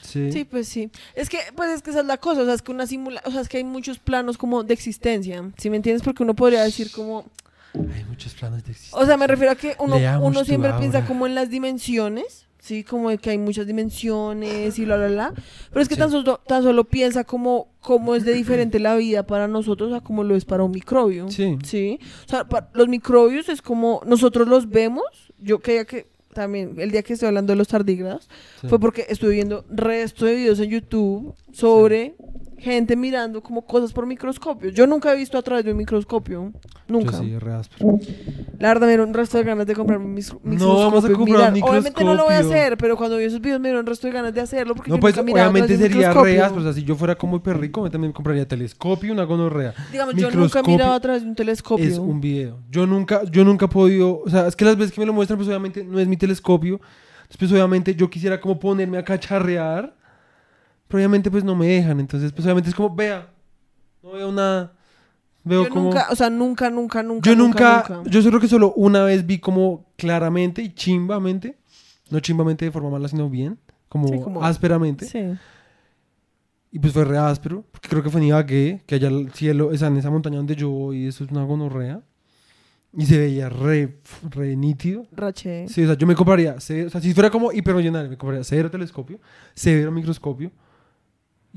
Sí. 0.06 0.32
Sí, 0.32 0.44
pues 0.46 0.68
sí. 0.68 0.90
Es 1.16 1.30
que, 1.30 1.40
pues 1.56 1.70
es 1.72 1.82
que 1.82 1.90
esa 1.92 2.00
es 2.02 2.06
la 2.06 2.18
cosa, 2.18 2.42
o 2.42 2.46
sea, 2.46 2.54
es 2.54 2.62
que 2.62 2.72
una 2.72 2.88
simula, 2.88 3.22
o 3.26 3.32
sea, 3.32 3.42
es 3.42 3.50
que 3.50 3.58
hay 3.58 3.64
muchos 3.64 4.00
planos 4.00 4.38
como 4.38 4.64
de 4.64 4.74
existencia, 4.74 5.44
¿sí 5.58 5.70
me 5.70 5.78
entiendes? 5.78 6.04
Porque 6.04 6.24
uno 6.24 6.36
podría 6.36 6.64
decir 6.64 6.92
como, 6.92 7.26
Hay 7.74 8.04
muchos 8.06 8.34
planos 8.36 8.64
de 8.64 8.72
existencia. 8.72 9.00
o 9.00 9.06
sea, 9.06 9.18
me 9.18 9.28
refiero 9.28 9.52
a 9.52 9.56
que 9.56 9.76
uno, 9.80 9.98
uno 10.22 10.46
siempre 10.46 10.72
piensa 10.80 11.06
como 11.06 11.26
en 11.28 11.36
las 11.36 11.50
dimensiones, 11.50 12.44
Sí, 12.60 12.84
como 12.84 13.12
de 13.12 13.20
que 13.20 13.30
hay 13.30 13.38
muchas 13.38 13.68
dimensiones 13.68 14.80
y 14.80 14.86
bla, 14.86 14.98
bla, 14.98 15.08
bla. 15.08 15.34
Pero 15.70 15.82
es 15.82 15.88
que 15.88 15.94
Sí. 15.94 16.00
tan, 16.02 16.10
solo, 16.10 16.40
tan 16.48 16.64
solo 16.64 16.84
piensa 16.86 17.24
como 17.24 17.68
cómo 17.80 18.16
es 18.16 18.26
de 18.26 18.34
diferente 18.34 18.80
la 18.80 18.96
vida 18.96 19.22
para 19.28 19.48
nosotros 19.48 19.94
a 19.94 20.02
como 20.02 20.24
lo 20.24 20.36
es 20.36 20.46
para 20.46 20.64
un 20.64 20.72
microbio. 20.72 21.30
Sí. 21.30 21.60
Sí. 21.64 22.00
O 22.26 22.30
sea, 22.30 22.46
pa- 22.46 22.70
los 22.74 22.88
microbios 22.88 23.50
es 23.50 23.62
como 23.62 24.02
nosotros 24.08 24.48
los 24.48 24.68
vemos. 24.70 25.04
Yo 25.38 25.60
creía 25.60 25.86
que 25.86 26.08
también 26.36 26.76
el 26.78 26.92
día 26.92 27.02
que 27.02 27.14
estoy 27.14 27.28
hablando 27.30 27.52
de 27.54 27.58
los 27.58 27.68
tardígrados 27.68 28.30
Sí. 28.62 28.68
fue 28.68 28.80
porque 28.80 29.08
estuve 29.10 29.32
viendo 29.32 29.66
resto 29.72 30.26
de 30.26 30.36
videos 30.36 30.60
en 30.60 30.70
YouTube 30.70 31.34
sobre 31.52 32.14
gente 32.66 32.96
mirando 32.96 33.42
como 33.44 33.64
cosas 33.66 33.94
por 33.94 34.06
microscopio. 34.08 34.72
Yo 34.72 34.88
nunca 34.88 35.14
he 35.14 35.16
visto 35.16 35.38
a 35.38 35.42
través 35.44 35.64
de 35.64 35.72
un 35.72 35.78
microscopio. 35.78 36.52
Nunca. 36.88 37.12
Yo 37.12 37.24
sí, 37.24 37.38
re 37.38 37.54
áspero. 37.54 38.00
La 38.60 38.70
verdad 38.70 38.82
me 38.82 38.88
dieron 38.88 39.10
un 39.10 39.14
resto 39.14 39.38
de 39.38 39.44
ganas 39.44 39.68
de 39.68 39.76
comprar 39.76 40.00
un 40.00 40.14
microscopio. 40.14 40.60
No, 40.60 40.78
vamos 40.78 41.06
a 41.06 41.08
comprar 41.14 41.48
un 41.48 41.54
mirar. 41.54 41.70
Obviamente 41.70 42.04
no 42.04 42.16
lo 42.16 42.24
voy 42.26 42.34
a 42.34 42.38
microscopio. 42.38 42.64
hacer, 42.64 42.78
pero 42.78 42.98
cuando 42.98 43.18
vi 43.18 43.26
esos 43.26 43.40
videos 43.40 43.60
me 43.62 43.70
dieron 43.70 43.82
un 43.82 43.88
resto 43.88 44.08
de 44.08 44.14
ganas 44.14 44.34
de 44.34 44.42
hacerlo. 44.42 44.76
Porque 44.76 44.92
No, 44.92 45.00
pues 45.00 45.18
obviamente 45.18 45.78
sería 45.78 45.88
re 45.88 45.98
microscopio. 45.98 46.46
áspero. 46.46 46.62
O 46.62 46.64
sea, 46.64 46.74
si 46.74 46.84
yo 46.84 46.96
fuera 46.96 47.16
como 47.16 47.38
hiperrico, 47.38 47.84
me 47.84 47.90
también 47.90 48.12
compraría 48.12 48.48
telescopio 48.48 49.10
y 49.10 49.12
una 49.12 49.24
gonorrea. 49.24 49.74
Digamos, 49.92 50.16
yo 50.16 50.24
nunca 50.32 50.34
he 50.34 50.38
Microscopio 50.38 50.74
mirado 50.74 50.94
a 50.94 51.00
través 51.00 51.22
de 51.24 51.30
un 51.30 51.36
telescopio. 51.36 51.86
Es 51.86 51.98
un 52.00 52.20
video. 52.20 52.60
Yo 52.72 52.86
nunca, 52.88 53.24
yo 53.26 53.46
nunca 53.46 53.66
he 53.66 53.70
podido, 53.70 54.22
o 54.26 54.30
sea, 54.30 54.48
es 54.48 54.56
que 54.56 54.66
las 54.66 54.76
veces 54.76 54.92
que 54.94 55.00
me 55.02 55.06
lo 55.06 55.14
muestran, 55.14 55.38
pues 55.38 55.48
obviamente 55.48 55.84
no 55.84 56.00
es 56.00 56.08
mi 56.08 56.18
telescopio. 56.18 56.82
Después 57.28 57.52
obviamente 57.52 57.96
yo 57.96 58.10
quisiera 58.10 58.40
como 58.40 58.60
ponerme 58.60 58.98
a 58.98 59.04
cacharrear, 59.04 59.95
pero 60.88 61.00
obviamente 61.00 61.30
pues 61.32 61.44
no 61.44 61.56
me 61.56 61.68
dejan. 61.68 62.00
Entonces 62.00 62.32
pues 62.32 62.46
obviamente 62.46 62.70
es 62.70 62.76
como, 62.76 62.94
vea, 62.96 63.28
no 64.04 64.12
veo 64.12 64.32
nada. 64.32 64.74
Veo 65.44 65.64
yo 65.66 65.70
como... 65.70 65.86
nunca, 65.86 66.08
o 66.10 66.16
sea, 66.16 66.30
nunca, 66.30 66.70
nunca, 66.72 67.04
nunca. 67.04 67.30
yo 67.30 67.36
nunca, 67.36 67.86
nunca. 67.88 68.10
yo 68.10 68.24
creo 68.24 68.40
que 68.40 68.48
solo 68.48 68.74
una 68.76 69.04
vez 69.04 69.26
vi 69.28 69.38
como 69.38 69.86
claramente 69.96 70.64
y 70.64 70.74
chimbamente, 70.74 71.56
no 72.10 72.20
chimbamente 72.20 72.66
de 72.66 72.72
forma 72.72 72.90
mala, 72.90 73.08
sino 73.08 73.30
bien, 73.30 73.60
como, 73.88 74.08
Sí, 74.08 74.20
como- 74.20 74.44
ásperamente. 74.44 75.06
Sí. 75.06 75.20
Y 76.72 76.80
pues 76.80 76.94
fue 76.94 77.06
re 77.06 77.18
áspero, 77.18 77.64
porque 77.72 77.88
creo 77.88 78.04
que 78.04 78.10
fue 78.10 78.20
en 78.22 78.28
Ibagué, 78.28 78.82
que 78.86 78.96
allá 78.96 79.08
el 79.08 79.32
cielo, 79.34 79.72
esa, 79.72 79.88
en 79.88 79.98
esa 79.98 80.10
montaña 80.10 80.38
donde 80.38 80.56
yo 80.56 80.70
voy, 80.70 81.06
eso 81.08 81.24
es 81.24 81.32
una 81.32 81.44
gonorrea. 81.44 82.02
Y 82.98 83.06
se 83.06 83.18
veía 83.18 83.48
re, 83.50 83.98
re 84.32 84.56
nítido. 84.56 85.06
Raché. 85.12 85.68
Sí, 85.70 85.84
o 85.84 85.86
sea, 85.86 85.96
yo 85.96 86.08
me 86.08 86.16
compraría, 86.16 86.56
cero- 86.60 86.88
o 86.88 86.90
sea, 86.90 87.02
si 87.02 87.14
fuera 87.14 87.30
como 87.30 87.52
hipermillonario, 87.52 88.10
me 88.10 88.18
compraría 88.18 88.44
cero 88.44 88.72
telescopio, 88.72 89.20
severo 89.54 89.92
microscopio 89.92 90.52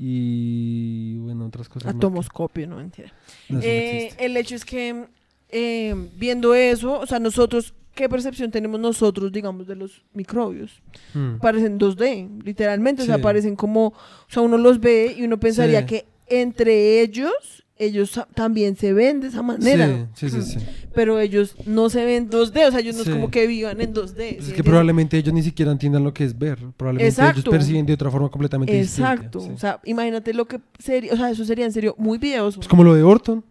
y, 0.01 1.17
bueno, 1.19 1.45
otras 1.47 1.67
cosas 1.69 1.85
más 1.85 1.93
que- 1.93 1.97
Atomoscopio, 1.97 2.67
no 2.67 2.77
mentira. 2.77 3.11
no, 3.49 3.59
eso 3.59 3.67
no 3.67 3.73
Eh, 3.73 4.13
el 4.19 4.37
hecho 4.37 4.55
es 4.55 4.65
que 4.65 5.05
eh, 5.51 5.95
viendo 6.15 6.53
eso, 6.53 6.99
o 6.99 7.05
sea, 7.07 7.17
nosotros, 7.19 7.73
¿qué 7.95 8.07
percepción 8.07 8.51
tenemos 8.51 8.79
nosotros, 8.79 9.31
digamos, 9.31 9.65
de 9.67 9.75
los 9.75 10.03
microbios? 10.13 10.81
Mm. 11.15 11.37
Parecen 11.39 11.77
2D, 11.79 12.29
literalmente, 12.43 13.01
o 13.01 13.05
sea, 13.05 13.15
Sí. 13.15 13.21
parecen 13.21 13.55
como, 13.55 13.87
o 13.87 13.93
sea, 14.27 14.43
uno 14.43 14.57
los 14.57 14.79
ve 14.79 15.15
y 15.17 15.23
uno 15.23 15.39
pensaría 15.39 15.81
Sí. 15.81 15.85
que 15.87 16.05
entre 16.27 17.01
ellos, 17.01 17.65
ellos 17.79 18.19
también 18.35 18.75
se 18.75 18.93
ven 18.93 19.21
de 19.21 19.29
esa 19.29 19.41
manera. 19.41 20.07
Sí, 20.13 20.29
sí, 20.29 20.41
sí. 20.43 20.59
sí. 20.59 20.65
Pero 20.93 21.17
ellos 21.19 21.55
no 21.65 21.89
se 21.89 22.03
ven 22.05 22.29
2D, 22.29 22.67
o 22.67 22.71
sea, 22.71 22.79
ellos 22.81 22.95
no 22.97 23.03
Sí. 23.03 23.09
es 23.09 23.15
como 23.15 23.31
que 23.31 23.47
vivan 23.47 23.79
en 23.81 23.93
2D. 23.93 24.35
Pues 24.35 24.45
¿sí 24.45 24.51
es 24.51 24.53
que 24.53 24.63
probablemente 24.63 25.17
ellos 25.17 25.33
ni 25.33 25.41
siquiera 25.41 25.71
entiendan 25.71 26.03
lo 26.03 26.13
que 26.13 26.25
es 26.25 26.37
ver. 26.37 26.57
Probablemente 26.75 27.07
Exacto. 27.07 27.39
ellos 27.39 27.49
perciben 27.51 27.85
de 27.85 27.93
otra 27.93 28.11
forma 28.11 28.29
completamente 28.29 28.77
Exacto, 28.79 29.39
distinta. 29.39 29.55
o 29.55 29.59
sea, 29.59 29.79
imagínate 29.85 30.33
lo 30.33 30.45
que 30.45 30.59
sería, 30.77 31.13
o 31.13 31.15
sea, 31.17 31.29
eso 31.31 31.45
sería 31.45 31.65
en 31.65 31.71
serio 31.71 31.95
muy 31.97 32.17
videoso. 32.17 32.59
Es 32.59 32.67
como 32.67 32.83
lo 32.83 32.93
de 32.93 33.01
Orton, 33.03 33.43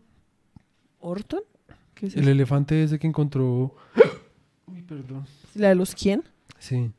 ¿Orton? 1.00 1.40
¿Qué 1.94 2.06
es 2.06 2.16
el 2.16 2.28
elefante 2.28 2.82
ese 2.84 2.98
que 2.98 3.06
encontró... 3.06 3.74
Uy, 4.66 4.82
perdón. 4.82 5.26
¿La 5.54 5.70
de 5.70 5.74
los 5.74 5.94
quién? 5.94 6.22
Sí. 6.58 6.90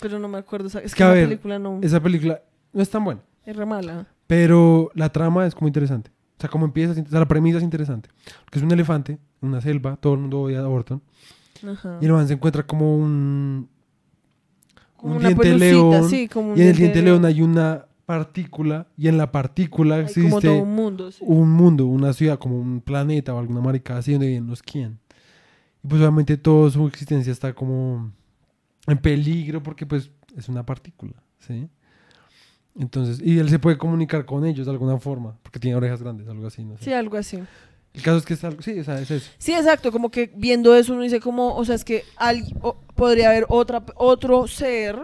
Pero 0.00 0.18
no 0.18 0.28
me 0.28 0.38
acuerdo, 0.38 0.68
es 0.68 0.92
que 0.92 0.96
que, 0.98 1.02
a 1.02 1.08
la 1.08 1.14
ver, 1.14 1.24
película 1.28 1.58
no 1.58 1.80
Esa 1.82 2.00
película 2.00 2.40
no 2.72 2.80
es 2.82 2.88
tan 2.88 3.02
buena. 3.04 3.20
es 3.44 3.56
re 3.56 3.66
mala. 3.66 4.06
Pero 4.28 4.90
la 4.94 5.10
trama 5.10 5.46
es 5.46 5.54
como 5.54 5.66
interesante. 5.68 6.10
O 6.38 6.40
sea, 6.40 6.48
como 6.48 6.66
empieza, 6.66 6.92
o 6.92 6.94
sea, 6.94 7.18
la 7.18 7.26
premisa 7.26 7.58
es 7.58 7.64
interesante. 7.64 8.10
Porque 8.44 8.60
es 8.60 8.64
un 8.64 8.70
elefante, 8.70 9.18
una 9.40 9.60
selva, 9.60 9.96
todo 9.96 10.14
el 10.14 10.20
mundo 10.20 10.42
odia 10.42 10.60
a 10.60 10.68
Orton. 10.68 11.02
Ajá. 11.68 11.98
Y 12.00 12.06
el 12.06 12.12
man 12.12 12.28
se 12.28 12.34
encuentra 12.34 12.64
como 12.64 12.96
un, 12.96 13.68
Como 14.96 15.16
un 15.16 15.20
diente 15.20 15.42
pelucita, 15.42 15.66
león. 15.66 16.08
sí, 16.08 16.28
como 16.28 16.52
un 16.52 16.58
y 16.58 16.62
en 16.62 16.68
el 16.68 16.76
diente 16.76 17.02
león 17.02 17.22
león. 17.22 17.24
hay 17.24 17.42
una 17.42 17.86
partícula. 18.06 18.86
Y 18.96 19.08
en 19.08 19.18
la 19.18 19.32
partícula 19.32 19.96
Hay 19.96 20.02
como 20.02 20.26
existe 20.26 20.48
todo 20.48 20.62
un 20.62 20.74
mundo, 20.74 21.10
sí. 21.10 21.24
un 21.26 21.50
mundo, 21.50 21.86
una 21.86 22.12
ciudad, 22.12 22.38
como 22.38 22.58
un 22.58 22.80
planeta 22.80 23.34
o 23.34 23.38
alguna 23.40 23.60
maricada 23.60 23.98
así 23.98 24.12
donde 24.12 24.28
viven 24.28 24.46
los 24.46 24.62
quién. 24.62 25.00
Y 25.82 25.88
pues 25.88 26.00
obviamente 26.00 26.36
toda 26.36 26.70
su 26.70 26.86
existencia 26.86 27.32
está 27.32 27.52
como 27.52 28.12
en 28.86 28.98
peligro 28.98 29.62
porque 29.62 29.86
pues 29.86 30.10
es 30.36 30.48
una 30.48 30.64
partícula, 30.64 31.14
¿sí? 31.40 31.68
Entonces, 32.76 33.20
y 33.24 33.38
él 33.38 33.48
se 33.50 33.58
puede 33.58 33.76
comunicar 33.78 34.24
con 34.24 34.44
ellos 34.46 34.66
de 34.66 34.72
alguna 34.72 34.98
forma, 34.98 35.36
porque 35.42 35.58
tiene 35.58 35.76
orejas 35.76 36.02
grandes, 36.02 36.28
algo 36.28 36.46
así, 36.46 36.64
no 36.64 36.76
sé. 36.78 36.84
Sí, 36.84 36.92
algo 36.92 37.16
así. 37.16 37.38
El 37.94 38.02
caso 38.02 38.18
es 38.18 38.24
que 38.26 38.34
es 38.34 38.44
algo, 38.44 38.62
sí, 38.62 38.78
o 38.78 38.84
sea, 38.84 39.00
es 39.00 39.10
eso. 39.10 39.30
Sí, 39.38 39.52
exacto, 39.52 39.90
como 39.90 40.10
que 40.10 40.30
viendo 40.36 40.76
eso 40.76 40.92
uno 40.92 41.02
dice 41.02 41.18
como, 41.20 41.56
o 41.56 41.64
sea, 41.64 41.74
es 41.74 41.84
que 41.84 42.04
o- 42.60 42.76
podría 42.94 43.30
haber 43.30 43.46
otra, 43.48 43.82
otro 43.96 44.46
ser 44.46 44.98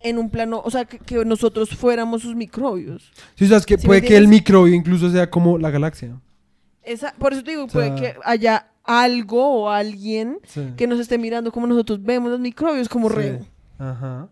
en 0.00 0.18
un 0.18 0.30
plano, 0.30 0.60
o 0.64 0.70
sea, 0.70 0.84
que, 0.84 0.98
que 0.98 1.24
nosotros 1.24 1.70
fuéramos 1.70 2.22
sus 2.22 2.34
microbios. 2.34 3.10
Sí, 3.36 3.44
o 3.44 3.48
sea, 3.48 3.58
es 3.58 3.66
que 3.66 3.76
¿Sí 3.78 3.82
me 3.84 3.86
puede 3.88 4.02
que 4.02 4.16
el 4.16 4.28
microbio 4.28 4.74
incluso 4.74 5.10
sea 5.10 5.30
como 5.30 5.56
la 5.58 5.70
galaxia. 5.70 6.20
Esa, 6.82 7.14
por 7.18 7.32
eso 7.32 7.42
te 7.42 7.52
digo, 7.52 7.64
O 7.64 7.68
sea- 7.68 7.94
puede 7.94 7.94
que 7.94 8.18
haya 8.24 8.68
algo 8.82 9.62
o 9.62 9.70
alguien 9.70 10.38
Sí. 10.44 10.72
que 10.76 10.86
nos 10.86 11.00
esté 11.00 11.16
mirando 11.16 11.50
como 11.52 11.66
nosotros 11.66 12.02
vemos 12.02 12.30
los 12.30 12.40
microbios, 12.40 12.88
como 12.88 13.08
Sí. 13.08 13.14
re. 13.14 13.40
Ajá. 13.78 14.28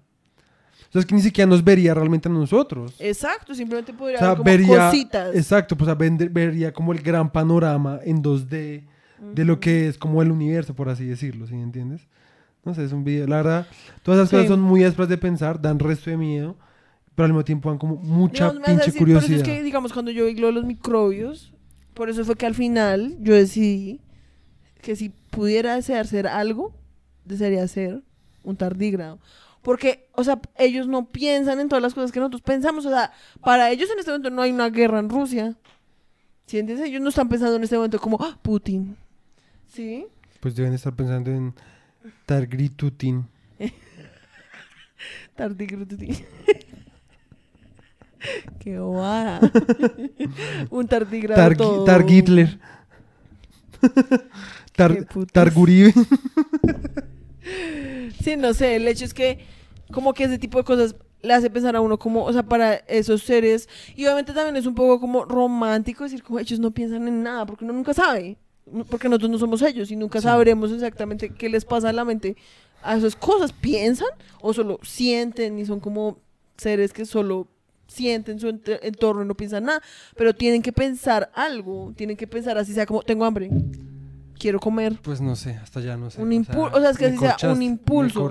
O 0.93 0.95
sea, 0.95 1.01
es 1.01 1.07
que 1.07 1.15
ni 1.15 1.23
siquiera 1.23 1.49
nos 1.49 1.65
vería 1.65 1.95
realmente 1.95 2.29
a 2.29 2.33
nosotros. 2.33 2.95
Exacto, 2.99 3.55
simplemente 3.55 3.95
podría 3.95 4.17
O 4.17 4.19
sea, 4.19 4.27
haber 4.33 4.39
como 4.39 4.51
vería, 4.51 4.87
cositas. 4.91 5.35
exacto, 5.35 5.75
pues 5.75 5.89
o 5.91 5.97
sea, 5.99 6.09
vería 6.31 6.71
como 6.75 6.93
el 6.93 7.01
gran 7.01 7.33
panorama 7.33 7.99
en 8.05 8.23
2D 8.23 8.85
de 9.35 9.45
lo 9.47 9.59
que 9.59 9.89
es 9.89 9.97
como 9.97 10.21
el 10.21 10.31
universo, 10.31 10.75
por 10.75 10.91
así 10.91 11.07
decirlo, 11.07 11.47
¿sí 11.47 11.55
entiendes? 11.55 12.07
No 12.65 12.75
sé, 12.75 12.85
es 12.85 12.93
un 12.93 13.05
video, 13.05 13.27
la 13.27 13.37
verdad, 13.37 13.67
todas 14.03 14.19
esas 14.19 14.29
Sí. 14.29 14.37
cosas 14.37 14.49
son 14.51 14.61
muy 14.61 14.85
ásperas 14.85 15.09
de 15.09 15.17
pensar, 15.17 15.63
dan 15.63 15.79
resto 15.79 16.11
de 16.11 16.19
miedo, 16.19 16.57
pero 17.15 17.25
al 17.25 17.33
mismo 17.33 17.45
tiempo 17.45 17.71
dan 17.71 17.79
como 17.79 17.97
mucha 17.97 18.51
Digamos, 18.51 18.67
pinche 18.69 18.85
decir, 18.87 18.99
Por 19.01 19.09
eso 19.09 19.21
curiosidad. 19.21 19.39
es 19.39 19.43
que, 19.59 19.63
digamos, 19.63 19.93
cuando 19.95 20.11
yo 20.11 20.27
vi 20.27 20.35
lo 20.35 20.49
de 20.49 20.53
los 20.53 20.65
microbios, 20.67 21.55
por 21.95 22.11
eso 22.11 22.23
fue 22.27 22.37
que 22.37 22.45
al 22.45 22.55
final 22.55 23.17
yo 23.21 23.33
decidí 23.35 24.03
que 24.83 24.95
si 24.95 25.09
pudiera 25.31 25.75
desear 25.77 26.07
ser 26.07 26.27
algo, 26.27 26.75
desearía 27.25 27.67
ser 27.67 28.03
un 28.45 28.57
tardígrado. 28.57 29.19
Porque, 29.63 30.09
o 30.13 30.25
sea, 30.25 30.41
ellos 30.59 30.89
no 30.89 31.07
piensan 31.07 31.61
en 31.61 31.69
todas 31.69 31.83
las 31.83 31.95
cosas 31.95 32.11
que 32.13 32.19
nosotros 32.21 32.43
pensamos. 32.43 32.85
O 32.85 32.91
sea, 32.91 33.13
para 33.41 33.71
ellos 33.71 33.89
en 33.91 33.99
este 34.01 34.11
momento 34.11 34.31
no 34.31 34.43
hay 34.43 34.51
una 34.53 34.71
guerra 34.71 34.99
en 34.99 35.09
Rusia. 35.09 35.55
¿Sí 36.47 36.59
entiendes? 36.59 36.89
Ellos 36.89 37.01
no 37.01 37.09
están 37.09 37.29
pensando 37.29 37.57
en 37.57 37.63
este 37.63 37.77
momento 37.77 38.01
como 38.01 38.19
"Ah, 38.21 38.37
Putin. 38.43 38.97
¿Sí? 39.73 40.07
Pues 40.41 40.57
deben 40.57 40.75
estar 40.75 40.93
pensando 40.95 41.31
en 41.31 41.55
Targritutin. 42.27 43.27
Tardígrado. 45.37 45.87
Qué 48.61 48.79
bobada. 48.79 49.41
un 50.71 50.87
tardígrado 50.87 51.41
Tar, 51.41 51.57
todo... 51.57 51.85
Targitler. 51.85 52.59
Tar. 54.77 55.07
Targuribe. 55.33 55.93
Sí, 58.23 58.37
no 58.37 58.55
sé, 58.55 58.77
el 58.77 58.87
hecho 58.89 59.05
es 59.05 59.15
que 59.15 59.39
como 59.93 60.15
que 60.15 60.25
ese 60.25 60.39
tipo 60.39 60.59
de 60.59 60.65
cosas 60.65 60.95
le 61.23 61.33
hace 61.35 61.51
pensar 61.51 61.77
a 61.77 61.81
uno 61.81 61.99
como, 61.99 62.25
o 62.25 62.33
sea, 62.33 62.43
para 62.43 62.75
esos 62.75 63.23
seres, 63.23 63.69
y 63.95 64.05
obviamente 64.07 64.33
también 64.33 64.57
es 64.57 64.67
un 64.67 64.75
poco 64.75 65.01
como 65.01 65.25
romántico 65.25 66.05
decir 66.05 66.23
como 66.23 66.39
ellos 66.39 66.59
no 66.59 66.71
piensan 66.73 67.07
en 67.07 67.23
nada, 67.23 67.47
porque 67.47 67.65
uno 67.65 67.73
nunca 67.75 67.95
sabe, 67.95 68.37
porque 68.89 69.09
nosotros 69.09 69.31
no 69.31 69.39
somos 69.39 69.63
ellos 69.63 69.91
y 69.91 69.97
nunca 69.97 70.21
Sí. 70.21 70.25
sabremos 70.25 70.73
exactamente 70.73 71.31
qué 71.31 71.49
les 71.49 71.65
pasa 71.65 71.91
a 71.91 71.93
la 71.93 72.05
mente 72.05 72.37
a 72.83 72.97
esas 72.97 73.15
cosas, 73.15 73.53
piensan 73.53 74.09
o 74.41 74.53
solo 74.53 74.81
sienten 74.83 75.59
y 75.59 75.65
son 75.65 75.79
como 75.79 76.19
seres 76.57 76.93
que 76.93 77.05
solo 77.07 77.47
sienten 77.87 78.41
su 78.41 78.49
ent- 78.49 78.79
entorno 78.83 79.23
y 79.23 79.27
no 79.27 79.37
piensan 79.37 79.65
nada, 79.65 79.81
pero 80.17 80.35
tienen 80.35 80.63
que 80.63 80.73
pensar 80.73 81.31
algo, 81.35 81.93
tienen 81.97 82.17
que 82.17 82.27
pensar 82.27 82.59
así 82.59 82.73
sea 82.73 82.87
como 82.87 83.03
tengo 83.03 83.25
hambre, 83.25 83.51
quiero 84.43 84.59
comer, 84.59 84.99
Pues 85.03 85.21
no 85.21 85.37
sé, 85.37 85.55
hasta 85.55 85.81
ya 85.81 85.97
no 85.97 86.11
sé. 86.11 86.21
Un 86.21 86.31
impul- 86.33 86.71
o 86.75 86.81
sea, 86.81 86.91
es 86.91 86.99
que 86.99 87.07
así 87.07 87.17
sea, 87.39 87.53
un 87.53 87.63
impulso. 87.63 88.29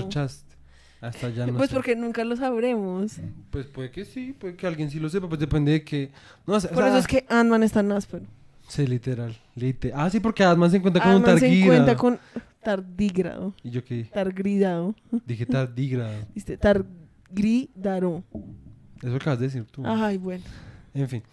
Hasta 1.02 1.30
ya 1.30 1.48
no 1.48 1.58
pues 1.58 1.70
sé. 1.70 1.76
porque 1.76 1.96
nunca 1.96 2.24
lo 2.24 2.36
sabremos. 2.36 3.14
Pues 3.50 3.66
puede 3.66 3.90
que 3.90 4.06
sí, 4.06 4.36
puede 4.38 4.56
que 4.56 4.68
alguien 4.68 4.92
sí 4.92 5.00
lo 5.00 5.10
sepa, 5.10 5.28
pues 5.28 5.40
depende 5.40 5.72
de 5.72 5.84
que... 5.84 6.12
No 6.46 6.54
Por 6.54 6.62
sea, 6.62 6.88
eso 6.90 6.98
es 6.98 7.08
que 7.08 7.26
Ant-Man 7.28 7.64
es 7.64 7.72
tan 7.72 7.92
áspero. 7.92 8.26
Sí, 8.68 8.86
literal. 8.86 9.36
lite- 9.56 9.92
Ah, 9.96 10.10
sí, 10.10 10.20
porque 10.20 10.44
Adman 10.44 10.70
se 10.70 10.78
encuentra 10.78 11.02
con 11.02 11.12
un 11.14 11.18
Ant-Man 11.18 11.40
se 11.40 11.62
encuentra 11.64 11.96
con 11.96 12.20
tardígrado. 12.62 13.56
Y 13.64 13.72
yo 13.72 13.84
qué 13.84 14.04
Targridado. 14.14 14.94
dije 15.26 15.46
tardígrado. 15.48 16.14
Viste, 16.36 16.58
targridaro. 16.58 18.24
Eso 19.02 19.16
acabas 19.16 19.40
de 19.40 19.46
decir 19.48 19.66
tú. 19.72 19.82
Ay, 19.86 20.18
bueno. 20.18 20.44
En 20.94 21.10
fin. 21.10 21.24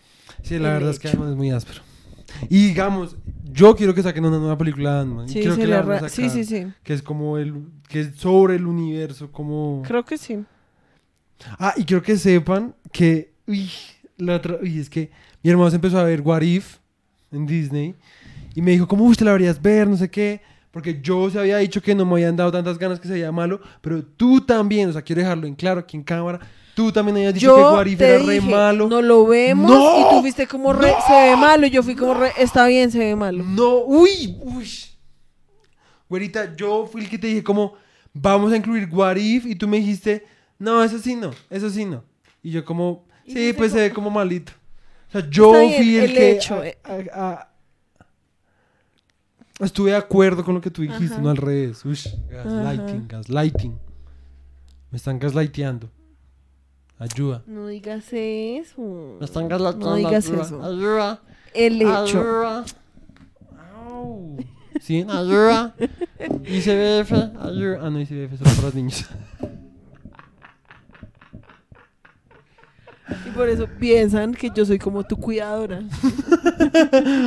Sí, 0.43 0.59
la 0.59 0.69
El 0.69 0.75
verdad 0.75 0.91
es 0.93 0.99
que. 0.99 1.09
Adman 1.09 1.31
es 1.31 1.37
muy 1.37 1.51
áspero. 1.51 1.83
Y 2.49 2.69
digamos, 2.69 3.17
yo 3.45 3.75
quiero 3.75 3.95
que 3.95 4.03
saquen 4.03 4.25
una 4.25 4.39
nueva 4.39 4.59
película 4.59 4.95
de 4.95 5.01
Ant-Man. 5.01 5.29
Sí, 5.29 5.41
que 5.41 5.67
la 5.67 6.09
sí, 6.09 6.29
sí, 6.31 6.45
sí. 6.45 6.67
Que 6.83 6.95
es 6.95 7.03
como 7.03 7.39
el. 7.39 7.65
que 7.89 8.01
es 8.01 8.17
sobre 8.17 8.57
el 8.57 8.67
universo, 8.67 9.31
como. 9.33 9.83
Creo 9.87 10.05
que 10.05 10.19
sí. 10.19 10.45
Ah, 11.59 11.75
y 11.77 11.85
quiero 11.85 12.03
que 12.03 12.17
sepan 12.17 12.75
que. 12.93 13.33
Uy, 13.47 13.71
la 14.17 14.37
otra. 14.37 14.59
Uy, 14.61 14.79
es 14.79 14.91
que 14.91 15.11
mi 15.43 15.51
hermano 15.51 15.71
se 15.71 15.77
empezó 15.77 15.99
a 15.99 16.05
ver 16.05 16.21
What 16.21 16.43
If 16.43 16.79
en 17.33 17.47
Disney. 17.47 17.95
Y 18.55 18.63
me 18.63 18.73
dijo, 18.73 18.89
¿cómo 18.89 19.05
usted 19.05 19.25
la 19.25 19.33
deberías 19.33 19.61
ver? 19.61 19.89
No 19.89 19.97
sé 19.97 20.11
qué. 20.11 20.41
Porque 20.71 21.01
yo 21.01 21.31
se 21.31 21.39
había 21.39 21.59
dicho 21.59 21.81
que 21.81 21.95
no 21.95 22.05
me 22.05 22.13
habían 22.13 22.37
dado 22.37 22.53
tantas 22.53 22.79
ganas 22.79 23.01
que 23.01 23.09
se 23.09 23.15
veía 23.15 23.33
malo. 23.33 23.61
Pero 23.81 24.05
tú 24.05 24.41
también, 24.41 24.89
o 24.89 24.93
sea, 24.93 25.03
quiero 25.03 25.23
dejarlo 25.23 25.47
en 25.47 25.55
claro 25.55 25.81
aquí 25.81 25.97
en 25.97 26.03
cámara. 26.03 26.41
Tú 26.79 26.93
también 26.93 27.17
habías 27.17 27.35
dicho 27.35 27.53
que 27.57 27.61
Yo 27.61 27.83
If 27.85 27.99
te 27.99 28.09
era 28.09 28.25
re 28.25 28.35
dije, 28.35 28.49
malo. 28.49 28.87
no 28.89 29.03
lo 29.03 29.27
vemos 29.27 29.69
¡No! 29.69 29.99
y 29.99 30.11
tú 30.15 30.21
fuiste 30.21 30.47
como 30.47 30.73
re, 30.73 30.95
se 31.09 31.13
ve 31.13 31.37
malo 31.37 31.67
y 31.67 31.71
yo 31.71 31.83
fui 31.83 31.97
como 31.97 32.15
re, 32.15 32.31
está 32.39 32.69
bien, 32.69 32.93
se 32.93 33.01
ve 33.01 33.17
malo. 33.17 33.43
No, 33.43 33.79
uy, 33.79 34.37
uy. 34.43 34.71
Güerita, 36.09 36.55
yo 36.55 36.87
fui 36.87 37.01
el 37.03 37.11
que 37.11 37.19
te 37.19 37.27
dije 37.27 37.43
como, 37.43 37.75
vamos 38.15 38.53
a 38.53 38.57
incluir 38.57 38.89
What 38.93 39.17
If 39.17 39.45
y 39.47 39.57
tú 39.57 39.67
me 39.67 39.79
dijiste, 39.79 40.25
no, 40.61 40.85
eso 40.85 41.01
sí 41.01 41.17
no, 41.17 41.33
eso 41.51 41.69
sí 41.69 41.85
no. 41.85 42.05
Y 42.45 42.53
yo 42.53 42.65
como, 42.65 43.05
Y 43.25 43.33
sí, 43.33 43.53
pues 43.55 43.73
se 43.73 43.81
ve 43.81 43.91
como 43.93 44.09
malito. 44.09 44.53
O 45.09 45.11
sea, 45.11 45.29
yo 45.29 45.51
bien, 45.59 45.75
fui 45.83 45.97
el, 45.97 46.05
el 46.05 46.13
que 46.15 46.31
hecho, 46.31 46.63
a- 46.85 46.93
a- 46.93 47.33
a- 47.33 47.49
estuve 49.65 49.91
de 49.91 49.97
acuerdo 49.97 50.45
con 50.45 50.55
lo 50.55 50.61
que 50.61 50.71
tú 50.71 50.83
dijiste, 50.83 51.15
Ajá. 51.15 51.23
no 51.23 51.31
al 51.31 51.39
revés. 51.39 51.85
Uy, 51.85 51.99
gaslighting, 52.31 53.09
gaslighting. 53.09 53.77
Me 54.93 54.97
están 54.97 55.19
gaslighteando. 55.19 55.91
Ayuda. 56.99 57.43
No 57.47 57.69
digas 57.69 58.09
eso. 58.13 59.17
Me 59.21 59.25
están. 59.25 59.49
No 59.49 59.95
digas 59.95 60.29
ayuda, 60.29 60.43
eso. 60.43 60.63
Ayuda. 60.63 61.23
El 61.55 61.81
hecho. 61.81 62.21
Ayuda. 62.21 62.65
Au. 63.87 64.37
¿Sí? 64.81 65.07
Ayuda. 65.09 65.75
ICBF, 66.45 67.13
ayuda. 67.41 67.79
Ah, 67.83 67.91
no, 67.91 68.01
ICBF 68.01 68.39
solo 68.39 68.51
para 68.51 68.63
los 68.63 68.75
niños. 68.75 69.07
Y 73.27 73.31
por 73.31 73.49
eso 73.49 73.67
piensan 73.79 74.35
que 74.35 74.51
yo 74.55 74.67
soy 74.67 74.79
como 74.79 75.05
tu 75.05 75.17
cuidadora. 75.17 75.83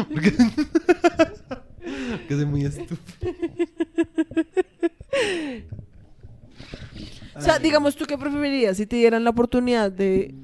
Porque, 0.09 0.31
porque 2.11 2.35
soy 2.35 2.45
muy 2.45 2.65
estúpido. 2.65 2.97
O 7.35 7.41
sea, 7.41 7.59
digamos, 7.59 7.95
¿tú 7.95 8.05
qué 8.05 8.17
preferirías 8.17 8.77
si 8.77 8.85
te 8.85 8.95
dieran 8.97 9.23
la 9.23 9.29
oportunidad 9.29 9.91
de, 9.91 10.35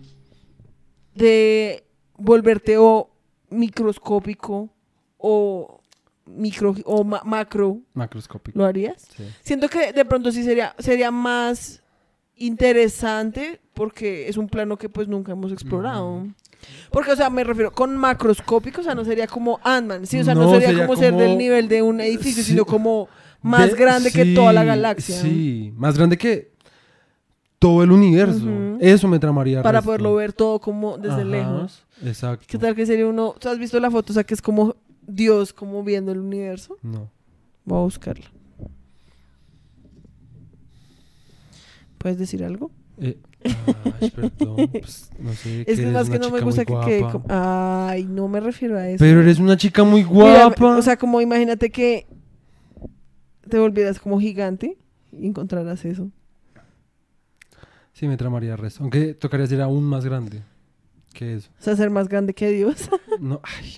de 1.15 1.83
volverte 2.17 2.77
o 2.77 3.09
microscópico 3.49 4.69
o 5.17 5.81
micro 6.25 6.75
o 6.85 7.03
ma- 7.03 7.21
macro? 7.25 7.79
Macroscópico. 7.93 8.57
¿Lo 8.57 8.65
harías? 8.65 9.07
Sí. 9.15 9.23
Siento 9.41 9.67
que 9.69 9.93
de 9.93 10.05
pronto 10.05 10.31
sí 10.31 10.43
sería, 10.43 10.75
sería 10.79 11.11
más 11.11 11.81
interesante 12.35 13.59
porque 13.73 14.27
es 14.27 14.37
un 14.37 14.47
plano 14.47 14.77
que 14.77 14.89
pues 14.89 15.07
nunca 15.07 15.31
hemos 15.31 15.51
explorado. 15.51 16.27
Porque, 16.91 17.11
o 17.11 17.15
sea, 17.15 17.29
me 17.29 17.43
refiero 17.43 17.71
con 17.71 17.95
macroscópico, 17.95 18.81
o 18.81 18.83
sea, 18.83 18.95
no 18.95 19.05
sería 19.05 19.27
como 19.27 19.59
Ant-Man, 19.63 20.07
sí, 20.07 20.19
o 20.19 20.23
sea, 20.23 20.33
no, 20.33 20.43
No, 20.43 20.51
sería, 20.51 20.69
sería 20.69 20.87
como, 20.87 20.97
ser 20.99 21.13
del 21.15 21.37
nivel 21.37 21.67
de 21.67 21.81
un 21.83 22.01
edificio, 22.01 22.43
Sí. 22.43 22.51
sino 22.51 22.65
como 22.65 23.07
más 23.41 23.71
De- 23.71 23.77
grande 23.77 24.11
que 24.11 24.33
toda 24.33 24.51
la 24.53 24.63
galaxia. 24.63 25.21
Sí, 25.21 25.71
más 25.75 25.97
grande 25.97 26.17
que 26.17 26.51
todo 27.59 27.83
el 27.83 27.91
universo. 27.91 28.45
Eso 28.79 29.07
me 29.07 29.19
tramaría. 29.19 29.61
Para 29.63 29.79
resto. 29.79 29.85
poderlo 29.87 30.15
ver 30.15 30.33
todo 30.33 30.59
como 30.59 30.97
desde 30.97 31.15
Ajá, 31.15 31.23
lejos. 31.23 31.83
Exacto. 32.03 32.45
¿Qué 32.47 32.57
tal 32.57 32.75
que 32.75 32.85
sería 32.85 33.07
uno? 33.07 33.33
¿Tú 33.39 33.49
has 33.49 33.57
visto 33.57 33.79
la 33.79 33.89
foto? 33.89 34.11
O 34.11 34.15
sea, 34.15 34.23
que 34.23 34.33
es 34.33 34.41
como 34.41 34.75
Dios 35.07 35.53
como 35.53 35.83
viendo 35.83 36.11
el 36.11 36.19
universo. 36.19 36.77
No. 36.83 37.09
Voy 37.65 37.79
a 37.79 37.81
buscarla. 37.81 38.25
¿Puedes 41.97 42.17
decir 42.19 42.43
algo? 42.43 42.71
Eh, 42.99 43.17
ay, 43.99 44.09
perdón. 44.11 44.67
pues, 44.71 45.09
no 45.19 45.33
sé. 45.33 45.61
Es 45.61 45.65
que 45.77 45.81
eres 45.81 45.93
más 45.93 46.09
que 46.09 46.19
no 46.19 46.29
me 46.29 46.41
gusta 46.41 46.65
que 46.65 46.73
quede 46.85 46.99
guapa. 46.99 47.11
como- 47.21 47.25
Ay, 47.29 48.03
no 48.05 48.27
me 48.27 48.39
refiero 48.39 48.77
a 48.77 48.87
eso. 48.87 48.99
Pero 48.99 49.21
eres 49.21 49.39
una 49.39 49.57
chica 49.57 49.83
muy 49.83 50.03
Mira, 50.03 50.45
guapa. 50.45 50.77
o 50.77 50.81
sea, 50.81 50.97
como 50.97 51.19
imagínate 51.21 51.69
que 51.71 52.07
te 53.49 53.57
volvieras 53.59 53.99
como 53.99 54.19
gigante 54.19 54.77
y 55.11 55.25
encontraras 55.27 55.83
eso. 55.85 56.09
Sí, 57.97 58.07
me 58.07 58.15
tramaría 58.15 58.55
resto. 58.55 58.83
Aunque 58.83 59.15
tocaría 59.15 59.47
ser 59.47 59.59
aún 59.59 59.83
más 59.83 60.05
grande 60.05 60.43
que 61.13 61.33
eso. 61.37 61.49
O 61.59 61.63
sea, 61.63 61.75
ser 61.75 61.89
más 61.89 62.07
grande 62.07 62.31
que 62.35 62.47
Dios. 62.49 62.91
No, 63.19 63.41
ay. 63.43 63.77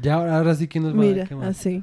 Ya 0.00 0.14
ahora, 0.14 0.38
ahora 0.38 0.54
sí 0.54 0.68
que 0.68 0.78
nos 0.78 0.92
va 0.94 1.00
Mira, 1.00 1.24
a 1.24 1.26
quemar. 1.26 1.48
así. 1.48 1.82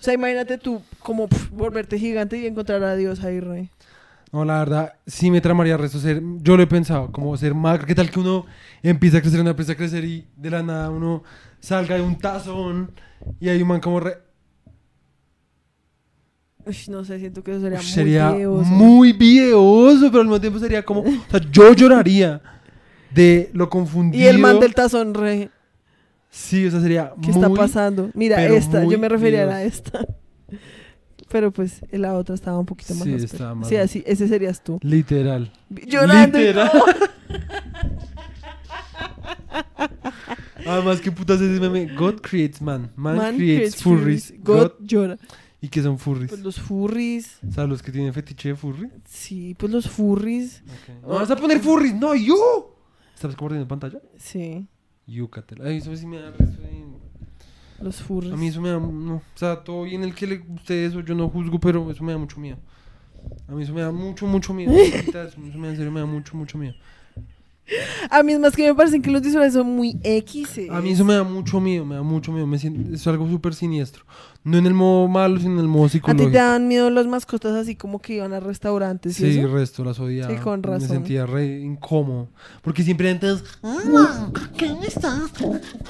O 0.00 0.02
sea, 0.02 0.14
imagínate 0.14 0.58
tú 0.58 0.82
como 0.98 1.28
volverte 1.52 2.00
gigante 2.00 2.36
y 2.36 2.46
encontrar 2.46 2.82
a 2.82 2.96
Dios 2.96 3.22
ahí, 3.22 3.38
rey. 3.38 3.70
No, 4.32 4.44
la 4.44 4.58
verdad, 4.58 4.94
sí 5.06 5.30
me 5.30 5.40
tramaría 5.40 5.76
resto 5.76 6.00
ser. 6.00 6.20
Yo 6.38 6.56
lo 6.56 6.64
he 6.64 6.66
pensado, 6.66 7.12
como 7.12 7.36
ser 7.36 7.54
macro. 7.54 7.86
¿Qué 7.86 7.94
tal 7.94 8.10
que 8.10 8.18
uno 8.18 8.44
empieza 8.82 9.18
a 9.18 9.20
crecer, 9.20 9.40
uno 9.40 9.50
empieza 9.50 9.72
a 9.72 9.76
crecer 9.76 10.04
y 10.04 10.26
de 10.36 10.50
la 10.50 10.64
nada 10.64 10.90
uno 10.90 11.22
salga 11.60 11.94
de 11.94 12.02
un 12.02 12.18
tazón 12.18 12.90
y 13.38 13.48
hay 13.50 13.62
un 13.62 13.68
man 13.68 13.80
como 13.80 14.00
re. 14.00 14.18
Uy, 16.64 16.76
no 16.88 17.04
sé, 17.04 17.18
siento 17.18 17.42
que 17.42 17.50
eso 17.52 17.60
sería 17.60 17.78
muy 17.78 17.86
sería 17.86 18.30
videoso. 18.32 18.70
muy 18.70 19.12
videoso, 19.12 20.06
pero 20.10 20.20
al 20.20 20.26
mismo 20.26 20.40
tiempo 20.40 20.58
sería 20.60 20.84
como. 20.84 21.00
O 21.00 21.04
sea, 21.30 21.40
yo 21.50 21.72
lloraría 21.74 22.40
de 23.12 23.50
lo 23.52 23.68
confundido. 23.68 24.22
Y 24.22 24.26
el 24.28 24.38
man 24.38 24.60
del 24.60 24.74
tazón, 24.74 25.14
rey. 25.14 25.50
Sí, 26.30 26.64
o 26.66 26.70
sea, 26.70 26.80
sería 26.80 27.12
¿Qué 27.20 27.28
muy. 27.32 27.42
está 27.42 27.50
pasando? 27.52 28.10
Mira, 28.14 28.42
esta, 28.46 28.84
yo 28.84 28.98
me 28.98 29.08
refería 29.08 29.42
a 29.48 29.62
esta. 29.64 30.06
Pero 31.30 31.50
pues 31.50 31.80
la 31.90 32.14
otra 32.14 32.34
estaba 32.34 32.58
un 32.58 32.66
poquito 32.66 32.94
más 32.94 33.04
Sí, 33.04 33.14
áspera. 33.14 33.32
estaba 33.32 33.54
más 33.54 33.68
Sí, 33.68 33.76
así, 33.76 34.02
ese 34.06 34.28
serías 34.28 34.62
tú. 34.62 34.78
Literal. 34.82 35.50
Llorando. 35.70 36.38
Literal. 36.38 36.70
Además, 40.66 41.00
¿qué 41.00 41.10
putas 41.10 41.40
es 41.40 41.50
ese 41.50 41.60
meme? 41.60 41.92
God 41.94 42.20
creates 42.20 42.60
man. 42.62 42.90
Man, 42.96 43.16
Man 43.16 43.36
creates, 43.36 43.76
creates 43.76 43.82
furries. 43.82 44.26
furries. 44.26 44.44
God. 44.44 44.62
God 44.62 44.72
llora. 44.86 45.18
¿Y 45.62 45.68
qué 45.68 45.80
son 45.80 45.96
furries? 45.98 46.28
Pues 46.28 46.40
los 46.42 46.60
furries. 46.60 47.38
O 47.48 47.52
sea, 47.52 47.64
los 47.66 47.82
que 47.82 47.90
tienen 47.92 48.12
fetiche 48.12 48.48
de 48.50 48.56
furry. 48.56 48.90
Sí, 49.08 49.54
pues 49.56 49.70
los 49.72 49.88
furries. 49.88 50.62
No, 51.02 51.08
vas 51.10 51.30
a 51.30 51.36
poner 51.36 51.60
furries. 51.60 51.94
No, 51.94 52.14
you. 52.16 52.36
¿Sabes 53.14 53.36
compartiendo 53.36 53.68
pantalla? 53.68 54.00
Sí, 54.18 54.66
Yucatel. 55.06 55.62
Ay, 55.62 55.76
eso 55.76 55.94
sí 55.96 56.04
me 56.04 56.18
da 56.18 56.32
resto 56.32 56.60
de- 56.60 56.82
los 57.80 57.96
furries. 58.02 58.32
A 58.32 58.36
mí 58.36 58.48
eso 58.48 58.60
me 58.60 58.70
da. 58.70 58.78
No. 58.80 59.14
O 59.14 59.22
sea, 59.36 59.62
todo 59.62 59.84
bien 59.84 60.02
el 60.02 60.14
que 60.14 60.26
le 60.26 60.38
guste 60.38 60.84
eso, 60.84 61.00
yo 61.00 61.14
no 61.14 61.28
juzgo, 61.28 61.58
pero 61.60 61.88
eso 61.90 62.02
me 62.02 62.10
da 62.12 62.18
mucho 62.18 62.40
miedo. 62.40 62.58
A 63.46 63.52
mí 63.52 63.62
eso 63.62 63.72
me 63.72 63.82
da 63.82 63.92
mucho, 63.92 64.26
mucho 64.26 64.52
miedo. 64.52 64.72
Eso 64.76 65.38
me 65.38 65.48
da, 65.68 65.70
en 65.70 65.76
serio, 65.76 65.92
me 65.92 66.00
da 66.00 66.06
mucho, 66.06 66.36
mucho 66.36 66.58
miedo. 66.58 66.74
A 68.10 68.22
mí 68.24 68.32
es 68.32 68.40
más 68.40 68.54
que 68.56 68.66
me 68.66 68.74
parecen 68.74 69.00
que 69.00 69.10
los 69.12 69.22
disfraces 69.22 69.54
son 69.54 69.68
muy 69.76 69.96
X. 70.02 70.58
A 70.70 70.80
mí 70.80 70.90
eso 70.90 71.04
me 71.04 71.14
da 71.14 71.22
mucho 71.22 71.60
miedo, 71.60 71.84
me 71.84 71.94
da 71.94 72.02
mucho 72.02 72.32
miedo. 72.32 72.46
Me 72.48 72.58
siento, 72.58 72.92
es 72.92 73.06
algo 73.06 73.28
súper 73.30 73.54
siniestro. 73.54 74.04
No 74.44 74.58
en 74.58 74.66
el 74.66 74.74
modo 74.74 75.06
malo, 75.06 75.38
sino 75.38 75.52
en 75.54 75.58
el 75.60 75.68
modo 75.68 75.84
¿A 75.84 75.88
ti 75.88 75.92
psicológico. 75.92 76.30
te 76.32 76.36
dan 76.38 76.66
miedo 76.66 76.90
las 76.90 77.06
mascotas 77.06 77.54
así 77.54 77.76
como 77.76 78.00
que 78.00 78.14
iban 78.14 78.32
a 78.32 78.40
restaurantes 78.40 79.20
y 79.20 79.32
Sí, 79.32 79.38
el 79.38 79.52
resto 79.52 79.84
las 79.84 80.00
odiaba. 80.00 80.34
Sí, 80.34 80.40
con 80.40 80.60
Me 80.60 80.66
razón. 80.66 80.88
sentía 80.88 81.26
re 81.26 81.60
incómodo. 81.60 82.28
Porque 82.60 82.82
siempre 82.82 83.08
antes. 83.10 83.44
¿Qué 84.56 84.66
está? 84.86 85.16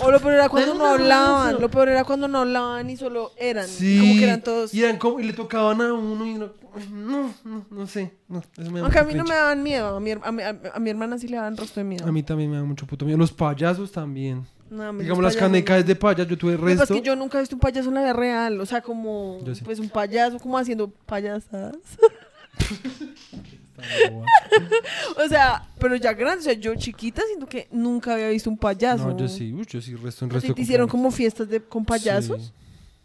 O 0.00 0.10
lo 0.10 0.20
peor 0.20 0.34
era 0.34 0.48
cuando 0.50 0.74
no 0.74 0.84
hablaban. 0.86 1.60
Lo 1.60 1.70
peor 1.70 1.88
era 1.88 2.04
cuando 2.04 2.28
no 2.28 2.40
hablaban 2.40 2.90
y 2.90 2.96
solo 2.98 3.30
eran. 3.38 3.66
Sí. 3.66 3.98
Como 3.98 4.14
que 4.14 4.24
eran 4.24 4.42
todos. 4.42 4.74
Y, 4.74 4.82
eran 4.84 4.98
como, 4.98 5.18
y 5.20 5.24
le 5.24 5.32
tocaban 5.32 5.80
a 5.80 5.92
uno 5.92 6.26
y 6.26 6.34
no. 6.34 6.50
No, 6.90 7.30
no, 7.44 7.66
no 7.70 7.86
sé. 7.86 8.14
No, 8.28 8.42
eso 8.56 8.70
me 8.70 8.80
Aunque 8.80 8.98
a 8.98 9.04
mí 9.04 9.12
no 9.14 9.24
me 9.24 9.34
daban 9.34 9.62
miedo. 9.62 9.96
A 9.96 10.00
mi, 10.00 10.10
a 10.12 10.32
mi, 10.32 10.42
a- 10.42 10.60
a 10.74 10.78
mi 10.78 10.88
hermana 10.90 11.18
sí 11.18 11.28
le 11.28 11.36
daban 11.36 11.56
rostro 11.56 11.82
de 11.82 11.88
miedo. 11.88 12.06
A 12.06 12.12
mí 12.12 12.22
también 12.22 12.50
me 12.50 12.56
da 12.56 12.64
mucho 12.64 12.86
puto 12.86 13.04
miedo. 13.04 13.18
Los 13.18 13.32
payasos 13.32 13.92
también. 13.92 14.46
No, 14.72 14.92
Digamos, 14.94 15.22
las 15.22 15.36
canecas 15.36 15.86
de 15.86 15.94
payaso, 15.94 16.30
yo 16.30 16.38
tuve 16.38 16.56
resto. 16.56 16.84
es 16.84 16.90
que 16.90 17.02
yo 17.02 17.14
nunca 17.14 17.36
he 17.36 17.42
visto 17.42 17.56
un 17.56 17.60
payaso 17.60 17.88
en 17.88 17.94
la 17.94 18.00
vida 18.00 18.14
real. 18.14 18.60
O 18.60 18.66
sea, 18.66 18.80
como. 18.80 19.38
Sí. 19.54 19.62
Pues 19.62 19.78
un 19.78 19.90
payaso, 19.90 20.38
como 20.38 20.56
haciendo 20.56 20.88
payasadas. 20.88 21.76
o 25.16 25.28
sea, 25.28 25.68
pero 25.78 25.96
ya 25.96 26.14
grande. 26.14 26.40
O 26.40 26.44
sea, 26.44 26.54
yo 26.54 26.74
chiquita 26.74 27.20
siento 27.26 27.46
que 27.46 27.68
nunca 27.70 28.14
había 28.14 28.30
visto 28.30 28.48
un 28.48 28.56
payaso. 28.56 29.08
No, 29.08 29.16
yo 29.16 29.28
sí, 29.28 29.52
uy, 29.52 29.66
yo 29.68 29.82
sí, 29.82 29.94
resto 29.94 30.24
en 30.24 30.30
¿A 30.30 30.34
ti 30.34 30.40
resto. 30.40 30.54
¿Te 30.54 30.62
hicieron 30.62 30.88
como 30.88 31.10
fiestas 31.10 31.50
de, 31.50 31.60
con 31.60 31.84
payasos? 31.84 32.46
Sí. 32.46 32.52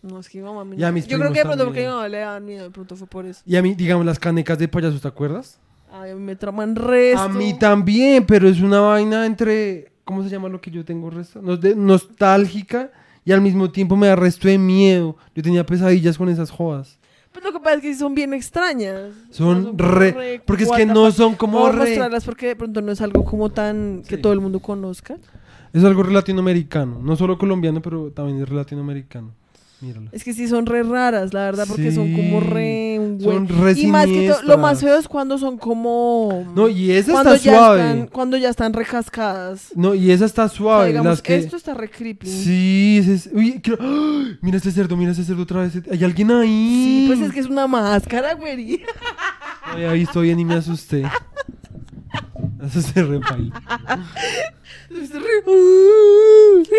No, 0.03 0.19
es 0.19 0.29
que 0.29 0.37
mi 0.37 0.45
mamá 0.45 0.63
me... 0.63 0.77
Yo 0.77 1.19
creo 1.19 1.33
que 1.33 1.39
de 1.39 1.45
pronto 1.45 1.65
porque 1.65 1.81
mi 1.81 1.87
mamá 1.87 2.07
le 2.07 2.19
daban 2.19 2.45
miedo, 2.45 2.63
de 2.63 2.69
pronto 2.69 2.95
fue 2.95 3.07
por 3.07 3.25
eso. 3.25 3.41
Y 3.45 3.57
a 3.57 3.61
mí, 3.61 3.75
digamos, 3.75 4.05
las 4.05 4.19
canecas 4.19 4.57
de 4.57 4.69
payasos, 4.69 5.01
¿te 5.01 5.07
acuerdas? 5.07 5.59
Ay, 5.91 6.11
a 6.11 6.15
mí 6.15 6.21
me 6.21 6.35
traman 6.35 6.75
resto. 6.75 7.19
A 7.19 7.27
mí 7.27 7.57
también, 7.57 8.25
pero 8.25 8.47
es 8.47 8.61
una 8.61 8.79
vaina 8.79 9.25
entre. 9.25 9.96
¿Cómo 10.07 10.23
se 10.23 10.29
llama 10.29 10.47
lo 10.47 10.61
que 10.61 10.71
yo 10.71 10.85
tengo 10.85 11.09
resto? 11.09 11.41
Nos- 11.41 11.59
de- 11.59 11.75
nostálgica 11.75 12.91
y 13.25 13.33
al 13.33 13.41
mismo 13.41 13.69
tiempo 13.69 13.97
me 13.97 14.07
da 14.07 14.15
resto 14.15 14.47
de 14.47 14.57
miedo. 14.57 15.17
Yo 15.35 15.43
tenía 15.43 15.65
pesadillas 15.65 16.17
con 16.17 16.29
esas 16.29 16.49
jodas. 16.49 16.97
Pues 17.33 17.43
lo 17.43 17.51
que 17.51 17.59
pasa 17.59 17.75
es 17.75 17.81
que 17.81 17.93
son 17.93 18.15
bien 18.15 18.33
extrañas. 18.33 19.11
Son 19.31 19.77
re- 19.77 20.41
porque 20.45 20.63
es 20.63 20.71
que 20.71 20.85
no 20.85 21.11
son 21.11 21.35
como 21.35 21.69
re- 21.69 21.77
mostrarlas 21.89 22.23
porque 22.23 22.47
de 22.47 22.55
pronto 22.55 22.81
no 22.81 22.91
es 22.93 23.01
algo 23.01 23.25
como 23.25 23.49
tan 23.49 24.01
que 24.07 24.17
todo 24.17 24.31
el 24.31 24.39
mundo 24.39 24.59
conozca. 24.61 25.17
Es 25.73 25.83
algo 25.83 26.03
latinoamericano. 26.03 26.99
No 27.03 27.15
solo 27.17 27.37
colombiano, 27.37 27.81
pero 27.81 28.09
también 28.11 28.41
es 28.41 28.49
latinoamericano. 28.49 29.33
Es 30.11 30.23
que 30.23 30.33
sí 30.33 30.47
son 30.47 30.65
re 30.65 30.81
raras, 30.81 31.33
la 31.33 31.41
verdad, 31.45 31.65
porque 31.67 31.91
son 31.91 32.11
como 32.11 32.39
re... 32.39 32.97
un 32.99 33.21
son 33.21 33.47
re 33.47 33.73
Y 33.77 33.87
más 33.87 34.07
que 34.07 34.29
todo, 34.29 34.41
lo 34.41 34.57
más 34.57 34.81
feo 34.81 34.97
es 34.97 35.07
cuando 35.07 35.37
son 35.37 35.57
como... 35.59 36.45
No, 36.55 36.67
y 36.67 36.91
esa 36.91 37.11
cuando 37.11 37.33
está 37.33 37.51
ya 37.51 37.57
suave. 37.57 37.81
Están, 37.81 38.07
cuando 38.07 38.37
ya 38.37 38.49
están 38.49 38.73
recascadas. 38.73 39.69
No, 39.75 39.93
y 39.93 40.09
esa 40.09 40.25
está 40.25 40.45
O 40.45 40.49
sea, 40.49 40.57
suave. 40.57 40.87
digamos, 40.87 41.11
las 41.11 41.21
que... 41.21 41.35
esto 41.37 41.57
está 41.57 41.75
re 41.75 41.91
creepy. 41.91 42.27
Sí, 42.27 42.97
ese 43.01 43.13
es... 43.13 43.29
Uy, 43.31 43.61
¡Ah! 43.79 44.23
Mira 44.41 44.57
este 44.57 44.71
cerdo, 44.71 44.97
mira 44.97 45.11
este 45.11 45.23
cerdo 45.23 45.43
otra 45.43 45.61
vez. 45.61 45.73
Hay 45.91 46.03
alguien 46.03 46.31
ahí. 46.31 46.47
Sí, 46.47 47.03
pues 47.07 47.21
es 47.21 47.31
que 47.31 47.39
es 47.39 47.47
una 47.47 47.67
máscara, 47.67 48.33
güey. 48.33 48.81
No 49.67 49.73
había 49.73 49.91
visto 49.93 50.21
bien 50.21 50.39
y 50.39 50.45
me 50.45 50.55
asusté. 50.55 51.03
Eso 52.63 52.81
se 52.81 53.03
repaila. 53.03 53.61
Es 54.89 55.11
re- 55.13 55.43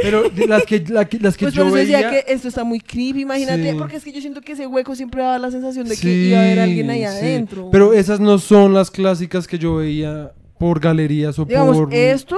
Pero 0.03 0.29
de 0.31 0.47
las 0.47 0.65
que, 0.65 0.81
la 0.89 1.05
que- 1.09 1.19
las 1.21 1.37
que 1.37 1.47
Pues 1.47 1.55
yo 1.55 1.69
por 1.69 1.79
eso 1.79 1.93
decía 1.93 2.11
que 2.11 2.25
esto 2.33 2.49
está 2.49 2.65
muy 2.65 2.81
creepy, 2.81 3.21
imagínate, 3.23 3.73
Sí. 3.73 3.77
porque 3.79 3.97
es 3.97 4.05
que 4.05 4.13
yo 4.13 4.21
siento 4.21 4.41
que 4.41 4.53
ese 4.53 4.67
hueco 4.67 4.95
siempre 4.95 5.23
daba 5.23 5.39
la 5.39 5.51
sensación 5.51 5.85
de 5.87 5.95
que 5.95 6.01
Sí, 6.03 6.29
iba 6.29 6.39
a 6.39 6.43
haber 6.43 6.61
alguien 6.61 6.91
ahí 6.91 7.01
sí. 7.01 7.05
adentro. 7.05 7.69
Pero 7.71 7.93
esas 7.93 8.19
no 8.21 8.39
son 8.39 8.75
las 8.75 8.91
clásicas 8.91 9.47
que 9.47 9.59
yo 9.59 9.77
veía 9.77 10.33
por 10.59 10.81
galerías 10.81 11.39
o 11.39 11.45
Digamos, 11.45 11.77
por... 11.77 11.95
esto, 11.95 12.37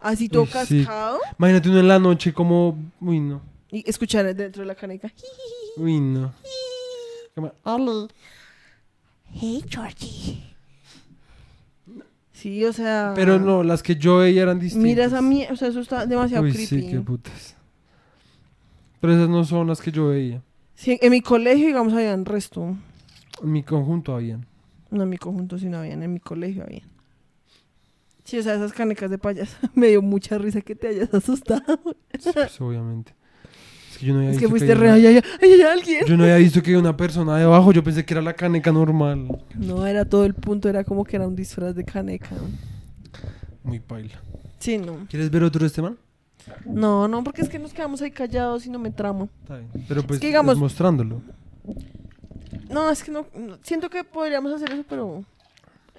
así 0.00 0.28
todo 0.28 0.42
Uy, 0.42 0.48
sí. 0.66 0.78
cascado, 0.84 1.18
Imagínate 1.38 1.68
uno 1.70 1.80
en 1.80 1.88
la 1.88 1.98
noche 1.98 2.32
como... 2.32 2.78
Uy, 3.00 3.20
no. 3.20 3.42
y 3.70 3.88
escuchar 3.88 4.32
dentro 4.34 4.62
de 4.62 4.66
la 4.68 4.74
caneca. 4.74 5.12
Uy, 5.76 5.98
no. 6.00 6.32
Como- 7.34 7.52
Oli. 7.64 8.08
Hey, 9.34 9.62
Georgie. 9.68 10.45
Sí, 12.46 12.64
o 12.64 12.72
sea... 12.72 13.10
Pero 13.16 13.40
no, 13.40 13.64
las 13.64 13.82
que 13.82 13.96
yo 13.96 14.18
veía 14.18 14.42
eran 14.42 14.60
distintas. 14.60 14.84
Mira 14.88 15.04
esa 15.04 15.20
mierda, 15.20 15.52
o 15.52 15.56
sea, 15.56 15.66
eso 15.66 15.80
está 15.80 16.06
demasiado 16.06 16.44
Uy, 16.44 16.52
creepy. 16.52 16.66
sí, 16.66 16.88
qué 16.88 17.00
putas. 17.00 17.56
Pero 19.00 19.14
esas 19.14 19.28
no 19.28 19.42
son 19.42 19.66
las 19.66 19.80
que 19.80 19.90
yo 19.90 20.10
veía. 20.10 20.44
Sí, 20.76 20.96
en 21.02 21.10
mi 21.10 21.22
colegio, 21.22 21.66
digamos, 21.66 21.92
habían 21.92 22.24
resto. 22.24 22.76
En 23.42 23.50
mi 23.50 23.64
conjunto 23.64 24.14
habían. 24.14 24.46
No 24.92 25.02
en 25.02 25.08
mi 25.08 25.18
conjunto, 25.18 25.58
sí 25.58 25.68
no 25.68 25.78
habían, 25.78 26.04
en 26.04 26.12
mi 26.12 26.20
colegio 26.20 26.62
habían. 26.62 26.88
Sí, 28.22 28.38
o 28.38 28.42
sea, 28.44 28.54
esas 28.54 28.72
canecas 28.72 29.10
de 29.10 29.18
payaso. 29.18 29.56
Me 29.74 29.88
dio 29.88 30.00
mucha 30.00 30.38
risa 30.38 30.60
que 30.60 30.76
te 30.76 30.86
hayas 30.86 31.12
asustado. 31.14 31.80
Sí, 32.16 32.30
pues, 32.32 32.60
obviamente. 32.60 33.12
Es 33.96 34.00
que 34.00 34.06
yo 34.06 34.12
no 34.12 34.18
había 34.20 34.30
Es 34.32 34.36
que 34.36 34.44
visto 34.46 34.50
fuiste 34.50 34.72
había 34.72 34.84
re, 34.84 34.90
ay, 34.90 35.06
ay, 35.06 35.22
ay, 35.40 35.52
hay 35.52 35.62
alguien. 35.62 36.04
Yo 36.06 36.16
no 36.18 36.24
había 36.24 36.36
visto 36.36 36.62
que 36.62 36.68
había 36.70 36.80
una 36.80 36.96
persona 36.96 37.36
debajo. 37.38 37.72
Yo 37.72 37.82
pensé 37.82 38.04
que 38.04 38.12
era 38.12 38.20
la 38.20 38.34
caneca 38.34 38.70
normal. 38.70 39.26
No, 39.54 39.86
era 39.86 40.04
todo 40.04 40.26
el 40.26 40.34
punto, 40.34 40.68
era 40.68 40.84
como 40.84 41.02
que 41.04 41.16
era 41.16 41.26
un 41.26 41.34
disfraz 41.34 41.74
de 41.74 41.82
caneca. 41.84 42.28
Muy 43.62 43.80
paila. 43.80 44.20
Sí, 44.58 44.76
no. 44.76 45.06
¿Quieres 45.08 45.30
ver 45.30 45.42
otro 45.44 45.60
de 45.60 45.66
este 45.68 45.80
man? 45.80 45.96
No, 46.66 47.08
no, 47.08 47.24
porque 47.24 47.40
es 47.40 47.48
que 47.48 47.58
nos 47.58 47.72
quedamos 47.72 48.02
ahí 48.02 48.10
callados 48.10 48.66
y 48.66 48.70
no 48.70 48.78
me 48.78 48.90
tramo. 48.90 49.30
Está 49.42 49.56
bien. 49.56 49.70
Pero 49.88 50.02
pues 50.02 50.20
que 50.20 50.26
digamos- 50.26 50.58
mostrándolo. 50.58 51.22
No, 52.70 52.90
es 52.90 53.02
que 53.02 53.10
no, 53.10 53.26
no- 53.34 53.58
siento 53.62 53.88
que 53.88 54.04
podríamos 54.04 54.52
hacer 54.52 54.72
eso, 54.72 54.84
pero 54.88 55.24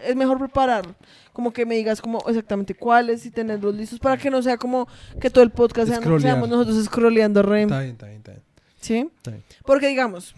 es 0.05 0.15
mejor 0.15 0.38
preparar. 0.39 0.95
Como 1.33 1.51
que 1.53 1.65
me 1.65 1.75
digas 1.75 2.01
como 2.01 2.19
exactamente 2.27 2.73
cuáles 2.75 3.25
y 3.25 3.31
tenerlos 3.31 3.75
listos 3.75 3.99
para 3.99 4.17
que 4.17 4.29
no 4.29 4.41
sea 4.41 4.57
como 4.57 4.88
que 5.21 5.29
todo 5.29 5.43
el 5.43 5.51
podcast 5.51 5.88
sea- 5.89 6.01
seamos 6.19 6.49
nosotros 6.49 6.83
scrolleando 6.86 7.43
re. 7.43 7.63
Está 7.63 7.79
bien, 7.81 7.91
está 7.91 8.05
bien, 8.07 8.17
está 8.17 8.31
bien. 8.31 8.43
¿Sí? 8.79 9.10
Está 9.17 9.31
bien. 9.31 9.43
Porque 9.65 9.88
digamos, 9.88 10.33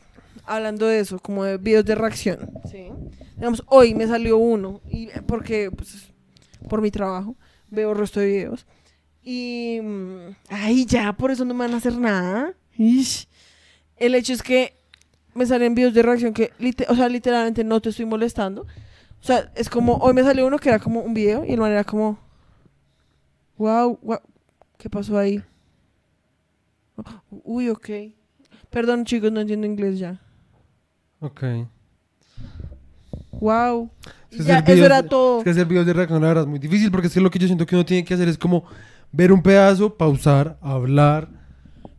hablando 0.45 0.87
de 0.87 0.99
eso, 0.99 1.19
como 1.19 1.43
de 1.43 1.57
videos 1.57 1.85
de 1.85 1.95
reacción, 1.95 2.51
¿sí? 2.69 2.87
Digamos, 3.37 3.63
hoy 3.67 3.95
me 3.95 4.07
salió 4.07 4.37
uno, 4.37 4.81
y 4.89 5.07
porque, 5.25 5.71
pues, 5.71 6.09
por 6.67 6.81
mi 6.81 6.91
trabajo, 6.91 7.35
veo 7.69 7.91
el 7.93 7.97
resto 7.97 8.19
de 8.19 8.25
videos. 8.27 8.65
Y, 9.23 9.79
mm, 9.81 10.35
ay, 10.49 10.85
ya, 10.85 11.13
por 11.13 11.31
eso 11.31 11.45
no 11.45 11.53
me 11.53 11.65
van 11.65 11.73
a 11.73 11.77
hacer 11.77 11.95
nada. 11.97 12.53
Ish. 12.77 13.27
El 13.97 14.15
hecho 14.15 14.33
es 14.33 14.41
que 14.43 14.73
me 15.33 15.45
salen 15.45 15.75
videos 15.75 15.93
de 15.93 16.01
reacción 16.01 16.33
que, 16.33 16.51
o 16.87 16.95
sea, 16.95 17.07
literalmente 17.09 17.63
no 17.63 17.79
te 17.81 17.89
estoy 17.89 18.05
molestando. 18.05 18.65
O 19.21 19.25
sea, 19.25 19.51
es 19.55 19.69
como, 19.69 19.95
hoy 19.97 20.13
me 20.13 20.23
salió 20.23 20.47
uno 20.47 20.57
que 20.57 20.69
era 20.69 20.79
como 20.79 21.01
un 21.01 21.13
video 21.13 21.43
y 21.45 21.53
el 21.53 21.59
man 21.59 21.71
era 21.71 21.83
como, 21.83 22.17
wow, 23.57 23.99
wow, 24.01 24.19
¿qué 24.77 24.89
pasó 24.89 25.17
ahí? 25.17 25.43
Uy, 27.29 27.69
ok. 27.69 27.89
Perdón, 28.69 29.05
chicos, 29.05 29.31
no 29.31 29.41
entiendo 29.41 29.67
inglés 29.67 29.99
ya. 29.99 30.19
Ok. 31.19 31.43
Wow. 33.31 33.89
Es 34.31 34.37
que 34.37 34.43
Ya, 34.43 34.59
eso 34.59 34.85
era 34.85 35.03
todo. 35.03 35.39
Es 35.39 35.43
que 35.43 35.49
hacer 35.49 35.65
videos 35.65 35.85
de 35.85 35.93
reacción 35.93 36.21
la 36.21 36.27
verdad 36.27 36.43
es 36.43 36.49
muy 36.49 36.59
difícil 36.59 36.91
porque 36.91 37.07
es 37.07 37.13
que 37.13 37.21
lo 37.21 37.31
que 37.31 37.39
yo 37.39 37.47
siento 37.47 37.65
que 37.65 37.75
uno 37.75 37.85
tiene 37.85 38.05
que 38.05 38.13
hacer 38.13 38.27
es 38.27 38.37
como 38.37 38.63
ver 39.11 39.31
un 39.31 39.41
pedazo, 39.41 39.95
pausar, 39.95 40.57
hablar. 40.61 41.38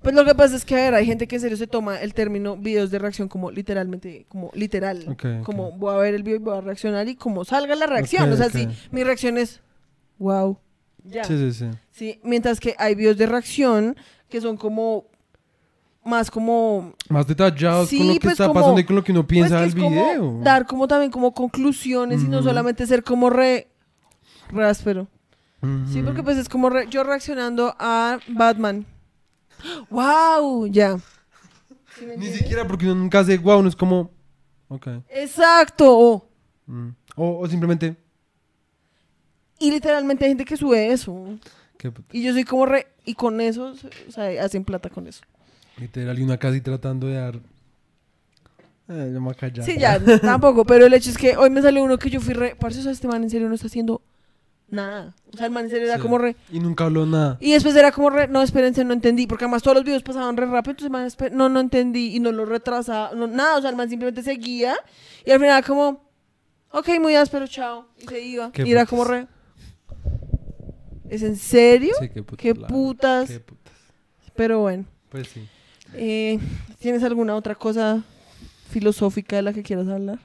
Pues 0.03 0.15
lo 0.15 0.25
que 0.25 0.35
pasa 0.35 0.57
es 0.57 0.65
que, 0.65 0.75
a 0.75 0.79
ver, 0.79 0.95
hay 0.95 1.05
gente 1.05 1.29
que 1.29 1.37
en 1.37 1.43
serio 1.43 1.57
se 1.59 1.67
toma 1.67 2.01
el 2.01 2.15
término 2.15 2.57
videos 2.57 2.91
de 2.91 2.99
reacción 2.99 3.29
como 3.29 3.51
literalmente, 3.51 4.25
como 4.29 4.51
literal. 4.55 5.05
Ok, 5.09 5.25
ok. 5.41 5.43
Como 5.45 5.73
voy 5.73 5.95
a 5.95 5.99
ver 5.99 6.15
el 6.15 6.23
video 6.23 6.37
y 6.37 6.39
voy 6.41 6.57
a 6.57 6.61
reaccionar 6.63 7.07
y 7.09 7.17
como 7.17 7.45
salga 7.45 7.75
la 7.77 7.87
reacción. 7.87 8.33
O 8.33 8.37
sea, 8.37 8.49
si 8.49 8.67
mi 8.91 9.05
reacción 9.05 9.37
es 9.37 9.61
wow. 10.19 10.59
Ya. 11.05 11.25
Sí, 11.25 11.37
sí, 11.37 11.53
sí. 11.53 11.67
Sí, 11.91 12.21
mientras 12.23 12.61
que 12.61 12.75
hay 12.79 12.95
videos 12.95 13.17
de 13.19 13.27
reacción 13.27 13.97
que 14.29 14.41
son 14.41 14.57
como 14.57 15.05
más 16.05 16.31
como 16.31 16.95
Más 17.11 17.27
detallados 17.27 17.89
Sí, 17.91 17.99
con 17.99 18.07
lo 18.09 18.13
que 18.15 18.21
pues 18.21 18.33
está 18.33 18.47
como- 18.47 18.61
pasando 18.61 18.81
y 18.81 18.85
con 18.85 18.97
lo 18.97 19.05
que 19.05 19.13
uno 19.13 19.23
pues, 19.23 19.29
piensa 19.29 19.57
que 19.59 19.63
del 19.67 19.75
como 19.75 19.91
video. 19.91 20.41
dar 20.43 20.67
como 20.67 20.89
también 20.89 21.11
como 21.11 21.35
conclusiones 21.35 22.23
y 22.23 22.29
no 22.29 22.43
solamente 22.43 22.87
ser 22.87 23.03
como 23.05 23.29
re 23.29 23.69
re 24.51 24.65
áspero. 24.65 25.09
Sí, 25.93 26.01
porque 26.03 26.23
pues 26.23 26.39
es 26.39 26.49
como 26.49 26.71
re- 26.71 26.87
yo 26.89 27.05
reaccionando 27.05 27.75
a 27.79 28.19
Batman. 28.29 28.87
¡Wow! 29.90 30.66
Ya. 30.66 30.99
¿Sí 31.99 32.07
me 32.07 32.07
Ni 32.07 32.12
entiendes? 32.14 32.38
siquiera 32.38 32.66
porque 32.66 32.87
uno 32.87 32.94
nunca 32.94 33.20
hace 33.20 33.38
wow, 33.38 33.62
no 33.62 33.68
es 33.68 33.77
como. 33.77 34.11
Ok. 34.68 34.87
Exacto. 35.09 36.29
Mm. 36.66 36.88
O, 37.16 37.40
o 37.40 37.49
simplemente. 37.49 37.96
Y 39.59 39.70
literalmente 39.70 40.25
hay 40.25 40.31
gente 40.31 40.44
que 40.44 40.57
sube 40.57 40.90
eso. 40.92 41.38
Y 42.12 42.23
yo 42.23 42.33
soy 42.33 42.44
como 42.44 42.66
re... 42.66 42.87
Y 43.05 43.14
con 43.14 43.40
eso, 43.40 43.75
o 44.09 44.12
sea, 44.12 44.44
hacen 44.44 44.64
plata 44.64 44.90
con 44.90 45.07
eso. 45.07 45.23
Literal, 45.79 46.18
y 46.18 46.23
una 46.23 46.38
casi 46.38 46.61
tratando 46.61 47.07
de 47.07 47.14
dar. 47.14 47.37
Eh, 48.88 49.11
yo 49.12 49.20
me 49.20 49.20
voy 49.20 49.33
a 49.33 49.35
callar. 49.35 49.64
Sí, 49.64 49.79
ya, 49.79 49.99
tampoco. 50.20 50.64
Pero 50.64 50.87
el 50.87 50.92
hecho 50.94 51.11
es 51.11 51.16
que 51.18 51.37
hoy 51.37 51.51
me 51.51 51.62
salió 51.62 51.83
uno 51.83 51.99
que 51.99 52.11
yo 52.11 52.20
fui 52.20 52.35
re... 52.35 52.55
Parce, 52.55 52.81
o 52.81 52.83
sea, 52.83 52.92
este 52.92 53.09
man 53.09 53.23
en 53.23 53.31
serio 53.31 53.49
no 53.49 53.55
está 53.55 53.66
haciendo 53.66 54.03
nada. 54.70 55.14
O 55.33 55.37
sea, 55.37 55.46
el 55.46 55.52
man 55.52 55.64
en 55.64 55.70
serio 55.70 55.87
era 55.87 55.96
Sí. 55.96 56.02
como 56.02 56.18
re... 56.18 56.37
Y 56.52 56.61
nunca 56.61 56.85
habló 56.85 57.06
nada. 57.06 57.37
Y 57.40 57.52
después 57.52 57.74
era 57.76 57.92
como 57.92 58.11
re... 58.11 58.28
No, 58.28 58.42
espérense, 58.42 58.85
no 58.85 58.92
entendí. 58.92 59.26
Porque 59.26 59.44
además 59.44 59.62
todos 59.62 59.76
los 59.76 59.85
videos 59.85 60.02
pasaban 60.02 60.37
re 60.37 60.46
rápido. 60.46 60.72
Entonces, 60.72 61.16
el 61.20 61.30
man, 61.30 61.37
no, 61.38 61.48
no 61.48 61.61
entendí. 61.61 62.14
Y 62.16 62.20
no 62.20 62.33
lo 62.33 62.44
retrasaba. 62.44 63.12
No, 63.14 63.26
nada, 63.26 63.59
o 63.59 63.61
sea, 63.61 63.70
el 63.70 63.76
man 63.76 63.88
simplemente 63.88 64.22
seguía. 64.22 64.76
Y 65.24 65.30
al 65.30 65.40
final 65.40 65.64
como... 65.64 66.09
Ok, 66.72 66.88
muy 67.00 67.16
áspero, 67.16 67.46
chao. 67.46 67.88
Y 67.98 68.06
se 68.06 68.20
iba. 68.20 68.52
Qué 68.52 68.62
y 68.66 68.70
era 68.72 68.80
putas. 68.83 68.90
como 68.90 69.04
re... 69.04 69.26
¿Es 71.09 71.22
en 71.22 71.37
serio? 71.37 71.92
Sí, 72.00 72.09
qué 72.09 72.22
putas. 72.22 72.38
Qué 72.42 72.54
la- 72.54 72.66
putas. 72.68 73.28
Qué 73.30 73.40
putas. 73.40 73.72
Pero 74.37 74.61
bueno. 74.61 74.85
Pues 75.09 75.28
sí. 75.28 75.46
Eh, 75.94 76.38
¿Tienes 76.78 77.02
alguna 77.02 77.35
otra 77.35 77.54
cosa 77.56 78.02
filosófica 78.70 79.37
de 79.37 79.42
la 79.42 79.52
que 79.52 79.62
quieras 79.62 79.88
hablar? 79.88 80.18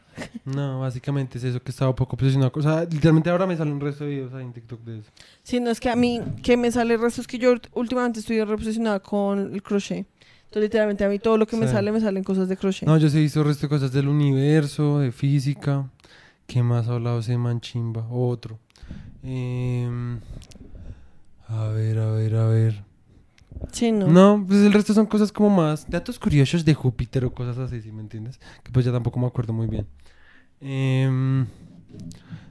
No, 0.45 0.79
básicamente 0.79 1.37
es 1.37 1.43
eso 1.43 1.61
que 1.61 1.71
estaba 1.71 1.89
un 1.89 1.95
poco 1.95 2.15
obsesionado. 2.15 2.51
O 2.55 2.61
sea, 2.61 2.83
literalmente 2.85 3.29
ahora 3.29 3.45
me 3.45 3.57
salen 3.57 3.73
un 3.73 3.81
resto 3.81 4.03
de 4.05 4.11
videos 4.11 4.33
ahí 4.33 4.43
en 4.45 4.53
TikTok 4.53 4.79
de 4.81 4.99
eso. 4.99 5.09
Sí, 5.43 5.59
no 5.59 5.69
es 5.69 5.79
que 5.79 5.89
a 5.89 5.95
mí, 5.95 6.21
que 6.41 6.55
me 6.55 6.71
sale 6.71 6.93
el 6.93 7.01
resto 7.01 7.19
es 7.21 7.27
que 7.27 7.37
yo 7.37 7.53
últimamente 7.73 8.19
estoy 8.21 8.41
re 8.43 8.53
obsesionada 8.53 8.99
con 9.01 9.53
el 9.53 9.61
crochet. 9.61 10.05
Entonces, 10.45 10.61
literalmente 10.63 11.03
a 11.03 11.09
mí 11.09 11.19
todo 11.19 11.37
lo 11.37 11.45
que 11.47 11.57
me 11.57 11.65
Sí. 11.67 11.73
sale, 11.73 11.91
me 11.91 11.99
salen 11.99 12.23
cosas 12.23 12.47
de 12.47 12.55
crochet. 12.55 12.87
No, 12.87 12.97
yo 12.97 13.09
sí 13.09 13.17
he 13.17 13.21
visto 13.21 13.41
el 13.41 13.47
resto 13.47 13.63
de 13.63 13.69
cosas 13.69 13.91
del 13.91 14.07
universo, 14.07 14.99
de 14.99 15.11
física. 15.11 15.89
¿Qué 16.47 16.63
más 16.63 16.87
ha 16.87 16.93
hablado 16.93 17.19
ese 17.19 17.37
manchimba? 17.37 18.07
Otro. 18.09 18.59
Em, 19.23 20.19
a 21.47 21.67
ver, 21.69 21.97
a 21.99 22.11
ver, 22.11 22.35
a 22.35 22.47
ver. 22.47 22.83
Sí, 23.71 23.91
no. 23.91 24.07
No, 24.07 24.43
pues 24.47 24.61
el 24.61 24.73
resto 24.73 24.93
son 24.93 25.05
cosas 25.05 25.31
como 25.31 25.49
más 25.49 25.89
datos 25.89 26.17
curiosos 26.19 26.63
de 26.65 26.73
Júpiter 26.73 27.25
o 27.25 27.33
cosas 27.33 27.57
así, 27.57 27.81
¿sí 27.81 27.91
me 27.91 28.01
entiendes? 28.01 28.39
Que 28.63 28.71
pues 28.71 28.85
ya 28.85 28.91
tampoco 28.91 29.19
me 29.19 29.27
acuerdo 29.27 29.53
muy 29.53 29.67
bien. 29.67 29.85
Em, 30.61 31.45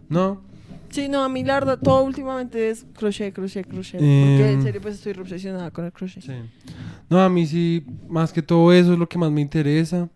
no, 0.09 0.43
Sí, 0.91 1.09
no, 1.09 1.25
a 1.25 1.29
mí 1.29 1.43
la 1.43 1.55
verdad 1.55 1.81
todo 1.83 2.05
últimamente 2.05 2.71
es 2.71 2.87
crochet, 2.95 3.35
crochet, 3.35 3.67
crochet. 3.67 3.99
Porque 3.99 4.45
en 4.53 4.59
Em. 4.59 4.63
serio 4.63 4.81
pues 4.81 4.95
estoy 4.95 5.13
obsesionada 5.19 5.73
con 5.73 5.85
el 5.87 5.93
crochet. 5.93 6.23
sí. 6.23 6.33
No, 7.11 7.21
a 7.21 7.29
mí 7.29 7.47
sí, 7.47 7.85
más 8.09 8.33
que 8.33 8.43
todo 8.43 8.73
eso 8.73 8.93
es 8.93 8.99
lo 8.99 9.09
que 9.09 9.19
más 9.19 9.31
me 9.33 9.41
interesa. 9.41 10.09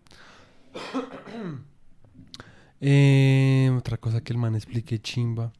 Em, 2.81 3.75
otra 3.77 3.97
cosa 3.97 4.21
que 4.21 4.31
el 4.31 4.39
man 4.39 4.55
explique 4.55 4.99
chimba. 4.99 5.51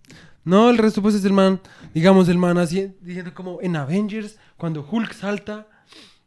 No, 0.50 0.72
el 0.72 0.80
resto 0.80 1.04
pues 1.04 1.14
es 1.14 1.24
el 1.26 1.34
man, 1.34 1.62
digamos, 1.94 2.28
el 2.28 2.40
man 2.40 2.58
así, 2.58 2.92
diciendo 3.02 3.36
como 3.36 3.60
en 3.62 3.76
Avengers, 3.76 4.40
cuando 4.58 4.84
Hulk 4.90 5.14
salta, 5.14 5.68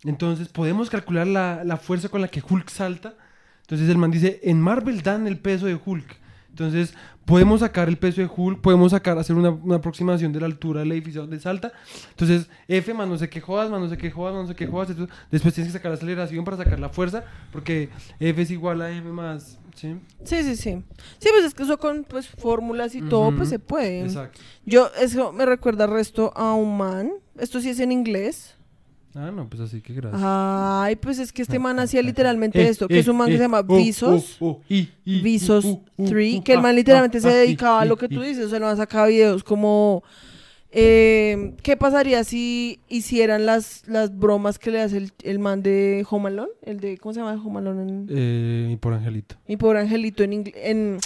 entonces 0.05 0.47
podemos 0.47 0.91
calcular 0.91 1.27
la, 1.27 1.65
la 1.65 1.77
fuerza 1.77 2.09
con 2.09 2.21
la 2.21 2.29
que 2.29 2.41
Hulk 2.41 2.71
salta. 2.71 3.17
Entonces 3.63 3.89
el 3.89 3.99
man 3.99 4.13
dice, 4.13 4.39
en 4.45 4.61
Marvel 4.61 5.03
dan 5.03 5.27
el 5.27 5.39
peso 5.39 5.67
de 5.67 5.77
Hulk. 5.85 6.21
Entonces, 6.51 6.95
podemos 7.25 7.61
sacar 7.61 7.89
el 7.89 7.97
peso 7.97 8.21
de 8.21 8.29
Hulk, 8.35 8.61
podemos 8.61 8.91
sacar, 8.91 9.19
hacer 9.19 9.37
una, 9.37 9.51
una 9.51 9.77
aproximación 9.77 10.33
de 10.33 10.41
la 10.41 10.47
altura 10.47 10.81
del 10.81 10.93
edificio 10.93 11.23
donde 11.23 11.39
salta. 11.41 11.73
Entonces, 12.11 12.49
F 12.69 12.95
más 12.95 13.09
no 13.09 13.19
sé 13.19 13.29
qué 13.29 13.41
jodas, 13.41 13.71
más 13.71 13.81
no 13.81 13.89
sé 13.89 13.97
qué 13.97 14.11
jodas, 14.11 14.35
más 14.35 14.43
no 14.43 14.49
sé 14.49 14.57
qué 14.57 14.67
jodas. 14.67 14.91
entonces, 14.91 15.15
después 15.31 15.55
tienes 15.55 15.73
que 15.73 15.79
sacar 15.79 15.91
la 15.91 15.97
aceleración 15.97 16.45
para 16.45 16.57
sacar 16.57 16.81
la 16.81 16.89
fuerza, 16.89 17.25
porque 17.53 17.89
F 18.19 18.43
es 18.43 18.51
igual 18.51 18.83
a 18.83 18.91
M 18.91 19.11
más. 19.13 19.59
¿Sí? 19.75 19.97
Sí, 20.25 20.43
sí, 20.43 20.57
sí. 20.57 20.83
Sí, 21.19 21.29
pues 21.31 21.45
es 21.47 21.55
que 21.55 21.63
eso 21.63 21.79
con 21.79 22.05
pues 22.05 22.29
fórmulas 22.29 22.95
y 22.95 23.01
todo, 23.03 23.35
pues 23.35 23.49
se 23.49 23.59
puede. 23.59 24.03
Exacto. 24.03 24.41
Yo, 24.67 24.91
eso 25.01 25.33
me 25.33 25.47
recuerda 25.47 25.87
resto 25.87 26.33
a 26.37 26.55
un 26.55 26.77
man. 26.77 27.11
Esto 27.39 27.61
sí 27.61 27.71
es 27.71 27.81
en 27.81 27.91
inglés. 27.91 28.57
Ah, 29.15 29.31
no, 29.31 29.49
pues 29.49 29.61
así 29.61 29.81
que 29.83 29.93
gracias. 29.93 30.23
Ay, 30.25 30.97
pues 30.97 31.19
es 31.19 31.33
que 31.33 31.43
este 31.43 31.59
man 31.59 31.79
hacía 31.79 32.01
literalmente 32.03 32.63
Eh, 32.63 32.69
esto, 32.69 32.89
que 32.89 32.97
eh, 32.97 33.01
es 33.01 33.09
un 33.09 33.17
man 33.17 33.29
que 33.29 33.35
eh, 33.35 33.37
se 33.39 33.43
llama 33.45 33.61
oh, 33.61 33.77
Visos. 33.77 34.37
oh, 34.41 34.47
oh, 34.49 34.61
Visos 35.05 35.65
uh, 35.65 35.83
uh, 35.99 36.09
3, 36.09 36.39
uh, 36.39 36.43
que 36.43 36.53
el 36.53 36.59
ah, 36.59 36.63
man 36.63 36.75
literalmente 36.77 37.19
ah, 37.19 37.21
se 37.21 37.29
ah, 37.29 37.35
dedicaba 37.35 37.81
a 37.83 37.85
lo 37.85 37.97
que 37.97 38.09
tú 38.09 38.23
dices, 38.23 38.47
o 38.47 38.49
sea, 38.49 38.59
el 38.59 38.65
man 38.65 38.77
sacaba 38.77 39.09
videos 39.09 39.45
como, 39.45 40.03
eh, 40.71 41.55
¿qué 41.63 41.77
pasaría 41.77 42.25
si 42.25 42.81
hicieran 42.89 43.45
las, 43.45 43.87
las 43.87 44.17
bromas 44.19 44.59
que 44.59 44.71
le 44.71 44.81
hace 44.81 44.97
el, 44.97 45.13
el 45.23 45.39
man 45.39 45.63
de 45.63 46.07
Home 46.09 46.29
Alone? 46.29 46.53
El 46.63 46.81
de, 46.81 46.97
¿cómo 46.97 47.13
se 47.13 47.21
llama 47.21 47.41
Home 47.45 47.59
Alone 47.59 47.83
en, 47.83 48.07
Eh, 48.11 48.71
y 48.73 48.77
por 48.77 48.95
Angelito. 48.95 49.37
mi 49.47 49.59
pobre 49.59 49.81
angelito 49.81 50.23
en, 50.23 50.51
en, 50.55 50.99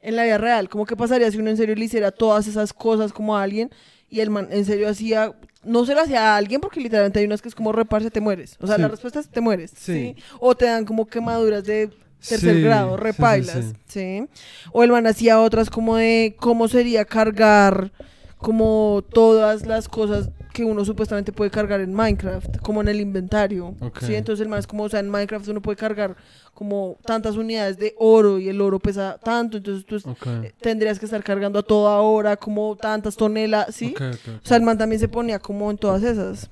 en 0.00 0.16
la 0.16 0.24
vida 0.24 0.38
real? 0.38 0.70
¿Cómo 0.70 0.86
que 0.86 0.96
pasaría 0.96 1.30
si 1.30 1.36
uno 1.38 1.50
en 1.50 1.58
serio 1.58 1.74
le 1.74 1.84
hiciera 1.84 2.10
todas 2.10 2.46
esas 2.46 2.72
cosas 2.72 3.12
como 3.12 3.36
a 3.36 3.42
alguien 3.42 3.68
y 4.12 4.20
el 4.20 4.30
man 4.30 4.46
en 4.50 4.64
serio 4.64 4.88
hacía... 4.88 5.32
No 5.64 5.84
se 5.86 5.94
lo 5.94 6.00
hacía 6.02 6.34
a 6.34 6.36
alguien 6.36 6.60
porque 6.60 6.80
literalmente 6.80 7.20
hay 7.20 7.24
unas 7.26 7.40
que 7.40 7.48
es 7.48 7.54
como 7.54 7.70
reparse, 7.72 8.10
te 8.10 8.20
mueres. 8.20 8.56
O 8.60 8.66
sea, 8.66 8.76
Sí. 8.76 8.82
la 8.82 8.88
respuesta 8.88 9.20
es 9.20 9.28
te 9.28 9.40
mueres. 9.40 9.70
Sí. 9.76 10.14
¿sí? 10.16 10.22
O 10.40 10.56
te 10.56 10.64
dan 10.66 10.84
como 10.84 11.06
quemaduras 11.06 11.62
de 11.64 11.88
tercer 12.28 12.56
Sí, 12.56 12.62
grado, 12.62 12.96
repailas. 12.96 13.64
sí. 13.86 14.26
Sí, 14.28 14.28
O 14.72 14.82
el 14.82 14.90
man 14.90 15.06
hacía 15.06 15.40
otras 15.40 15.70
como 15.70 15.96
de 15.96 16.34
cómo 16.38 16.66
sería 16.68 17.04
cargar 17.04 17.92
como 18.38 19.04
todas 19.12 19.64
las 19.66 19.88
cosas 19.88 20.30
que 20.52 20.64
uno 20.64 20.84
supuestamente 20.84 21.32
puede 21.32 21.50
cargar 21.50 21.80
en 21.80 21.94
Minecraft, 21.94 22.58
como 22.58 22.80
en 22.82 22.88
el 22.88 23.00
inventario. 23.00 23.74
Sí, 24.00 24.14
entonces 24.14 24.42
el 24.42 24.48
man 24.48 24.58
es 24.58 24.66
como, 24.66 24.84
o 24.84 24.88
sea, 24.88 25.00
en 25.00 25.08
Minecraft 25.10 25.48
uno 25.48 25.62
puede 25.62 25.76
cargar 25.76 26.16
como 26.54 26.96
tantas 27.04 27.36
unidades 27.36 27.78
de 27.78 27.94
oro 27.98 28.38
y 28.38 28.48
el 28.48 28.60
oro 28.60 28.78
pesa 28.78 29.18
tanto, 29.22 29.56
entonces 29.56 29.86
tú 29.86 29.96
eh, 30.44 30.52
tendrías 30.60 30.98
que 30.98 31.06
estar 31.06 31.22
cargando 31.24 31.58
a 31.58 31.62
toda 31.62 32.00
hora 32.00 32.36
como 32.36 32.76
tantas 32.76 33.16
toneladas, 33.16 33.74
¿sí? 33.74 33.94
O 34.42 34.46
sea, 34.46 34.56
el 34.58 34.62
man 34.62 34.76
también 34.78 35.00
se 35.00 35.08
ponía 35.08 35.38
como 35.38 35.70
en 35.70 35.78
todas 35.78 36.02
esas. 36.02 36.50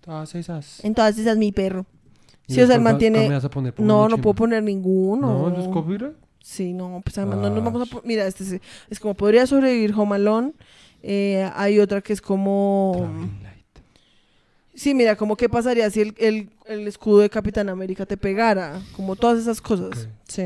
Todas 0.00 0.34
esas. 0.34 0.84
En 0.84 0.94
todas 0.94 1.16
esas, 1.18 1.36
mi 1.36 1.52
perro. 1.52 1.86
¿Y 2.48 2.54
Sí, 2.54 2.60
o 2.60 2.66
sea, 2.66 2.74
el 2.76 2.82
man 2.82 2.98
tiene- 2.98 3.28
No, 3.78 4.08
no 4.08 4.18
puedo 4.18 4.34
poner 4.34 4.62
ninguno. 4.62 5.48
No, 5.48 5.48
¿eso 5.52 5.60
es 5.62 5.68
copyright? 5.68 6.16
Sí, 6.42 6.72
no, 6.72 7.00
pues 7.04 7.16
además 7.18 7.38
no 7.38 7.50
nos 7.50 7.62
vamos 7.62 7.92
a... 7.92 8.00
Mira, 8.04 8.26
este 8.26 8.42
es, 8.42 8.60
es 8.90 8.98
como 8.98 9.14
podría 9.14 9.46
sobrevivir 9.46 9.94
Home 9.96 10.16
Alone. 10.16 10.52
Eh, 11.02 11.50
hay 11.54 11.78
otra 11.80 12.00
que 12.00 12.12
es 12.12 12.20
como... 12.20 13.10
Sí, 14.74 14.94
mira, 14.94 15.16
como 15.16 15.36
qué 15.36 15.48
pasaría 15.48 15.90
si 15.90 16.00
el, 16.00 16.14
el- 16.18 16.50
el 16.66 16.88
escudo 16.88 17.18
de 17.18 17.28
Capitán 17.28 17.68
América 17.68 18.06
te 18.06 18.16
pegara. 18.16 18.80
Como 18.96 19.16
todas 19.16 19.38
esas 19.38 19.60
cosas. 19.60 20.08
Sí. 20.28 20.42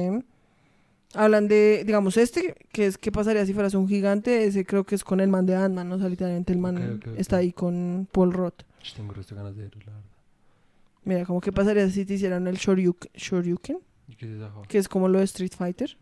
Hablan 1.15 1.47
de, 1.49 1.85
digamos, 1.87 2.17
este, 2.17 2.55
que 2.73 2.87
es 2.87 2.99
qué 2.99 3.13
pasaría 3.13 3.47
si 3.47 3.55
fueras 3.55 3.75
un 3.75 3.87
gigante. 3.89 4.45
Ese 4.45 4.65
creo 4.67 4.85
que 4.85 4.97
es 4.97 5.05
con 5.05 5.21
el 5.21 5.29
man 5.29 5.47
de 5.47 5.55
Ant-Man, 5.55 5.89
¿no? 5.89 5.95
O 5.95 5.99
sea, 5.99 6.09
literalmente 6.09 6.53
el 6.53 6.59
man 6.59 7.01
está 7.17 7.37
ahí 7.37 7.53
con 7.53 8.09
Paul 8.11 8.33
Roth. 8.33 8.63
Tengo 8.97 9.15
ganas 9.15 9.57
de 9.57 9.63
verlo, 9.63 9.81
la 9.87 9.93
verdad. 9.93 10.05
Mira, 11.05 11.25
como 11.25 11.41
qué 11.41 11.53
pasaría 11.53 11.89
si 11.89 12.05
te 12.05 12.15
hicieran 12.15 12.49
el 12.49 12.57
Shoryuken, 12.57 13.11
Shoryuken 13.15 13.79
¿Y 14.09 14.17
qué 14.17 14.27
es 14.27 14.43
que 14.69 14.79
es 14.79 14.89
como 14.89 15.09
lo 15.09 15.19
de 15.21 15.25
Street 15.25 15.53
Fighter. 15.57 15.97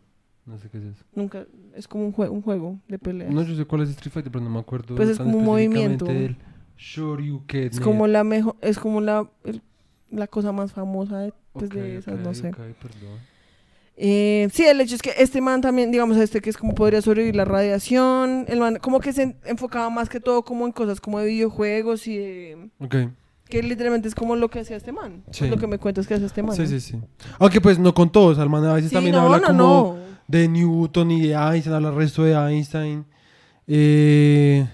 No 0.45 0.57
sé 0.59 0.69
qué 0.69 0.77
es 0.77 0.83
eso. 0.83 1.03
Nunca, 1.15 1.45
es 1.75 1.87
como 1.87 2.05
un, 2.05 2.13
jue- 2.13 2.29
un 2.29 2.41
juego 2.41 2.79
de 2.87 2.99
peleas. 2.99 3.31
No, 3.33 3.41
yo 3.41 3.55
sé 3.55 3.65
cuál 3.65 3.81
es 3.81 3.89
Street 3.89 4.11
Fighter, 4.13 4.31
pero 4.31 4.43
no 4.43 4.49
me 4.51 4.59
acuerdo. 4.59 4.95
Pues 4.95 5.09
es 5.09 5.17
tan 5.17 5.25
como 5.27 5.39
un 5.39 5.45
movimiento. 5.45 6.05
del 6.05 6.37
Shoryuken. 6.77 7.63
Es 7.71 7.79
como 7.79 8.05
la 8.07 8.23
mejor, 8.23 8.55
es 8.61 8.77
como 8.77 9.01
la, 9.01 9.29
el- 9.43 9.61
la 10.11 10.27
cosa 10.27 10.51
más 10.51 10.71
famosa 10.71 11.19
de, 11.19 11.33
pues, 11.53 11.69
de 11.71 11.97
esas, 11.97 12.19
no 12.19 12.33
sé. 12.33 12.51
Eh, 13.97 14.49
sí, 14.51 14.63
el 14.65 14.81
hecho 14.81 14.95
es 14.95 15.01
que 15.01 15.13
este 15.17 15.39
man 15.39 15.61
también, 15.61 15.89
digamos, 15.89 16.17
este 16.17 16.41
que 16.41 16.49
es 16.49 16.57
como 16.57 16.75
podría 16.75 17.01
sobrevivir 17.01 17.35
la 17.37 17.45
radiación, 17.45 18.43
el 18.49 18.59
man 18.59 18.77
como 18.81 18.99
que 18.99 19.13
se 19.13 19.23
en- 19.23 19.37
enfocaba 19.45 19.89
más 19.89 20.09
que 20.09 20.19
todo 20.19 20.43
como 20.43 20.65
en 20.65 20.73
cosas 20.73 20.99
como 20.99 21.19
de 21.19 21.27
videojuegos 21.27 22.05
y 22.07 22.17
de... 22.17 22.69
Ok. 22.79 22.95
Que 23.49 23.63
literalmente 23.63 24.07
es 24.09 24.15
como 24.15 24.35
lo 24.35 24.49
que 24.49 24.59
hacía 24.59 24.75
este 24.75 24.91
man. 24.91 25.23
Sí. 25.31 25.47
Lo 25.47 25.57
que 25.57 25.67
me 25.67 25.77
cuentas 25.77 26.07
que 26.07 26.13
hace 26.15 26.25
este 26.25 26.43
man. 26.43 26.55
Sí, 26.57 26.67
sí, 26.67 26.79
sí. 26.81 26.99
Aunque 27.39 27.61
pues 27.61 27.79
no 27.79 27.93
con 27.93 28.11
todos, 28.11 28.37
Alman 28.37 28.65
a 28.65 28.73
veces 28.73 28.89
Sí, 28.89 28.95
también 28.95 29.15
no, 29.15 29.21
habla 29.21 29.37
no, 29.37 29.45
como 29.47 29.57
no. 29.59 30.04
De 30.27 30.47
Newton 30.47 31.11
y 31.11 31.27
de 31.27 31.33
Einstein, 31.33 31.75
habla 31.75 31.89
el 31.89 31.95
resto 31.95 32.23
de 32.23 32.33
Einstein. 32.33 33.05
Eh... 33.67 34.67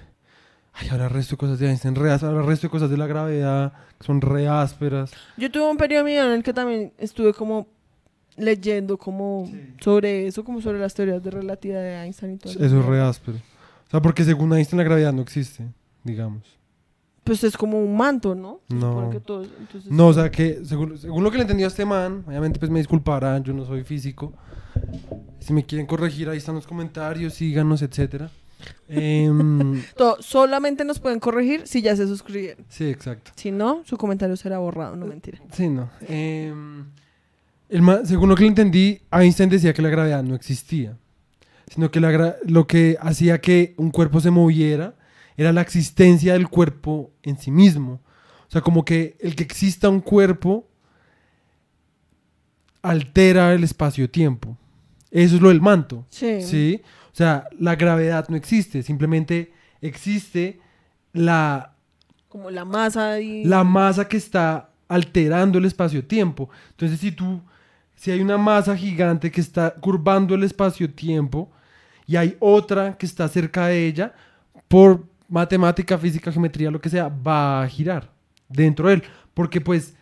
Ay, 0.73 0.87
habla 0.89 1.05
el 1.05 1.09
resto 1.11 1.35
de 1.35 1.37
cosas 1.37 1.59
de 1.59 1.67
Einstein, 1.67 1.95
re, 1.95 2.11
habla 2.11 2.39
el 2.39 2.45
resto 2.45 2.67
de 2.67 2.71
cosas 2.71 2.89
de 2.89 2.97
la 2.97 3.05
gravedad, 3.05 3.73
que 3.99 4.05
son 4.05 4.21
re 4.21 4.47
ásperas. 4.47 5.11
Yo 5.37 5.51
tuve 5.51 5.69
un 5.69 5.77
periodo 5.77 6.05
mío 6.05 6.25
en 6.25 6.31
el 6.31 6.43
que 6.43 6.53
también 6.53 6.93
estuve 6.97 7.33
como 7.33 7.67
leyendo 8.37 8.97
como 8.97 9.49
sobre 9.79 10.27
eso, 10.27 10.43
como 10.43 10.61
sobre 10.61 10.79
las 10.79 10.93
teorías 10.93 11.21
de 11.21 11.31
relatividad 11.31 11.81
de 11.81 12.03
Einstein 12.03 12.33
y 12.33 12.37
todo. 12.37 12.53
Eso 12.53 12.79
es 12.79 12.85
re 12.85 13.01
áspero. 13.01 13.37
O 13.37 13.91
sea, 13.91 14.01
porque 14.01 14.23
según 14.23 14.53
Einstein 14.53 14.77
la 14.77 14.83
gravedad 14.85 15.13
no 15.13 15.21
existe, 15.21 15.67
digamos. 16.03 16.60
Pues 17.23 17.43
es 17.43 17.55
como 17.55 17.79
un 17.79 17.95
manto, 17.95 18.33
¿no? 18.35 18.61
No. 18.69 19.09
que 19.11 19.19
todo- 19.19 19.43
entonces- 19.43 19.91
No, 19.91 20.07
o 20.07 20.13
sea 20.13 20.31
que 20.31 20.65
según, 20.65 20.97
según 20.97 21.23
lo 21.23 21.29
que 21.31 21.37
le 21.37 21.43
entendió 21.43 21.67
a 21.67 21.69
este 21.69 21.85
man, 21.85 22.23
obviamente 22.27 22.57
pues 22.59 22.71
me 22.71 22.79
disculparán, 22.79 23.43
yo 23.43 23.53
no 23.53 23.63
soy 23.65 23.83
físico. 23.83 24.33
Si 25.39 25.53
me 25.53 25.65
quieren 25.65 25.85
corregir, 25.85 26.29
ahí 26.29 26.37
están 26.37 26.55
los 26.55 26.65
comentarios, 26.65 27.33
síganos, 27.35 27.81
etcétera. 27.81 28.29
Em, 28.87 29.81
To- 29.97 30.17
solamente 30.21 30.83
nos 30.85 30.99
pueden 30.99 31.19
corregir 31.19 31.61
si 31.65 31.81
ya 31.81 31.95
se 31.95 32.07
suscribieron. 32.07 32.65
sí, 32.69 32.85
exacto. 32.85 33.31
Si 33.35 33.51
no, 33.51 33.81
su 33.85 33.97
comentario 33.97 34.35
será 34.35 34.57
borrado, 34.59 34.95
no 34.95 35.05
mentira. 35.05 35.39
Sí, 35.51 35.67
no. 35.69 35.89
Em, 36.07 36.85
el 37.69 37.81
ma- 37.81 38.05
según 38.05 38.29
lo 38.29 38.35
que 38.35 38.43
le 38.43 38.49
entendí, 38.49 39.01
Einstein 39.11 39.49
decía 39.49 39.73
que 39.73 39.81
la 39.81 39.89
gravedad 39.89 40.23
no 40.23 40.35
existía, 40.35 40.97
sino 41.67 41.89
que 41.91 41.99
la 41.99 42.35
lo 42.45 42.67
que 42.67 42.97
hacía 42.99 43.39
que 43.41 43.73
un 43.77 43.91
cuerpo 43.91 44.19
se 44.19 44.29
moviera 44.31 44.95
era 45.37 45.51
la 45.51 45.61
existencia 45.61 46.33
del 46.33 46.47
cuerpo 46.47 47.11
en 47.23 47.37
sí 47.37 47.51
mismo. 47.51 48.01
O 48.47 48.51
sea, 48.51 48.61
como 48.61 48.83
que 48.83 49.15
el 49.19 49.35
que 49.35 49.43
exista 49.43 49.89
un 49.89 50.01
cuerpo 50.01 50.67
altera 52.81 53.53
el 53.53 53.63
espacio-tiempo. 53.63 54.57
Eso 55.09 55.35
es 55.35 55.41
lo 55.41 55.49
del 55.49 55.61
manto. 55.61 56.05
Sí. 56.09 56.41
¿Sí? 56.41 56.81
O 57.11 57.15
sea, 57.15 57.47
la 57.59 57.75
gravedad 57.75 58.27
no 58.29 58.35
existe, 58.35 58.83
simplemente 58.83 59.51
existe 59.81 60.59
la 61.13 61.75
Como 62.29 62.49
la 62.49 62.63
masa 62.63 63.19
y... 63.19 63.43
la 63.43 63.63
masa 63.63 64.07
que 64.07 64.17
está 64.17 64.69
alterando 64.87 65.57
el 65.57 65.65
espacio-tiempo. 65.65 66.49
Entonces, 66.71 66.99
si 66.99 67.11
tú, 67.11 67.41
si 67.95 68.11
hay 68.11 68.21
una 68.21 68.37
masa 68.37 68.75
gigante 68.75 69.31
que 69.31 69.41
está 69.41 69.73
curvando 69.75 70.35
el 70.35 70.43
espacio-tiempo 70.43 71.51
y 72.07 72.15
hay 72.15 72.37
otra 72.39 72.97
que 72.97 73.05
está 73.05 73.27
cerca 73.27 73.67
de 73.67 73.87
ella, 73.87 74.13
por 74.67 75.10
matemática, 75.31 75.97
física, 75.97 76.31
geometría, 76.31 76.69
lo 76.69 76.79
que 76.81 76.89
sea, 76.89 77.07
va 77.09 77.63
a 77.63 77.67
girar 77.67 78.11
dentro 78.49 78.87
de 78.89 78.95
él. 78.95 79.03
Porque 79.33 79.59
pues, 79.61 79.95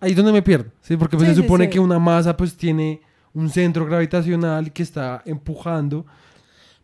ahí 0.00 0.10
es 0.12 0.16
donde 0.16 0.32
me 0.32 0.42
pierdo, 0.42 0.70
¿sí? 0.80 0.96
Porque 0.96 1.16
pues 1.16 1.28
Sí, 1.28 1.34
se 1.34 1.42
supone 1.42 1.64
sí. 1.64 1.70
que 1.70 1.80
una 1.80 1.98
masa 1.98 2.36
pues 2.36 2.56
tiene 2.56 3.00
un 3.32 3.50
centro 3.50 3.84
gravitacional 3.86 4.72
que 4.72 4.82
está 4.82 5.22
empujando. 5.26 6.06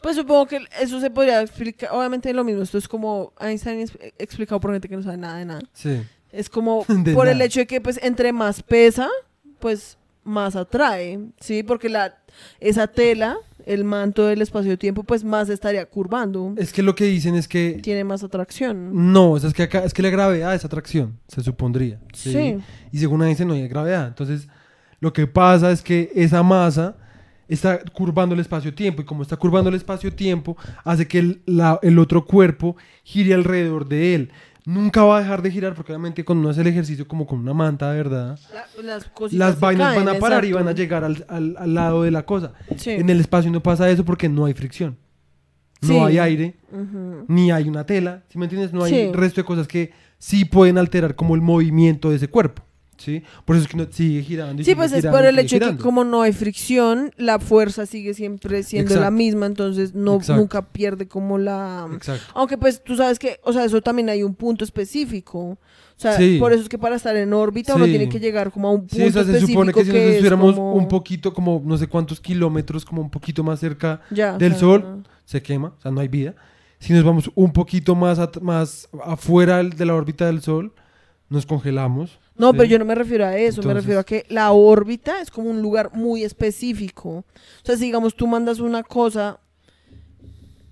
Pues 0.02 0.16
supongo 0.16 0.46
que 0.46 0.60
eso 0.80 0.98
se 1.00 1.10
podría 1.10 1.42
explicar, 1.42 1.90
obviamente 1.92 2.32
lo 2.32 2.42
mismo, 2.42 2.62
esto 2.62 2.78
es 2.78 2.88
como 2.88 3.32
Einstein 3.38 3.80
es- 3.80 3.96
explicado 4.18 4.58
por 4.58 4.72
gente 4.72 4.88
que 4.88 4.96
no 4.96 5.02
sabe 5.02 5.18
nada 5.18 5.36
de 5.38 5.44
nada. 5.44 5.60
Sí. 5.72 6.02
Es 6.32 6.48
como 6.48 6.84
De 6.88 7.14
por 7.14 7.28
el 7.28 7.40
hecho 7.42 7.60
de 7.60 7.66
que 7.66 7.80
pues 7.80 8.00
entre 8.02 8.32
más 8.32 8.62
pesa, 8.62 9.08
pues 9.58 9.96
más 10.24 10.56
atrae, 10.56 11.20
¿sí? 11.38 11.62
Porque 11.62 11.88
la 11.88 12.16
esa 12.60 12.86
tela, 12.86 13.36
el 13.72 13.84
manto 13.84 14.26
del 14.26 14.42
espacio-tiempo, 14.42 15.02
pues 15.04 15.22
más 15.24 15.48
estaría 15.48 15.86
curvando. 15.86 16.54
Es 16.56 16.72
que 16.72 16.82
lo 16.82 16.94
que 16.94 17.04
dicen 17.04 17.34
es 17.34 17.46
que 17.48 17.78
Tiene 17.82 18.04
más 18.04 18.22
atracción. 18.24 19.12
No, 19.12 19.36
es 19.36 19.52
que 19.54 19.62
acá 19.62 19.84
es 19.84 19.94
que 19.94 20.02
la 20.02 20.10
gravedad 20.10 20.54
es 20.54 20.64
atracción, 20.64 21.18
se 21.28 21.42
supondría. 21.42 22.00
¿sí? 22.12 22.32
Sí. 22.32 22.56
Y 22.92 22.98
según 22.98 23.22
Einstein 23.22 23.48
no 23.48 23.54
hay 23.54 23.68
gravedad. 23.68 24.08
Entonces, 24.08 24.48
lo 25.00 25.12
que 25.12 25.26
pasa 25.26 25.70
es 25.70 25.82
que 25.82 26.10
esa 26.14 26.42
masa 26.42 26.96
está 27.48 27.80
curvando 27.92 28.34
el 28.34 28.40
espacio-tiempo 28.40 29.02
y 29.02 29.04
como 29.04 29.22
está 29.22 29.36
curvando 29.36 29.70
el 29.70 29.76
espacio-tiempo, 29.76 30.56
hace 30.84 31.08
que 31.08 31.18
el, 31.18 31.42
la- 31.46 31.78
el 31.82 31.98
otro 31.98 32.24
cuerpo 32.24 32.76
gire 33.02 33.34
alrededor 33.34 33.88
de 33.88 34.14
él. 34.14 34.30
Nunca 34.66 35.02
va 35.04 35.16
a 35.18 35.20
dejar 35.20 35.40
de 35.42 35.50
girar 35.50 35.74
porque 35.74 35.92
obviamente 35.92 36.24
cuando 36.24 36.40
uno 36.42 36.50
hace 36.50 36.60
el 36.60 36.66
ejercicio 36.66 37.08
como 37.08 37.26
con 37.26 37.38
una 37.40 37.54
manta 37.54 37.90
de 37.90 37.96
verdad, 37.96 38.38
La- 38.82 38.98
las 39.32 39.58
vainas 39.60 39.94
caen, 39.94 40.04
van 40.04 40.16
a 40.16 40.18
parar 40.18 40.44
y 40.44 40.52
van 40.52 40.68
a 40.68 40.72
llegar 40.72 41.02
al, 41.04 41.24
al- 41.28 41.56
al 41.58 41.74
lado 41.74 42.02
de 42.02 42.10
la 42.10 42.24
cosa. 42.26 42.52
Sí. 42.76 42.90
En 42.90 43.08
el 43.08 43.20
espacio 43.20 43.50
no 43.50 43.62
pasa 43.62 43.88
eso 43.88 44.04
porque 44.04 44.28
no 44.28 44.44
hay 44.44 44.54
fricción. 44.54 44.96
No 45.82 45.88
Sí. 45.88 45.98
hay 45.98 46.18
aire, 46.18 46.56
ni 47.26 47.50
hay 47.50 47.66
una 47.68 47.86
tela, 47.86 48.22
¿sí 48.28 48.36
me 48.38 48.44
entiendes? 48.44 48.72
No 48.74 48.84
hay 48.84 49.12
resto 49.12 49.40
de 49.40 49.44
cosas 49.46 49.66
que 49.66 49.92
sí 50.18 50.44
pueden 50.44 50.76
alterar 50.76 51.14
como 51.16 51.34
el 51.34 51.40
movimiento 51.40 52.10
de 52.10 52.16
ese 52.16 52.28
cuerpo, 52.28 52.62
¿sí? 53.00 53.22
Por 53.44 53.56
eso 53.56 53.64
es 53.64 53.70
que 53.70 53.76
no, 53.76 53.86
sigue 53.90 54.22
girando. 54.22 54.54
y 54.60 54.64
Sí, 54.64 54.70
sigue 54.70 54.76
pues 54.76 54.92
es 54.92 54.98
girando 55.00 55.18
por 55.18 55.24
y 55.24 55.28
el 55.28 55.38
hecho 55.38 55.58
de 55.58 55.76
que 55.76 55.76
como 55.82 56.04
no 56.04 56.22
hay 56.22 56.32
fricción, 56.32 57.12
la 57.16 57.38
fuerza 57.38 57.86
sigue 57.86 58.14
siempre 58.14 58.62
siendo 58.62 58.90
la 58.94 59.00
Exacto. 59.00 59.16
misma, 59.16 59.46
entonces 59.46 59.94
no 59.94 60.16
Exacto. 60.16 60.40
nunca 60.40 60.66
pierde 60.72 61.08
como 61.08 61.38
la... 61.38 61.88
Exacto. 61.92 62.24
Aunque 62.34 62.56
pues 62.58 62.82
tú 62.84 62.96
sabes 62.96 63.18
que, 63.18 63.40
o 63.42 63.52
sea, 63.52 63.64
eso 63.64 63.80
también 63.82 64.08
hay 64.08 64.22
un 64.22 64.34
punto 64.34 64.64
específico. 64.64 65.38
O 65.40 65.58
sea, 66.02 66.16
Sí. 66.16 66.38
por 66.38 66.52
eso 66.52 66.62
es 66.62 66.68
que 66.70 66.78
para 66.78 66.96
estar 66.96 67.14
en 67.14 67.32
órbita 67.34 67.74
uno 67.74 67.84
Sí. 67.84 67.90
tiene 67.90 68.08
que 68.08 68.18
llegar 68.20 68.50
como 68.50 68.68
a 68.68 68.72
un 68.72 68.80
punto 68.80 68.96
Sí, 68.96 69.02
o 69.02 69.10
sea, 69.12 69.22
se 69.24 69.30
específico 69.32 69.52
supone 69.60 69.72
que 69.74 69.84
si 69.84 69.88
nos 69.88 69.96
es 69.98 70.10
estuviéramos 70.12 70.54
como- 70.54 70.72
un 70.74 70.88
poquito, 70.88 71.34
como 71.34 71.62
no 71.64 71.76
sé 71.76 71.86
cuántos 71.88 72.20
kilómetros, 72.20 72.84
como 72.86 73.02
un 73.02 73.10
poquito 73.10 73.44
más 73.44 73.60
cerca 73.60 74.00
Ya, 74.10 74.34
o 74.34 74.38
del 74.38 74.52
sea, 74.52 74.60
Sol, 74.60 75.02
se 75.26 75.42
quema, 75.42 75.74
o 75.78 75.80
sea, 75.82 75.90
no 75.90 76.00
hay 76.00 76.08
vida. 76.08 76.34
Si 76.78 76.94
nos 76.94 77.04
vamos 77.04 77.30
un 77.34 77.52
poquito 77.52 77.94
más, 77.94 78.18
más 78.40 78.88
afuera 79.04 79.62
de 79.62 79.84
la 79.84 79.94
órbita 79.94 80.24
del 80.24 80.40
Sol, 80.40 80.72
nos 81.28 81.44
congelamos. 81.44 82.18
No, 82.40 82.50
¿sí? 82.50 82.56
pero 82.56 82.68
yo 82.68 82.78
no 82.78 82.84
me 82.84 82.94
refiero 82.94 83.24
a 83.26 83.36
eso, 83.36 83.62
me 83.62 83.74
refiero 83.74 84.00
a 84.00 84.04
que 84.04 84.24
la 84.28 84.50
órbita 84.52 85.20
es 85.20 85.30
como 85.30 85.50
un 85.50 85.60
lugar 85.62 85.90
muy 85.94 86.24
específico. 86.24 87.08
O 87.10 87.24
sea, 87.64 87.76
si 87.76 87.84
digamos 87.84 88.14
tú 88.16 88.26
mandas 88.26 88.58
una 88.60 88.82
cosa 88.82 89.38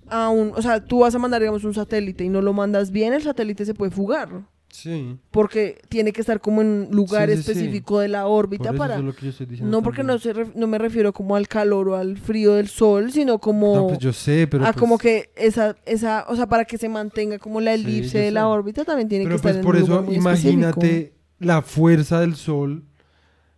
a 0.07 0.29
un, 0.29 0.51
o 0.55 0.61
sea, 0.61 0.83
tú 0.83 0.99
vas 0.99 1.13
a 1.13 1.19
mandar 1.19 1.41
digamos 1.41 1.63
un 1.63 1.73
satélite 1.73 2.23
y 2.23 2.29
no 2.29 2.41
lo 2.41 2.51
mandas 2.53 2.91
bien, 2.91 3.13
el 3.13 3.21
satélite 3.21 3.63
se 3.65 3.75
puede 3.75 3.91
fugar, 3.91 4.29
Sí. 4.71 5.17
porque 5.31 5.79
tiene 5.89 6.11
que 6.13 6.21
estar 6.21 6.39
como 6.41 6.61
en 6.61 6.67
un 6.67 6.87
lugar 6.91 7.29
Sí, 7.29 7.37
sí, 7.37 7.43
sí. 7.43 7.51
específico 7.51 7.99
de 7.99 8.07
la 8.07 8.23
Por 8.23 8.31
órbita 8.45 8.69
eso 8.69 8.77
para 8.77 8.95
es 8.97 9.01
lo 9.03 9.13
que 9.15 9.25
yo 9.25 9.29
estoy 9.31 9.45
diciendo 9.47 9.71
no 9.75 9.83
porque 9.83 9.97
también. 10.03 10.15
no 10.15 10.19
se 10.19 10.33
ref- 10.33 10.53
no 10.55 10.65
me 10.67 10.77
refiero 10.79 11.13
como 11.13 11.35
al 11.35 11.47
calor 11.47 11.89
o 11.89 11.95
al 11.95 12.17
frío 12.17 12.53
del 12.53 12.67
sol, 12.69 13.11
sino 13.11 13.37
como 13.39 13.75
No, 13.75 13.87
pues 13.87 13.99
yo 13.99 14.13
sé, 14.13 14.47
pero 14.49 14.63
a 14.65 14.71
pues- 14.71 14.79
como 14.79 14.97
que 14.97 15.29
esa 15.35 15.75
esa, 15.85 16.25
o 16.27 16.35
sea, 16.35 16.47
para 16.47 16.65
que 16.65 16.77
se 16.79 16.89
mantenga 16.89 17.37
como 17.39 17.61
la 17.61 17.73
elipse 17.75 18.17
de 18.19 18.31
la 18.31 18.47
órbita 18.47 18.85
también 18.85 19.09
tiene 19.09 19.25
Pero 19.25 19.35
que 19.35 19.47
estar 19.47 19.51
pues 19.53 19.57
en 19.59 19.63
por 19.65 19.75
un 19.75 19.81
eso 19.83 19.91
lugar 19.91 20.05
muy 20.05 20.15
imagínate 20.15 20.87
específico. 20.87 21.18
La 21.39 21.61
fuerza 21.61 22.19
del 22.19 22.35
sol 22.35 22.83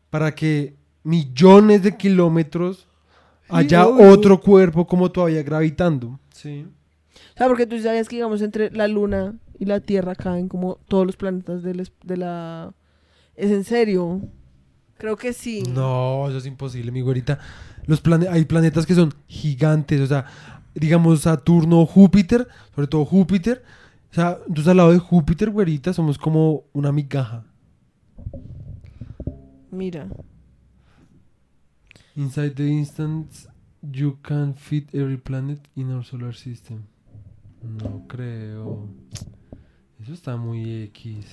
para 0.09 0.33
que 0.35 0.75
millones 1.03 1.83
de 1.83 1.97
kilómetros 1.97 2.87
haya 3.49 3.87
otro 3.87 4.39
cuerpo 4.39 4.87
como 4.87 5.11
todavía 5.11 5.43
gravitando. 5.43 6.19
Sí. 6.33 6.65
O 7.35 7.37
sea, 7.37 7.47
porque 7.47 7.65
tú 7.65 7.79
sabías 7.79 8.07
que, 8.07 8.15
digamos, 8.17 8.41
entre 8.41 8.71
la 8.71 8.87
luna 8.87 9.35
y 9.59 9.65
la 9.65 9.79
Tierra 9.79 10.15
caen 10.15 10.47
como 10.47 10.75
todos 10.87 11.05
los 11.05 11.17
planetas 11.17 11.63
del 11.63 11.79
es- 11.81 11.91
de 12.03 12.17
la... 12.17 12.73
¿Es 13.35 13.51
en 13.51 13.63
serio? 13.63 14.21
Creo 14.97 15.17
que 15.17 15.33
sí. 15.33 15.63
No, 15.63 16.27
eso 16.29 16.37
es 16.37 16.45
imposible, 16.45 16.91
mi 16.91 17.01
güerita. 17.01 17.39
Los 17.87 18.01
plane- 18.03 18.27
hay 18.29 18.45
planetas 18.45 18.85
que 18.85 18.93
son 18.95 19.13
gigantes, 19.27 19.99
o 20.01 20.07
sea, 20.07 20.25
digamos 20.75 21.21
Saturno, 21.21 21.85
Júpiter, 21.85 22.47
sobre 22.75 22.87
todo 22.87 23.05
Júpiter. 23.05 23.63
O 24.11 24.13
sea, 24.13 24.37
entonces 24.47 24.67
al 24.69 24.77
lado 24.77 24.91
de 24.91 24.99
Júpiter, 24.99 25.49
güerita, 25.49 25.93
somos 25.93 26.17
como 26.17 26.63
una 26.73 26.91
migaja. 26.91 27.43
Mira. 29.71 30.07
Inside 32.15 32.55
the 32.55 32.67
instance, 32.67 33.47
you 33.81 34.17
can 34.21 34.53
fit 34.53 34.93
every 34.93 35.17
planet 35.17 35.59
in 35.75 35.91
our 35.91 36.03
solar 36.03 36.35
system. 36.35 36.83
No 37.63 38.05
creo. 38.07 38.89
Eso 40.01 40.13
está 40.13 40.35
muy 40.35 40.83
X. 40.83 41.25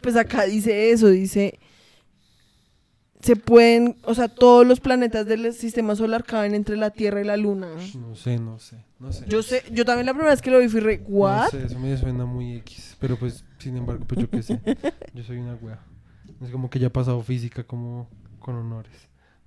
Pues 0.00 0.16
acá 0.16 0.44
dice 0.44 0.90
eso, 0.90 1.08
dice... 1.08 1.58
Se 3.20 3.34
pueden, 3.34 3.96
o 4.04 4.14
sea, 4.14 4.28
todos 4.28 4.64
los 4.64 4.78
planetas 4.78 5.26
del 5.26 5.52
sistema 5.52 5.96
solar 5.96 6.22
caen 6.24 6.54
entre 6.54 6.76
la 6.76 6.90
Tierra 6.90 7.20
y 7.20 7.24
la 7.24 7.36
Luna. 7.36 7.68
No 7.98 8.14
sé, 8.14 8.38
no 8.38 8.60
sé, 8.60 8.76
no 9.00 9.12
sé. 9.12 9.24
Yo 9.28 9.42
sé, 9.42 9.64
yo 9.72 9.84
también 9.84 10.06
la 10.06 10.12
primera 10.12 10.30
vez 10.30 10.40
que 10.40 10.52
lo 10.52 10.60
vi 10.60 10.68
fui 10.68 10.78
re, 10.78 10.98
No 10.98 11.04
¿what? 11.08 11.50
sé, 11.50 11.64
eso 11.64 11.78
me 11.80 11.96
suena 11.96 12.26
muy 12.26 12.54
X. 12.58 12.96
Pero 13.00 13.16
pues, 13.18 13.44
sin 13.58 13.76
embargo, 13.76 14.04
pues 14.06 14.20
yo 14.20 14.30
qué 14.30 14.42
sé. 14.42 14.60
Yo 15.14 15.22
soy 15.24 15.38
una 15.38 15.54
wea. 15.60 15.78
Es 16.42 16.50
como 16.50 16.70
que 16.70 16.78
ya 16.78 16.86
he 16.88 16.90
pasado 16.90 17.20
física 17.22 17.64
como 17.64 18.08
con 18.38 18.54
honores. 18.56 18.92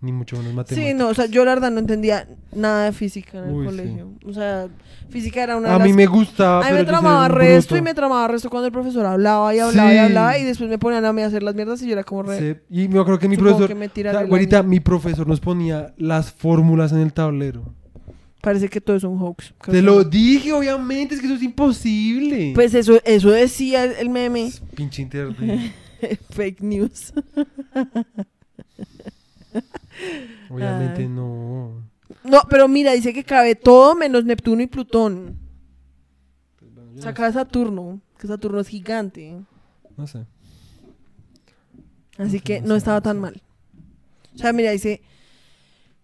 Ni 0.03 0.11
mucho 0.11 0.35
menos 0.37 0.55
matemáticas. 0.55 0.83
Sí, 0.91 0.95
no, 0.97 1.09
o 1.09 1.13
sea, 1.13 1.27
yo 1.27 1.45
la 1.45 1.53
verdad 1.53 1.69
no 1.69 1.77
entendía 1.79 2.27
nada 2.55 2.85
de 2.85 2.91
física 2.91 3.37
en 3.37 3.43
el 3.43 3.51
Uy, 3.51 3.59
sí. 3.59 3.65
colegio. 3.67 4.11
O 4.25 4.33
sea, 4.33 4.67
física 5.09 5.43
era 5.43 5.57
una 5.57 5.69
de 5.69 5.75
A 5.75 5.77
las 5.77 5.85
mí 5.87 5.93
me 5.93 6.07
gustaba. 6.07 6.65
A 6.65 6.69
mí 6.69 6.73
me 6.73 6.79
yo 6.79 6.85
tramaba 6.87 7.27
resto 7.27 7.77
y 7.77 7.83
me 7.83 7.93
tramaba 7.93 8.27
resto 8.27 8.49
cuando 8.49 8.65
el 8.65 8.73
profesor 8.73 9.05
hablaba 9.05 9.53
y 9.53 9.59
hablaba 9.59 9.91
y 9.91 9.93
Sí. 9.93 9.99
hablaba 9.99 10.37
y 10.39 10.43
después 10.43 10.67
me 10.71 10.79
ponían 10.79 11.05
a 11.05 11.13
mí 11.13 11.21
a 11.21 11.27
hacer 11.27 11.43
las 11.43 11.53
mierdas 11.53 11.83
y 11.83 11.85
yo 11.85 11.93
era 11.93 12.03
como 12.03 12.23
re... 12.23 12.39
Sí, 12.39 12.59
Y 12.71 12.87
me 12.87 12.99
acuerdo 12.99 13.19
que 13.19 13.27
mi 13.29 13.35
supongo 13.35 13.57
profesor. 13.57 13.67
que 13.69 13.75
me 13.75 13.85
o 13.85 14.49
sea, 14.49 14.63
mi 14.63 14.79
profesor 14.79 15.27
nos 15.27 15.39
ponía 15.39 15.93
las 15.97 16.31
fórmulas 16.31 16.91
en 16.93 16.97
el 17.01 17.13
tablero. 17.13 17.71
Parece 18.41 18.69
que 18.69 18.81
todo 18.81 18.95
es 18.95 19.03
un 19.03 19.21
hoax. 19.21 19.53
Te 19.65 19.71
que 19.71 19.81
lo 19.81 20.03
dije, 20.03 20.51
obviamente, 20.51 21.13
es 21.13 21.21
que 21.21 21.27
eso 21.27 21.35
es 21.35 21.43
imposible. 21.43 22.53
Pues 22.55 22.73
eso, 22.73 22.99
eso 23.05 23.29
decía 23.29 23.83
el 23.85 24.09
meme. 24.09 24.51
Pinche 24.75 25.03
internet. 25.03 25.73
Fake 26.31 26.61
news. 26.61 27.13
Obviamente 30.49 31.03
Ay. 31.03 31.07
no. 31.07 31.83
No, 32.23 32.41
pero 32.49 32.67
mira, 32.67 32.91
dice 32.93 33.13
que 33.13 33.23
cabe 33.23 33.55
todo 33.55 33.95
menos 33.95 34.25
Neptuno 34.25 34.61
y 34.61 34.67
Plutón. 34.67 35.37
Pues, 36.57 36.73
bueno, 36.73 36.91
no, 36.93 37.13
cabe 37.13 37.33
Saturno, 37.33 38.01
que 38.19 38.27
Saturno 38.27 38.59
es 38.59 38.67
gigante. 38.67 39.37
no 39.97 40.07
sé. 40.07 40.25
Así 42.17 42.39
que 42.39 42.61
no 42.61 42.69
sé, 42.73 42.77
estaba 42.79 43.01
tan 43.01 43.19
mal. 43.19 43.41
O 44.35 44.37
sea, 44.37 44.53
mira, 44.53 44.71
dice... 44.71 45.01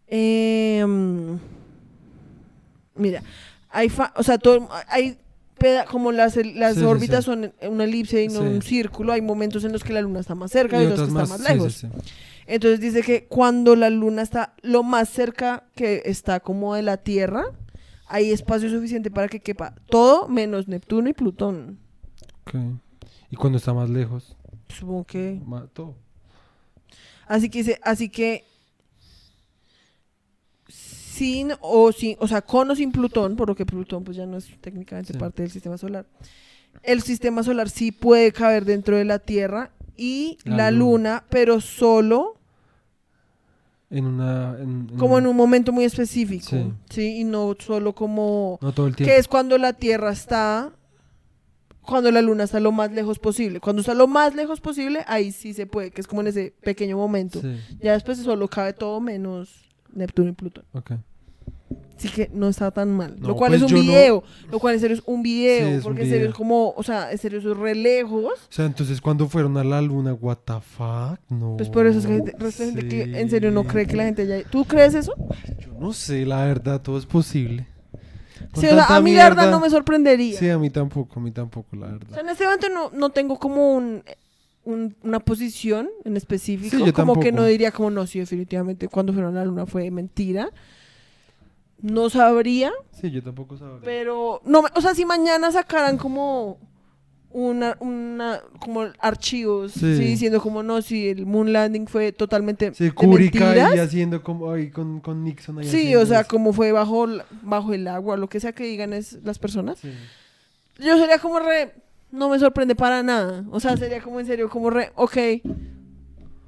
em, 0.07 1.38
mira, 2.97 3.23
hay... 3.69 3.89
fa- 3.89 4.13
o 4.15 4.23
sea, 4.23 4.37
todo, 4.37 4.67
hay... 4.87 5.17
Como 5.89 6.11
las, 6.11 6.35
las 6.35 6.75
Sí, 6.75 6.83
órbitas 6.83 7.25
sí. 7.25 7.31
son 7.31 7.51
una 7.63 7.85
elipse 7.85 8.23
y 8.23 8.27
no 8.27 8.41
un 8.41 8.61
círculo, 8.61 9.11
hay 9.11 9.21
momentos 9.23 9.63
en 9.63 9.71
los 9.71 9.83
que 9.83 9.91
la 9.91 10.01
luna 10.01 10.19
está 10.19 10.35
más 10.35 10.51
cerca 10.51 10.79
Y 10.79 10.83
y, 10.83 10.85
otros 10.85 11.09
que 11.11 11.19
está 11.19 11.25
más 11.25 11.49
lejos. 11.49 11.83
Entonces 12.45 12.79
dice 12.79 13.01
que 13.01 13.25
cuando 13.25 13.75
la 13.75 13.89
luna 13.89 14.21
está 14.21 14.53
lo 14.61 14.83
más 14.83 15.09
cerca 15.09 15.63
que 15.75 16.03
está 16.05 16.39
como 16.41 16.75
de 16.75 16.83
la 16.83 16.97
Tierra, 16.97 17.43
hay 18.07 18.31
espacio 18.31 18.69
suficiente 18.69 19.09
para 19.09 19.27
que 19.29 19.39
quepa 19.39 19.73
todo 19.89 20.27
menos 20.27 20.67
Neptuno 20.67 21.09
y 21.09 21.13
Plutón. 21.13 21.79
Y 23.31 23.35
cuando 23.35 23.57
está 23.57 23.73
más 23.73 23.89
lejos, 23.89 24.35
Supongo 24.69 25.05
que. 25.05 25.41
todo. 25.73 25.95
Así 27.27 27.49
que 27.49 27.57
dice, 27.59 27.79
así 27.83 28.09
que 28.09 28.45
sin 31.18 31.51
o 31.61 31.91
sin, 31.91 32.15
o 32.20 32.28
sea, 32.28 32.41
con 32.41 32.70
o 32.72 32.76
sin 32.76 32.91
Plutón, 32.91 33.36
por 33.36 33.47
lo 33.47 33.55
que 33.55 33.65
Plutón 33.65 34.03
pues 34.03 34.15
ya 34.18 34.26
no 34.26 34.38
es 34.38 34.47
técnicamente 34.61 35.13
Sí. 35.13 35.20
parte 35.20 35.41
del 35.43 35.51
sistema 35.51 35.78
solar. 35.78 36.05
El 36.84 37.01
sistema 37.01 37.43
solar 37.43 37.70
sí 37.70 37.91
puede 37.91 38.32
caber 38.32 38.63
dentro 38.65 38.95
de 38.97 39.05
la 39.05 39.20
Tierra 39.20 39.72
y 39.95 40.38
La 40.43 40.55
la, 40.57 40.72
luna. 40.72 40.80
luna, 40.80 41.24
pero 41.30 41.59
solo 41.61 42.36
En 43.89 44.05
una. 44.05 44.57
En, 44.59 44.88
como 44.97 45.18
en 45.18 45.28
un 45.28 45.36
momento 45.36 45.72
muy 45.72 45.86
específico, 45.86 46.45
Sí. 46.49 46.72
sí, 46.89 47.18
y 47.20 47.24
no 47.24 47.55
solo 47.57 47.93
como 47.95 48.59
No 48.61 48.74
todo 48.74 48.88
el 48.88 48.95
tiempo. 48.95 49.09
que 49.13 49.18
es 49.18 49.28
cuando 49.30 49.57
la 49.57 49.74
Tierra 49.74 50.11
está 50.11 50.74
cuando 51.82 52.11
la 52.11 52.22
luna 52.22 52.43
está 52.43 52.59
lo 52.59 52.74
más 52.74 52.91
lejos 52.91 53.18
posible. 53.18 53.61
Cuando 53.61 53.80
está 53.80 53.93
lo 53.93 54.07
más 54.07 54.36
lejos 54.36 54.59
posible, 54.59 55.05
ahí 55.07 55.32
sí 55.32 55.53
se 55.53 55.65
puede, 55.68 55.89
que 55.91 56.01
es 56.01 56.07
como 56.07 56.20
en 56.20 56.28
ese 56.28 56.53
pequeño 56.61 56.97
momento. 56.97 57.39
Sí, 57.39 57.57
Ya 57.82 57.93
después 57.93 58.18
solo 58.18 58.49
cabe 58.49 58.74
todo 58.74 58.99
menos 58.99 59.63
Neptuno 59.93 60.30
y 60.30 60.34
Plutón. 60.34 60.65
ok. 60.74 60.91
Así 61.97 62.09
que 62.09 62.30
no 62.32 62.47
está 62.47 62.70
tan 62.70 62.95
mal. 62.95 63.15
No, 63.20 63.30
lo 63.30 63.36
cual 63.36 63.49
pues 63.51 63.63
es 63.63 63.72
un 63.72 63.82
video. 63.82 64.24
Lo 64.51 64.59
cual 64.59 64.76
en 64.76 64.80
serio 64.80 64.95
es 64.97 65.03
un 65.07 65.24
video. 65.24 65.68
Sí, 65.68 65.72
es 65.74 65.78
un 65.78 65.84
porque 65.84 66.03
en 66.03 66.09
serio 66.09 66.30
es 66.30 66.36
como, 66.36 66.70
o 66.78 66.84
sea, 66.84 67.11
en 67.11 67.18
serio 67.18 67.39
es 67.39 67.45
re 67.45 67.74
lejos. 67.74 68.26
O 68.34 68.51
sea, 68.51 68.65
entonces 68.65 69.01
cuando 69.01 69.28
fueron 69.28 69.57
a 69.57 69.63
la 69.63 69.82
luna, 69.82 70.13
what 70.13 70.38
the 70.45 70.53
fuck? 70.61 71.20
No. 71.30 71.55
Pues 71.57 71.70
por 71.70 71.88
eso 71.88 71.97
es 71.97 72.05
que 72.05 72.13
hay 72.13 72.18
gente- 72.20 72.36
de 72.45 72.51
gente 72.51 72.88
que 72.88 73.20
en 73.20 73.30
serio 73.32 73.49
no 73.49 73.63
cree 73.63 73.88
que 73.88 73.95
la 73.95 74.03
gente 74.05 74.28
ya... 74.28 74.43
¿Tú 74.43 74.63
crees 74.65 74.93
eso? 74.93 75.13
Yo 75.59 75.74
no 75.80 75.91
sé, 75.91 76.24
la 76.26 76.45
verdad, 76.45 76.82
todo 76.82 76.99
es 76.99 77.07
posible. 77.07 77.65
Con 78.51 78.61
Sí, 78.61 78.68
o 78.68 78.76
sea, 78.76 78.86
a 78.95 79.01
mí 79.01 79.13
la 79.15 79.30
verdad 79.30 79.49
no 79.49 79.59
me 79.59 79.70
sorprendería. 79.72 80.38
Sí, 80.38 80.47
a 80.49 80.59
mí 80.59 80.70
tampoco, 80.70 81.20
a 81.20 81.24
mí 81.24 81.32
tampoco, 81.32 81.76
la 81.76 81.88
O 81.88 81.89
sea, 81.89 81.97
verdad. 81.97 82.20
en 82.20 82.30
este 82.30 82.43
momento 82.45 82.68
no, 82.70 82.91
no 82.91 83.09
tengo 83.09 83.39
como 83.39 83.74
un, 83.74 84.03
un- 84.65 84.95
una 85.03 85.20
posición 85.20 85.89
en 86.05 86.15
específico. 86.15 86.78
Sí, 86.78 86.86
yo 86.86 86.93
como 86.93 87.15
que 87.15 87.30
tampoco. 87.32 87.41
no 87.41 87.45
diría 87.47 87.72
como 87.72 87.89
no, 87.89 88.05
sí, 88.05 88.20
definitivamente 88.20 88.88
cuando 88.88 89.13
fueron 89.13 89.36
a 89.36 89.39
la 89.39 89.45
luna 89.45 89.65
fue 89.65 89.89
mentira. 89.89 90.51
No 91.91 92.09
sabría, 92.09 92.71
Sí, 92.99 93.11
yo 93.11 93.21
tampoco 93.23 93.57
sabría. 93.57 93.81
pero 93.83 94.41
no, 94.45 94.63
o 94.75 94.81
sea, 94.81 94.93
si 94.95 95.05
mañana 95.05 95.51
sacaran 95.51 95.97
como 95.97 96.57
una, 97.31 97.77
una 97.79 98.41
como 98.59 98.81
archivos, 98.99 99.73
Sí. 99.73 99.95
sí. 99.97 100.03
diciendo 100.03 100.41
como 100.41 100.63
no, 100.63 100.81
si 100.81 101.09
el 101.09 101.25
moon 101.25 101.53
landing 101.53 101.85
fue 101.88 102.11
totalmente 102.11 102.73
Sí, 102.73 102.85
de 102.89 103.07
mentiras. 103.07 103.71
ahí 103.73 103.79
haciendo 103.79 104.23
como 104.23 104.51
ahí 104.51 104.69
con, 104.69 104.99
con 105.01 105.23
Nixon 105.23 105.59
ahí 105.59 105.67
Sí, 105.67 105.95
o 105.95 106.05
sea, 106.05 106.21
eso. 106.21 106.29
como 106.29 106.51
fue 106.53 106.71
bajo, 106.71 107.07
bajo 107.43 107.73
el 107.73 107.88
agua, 107.88 108.17
lo 108.17 108.27
que 108.27 108.39
sea 108.39 108.53
que 108.53 108.63
digan 108.63 108.91
es 108.93 109.19
las 109.23 109.38
personas. 109.39 109.79
Yo 110.79 110.97
sería 110.97 111.19
como 111.19 111.39
re. 111.39 111.73
No 112.11 112.29
me 112.29 112.39
sorprende 112.39 112.73
para 112.75 113.03
nada. 113.03 113.43
O 113.51 113.59
sea, 113.59 113.75
sería 113.77 114.01
como 114.01 114.19
en 114.19 114.25
serio, 114.25 114.49
como 114.49 114.69
re. 114.69 114.91
Ok. 114.95 115.17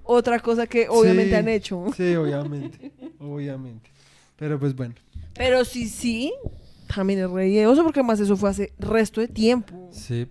Otra 0.04 0.40
cosa 0.40 0.66
que 0.66 0.88
obviamente 0.90 1.36
han 1.36 1.48
hecho. 1.48 1.86
Sí, 1.96 2.16
obviamente, 2.16 2.92
obviamente. 3.20 3.90
Pero 4.38 4.58
pues 4.60 4.74
bueno, 4.76 4.96
Pero 5.40 5.64
sí, 5.64 5.88
sí. 5.88 6.34
También 6.94 7.20
es 7.22 7.30
re 7.30 7.48
idioso 7.48 7.82
porque 7.84 8.04
más 8.04 8.20
eso 8.20 8.36
fue 8.36 8.50
hace 8.50 8.74
resto 8.78 9.22
de 9.22 9.30
tiempo. 9.30 9.90
sí. 9.92 10.28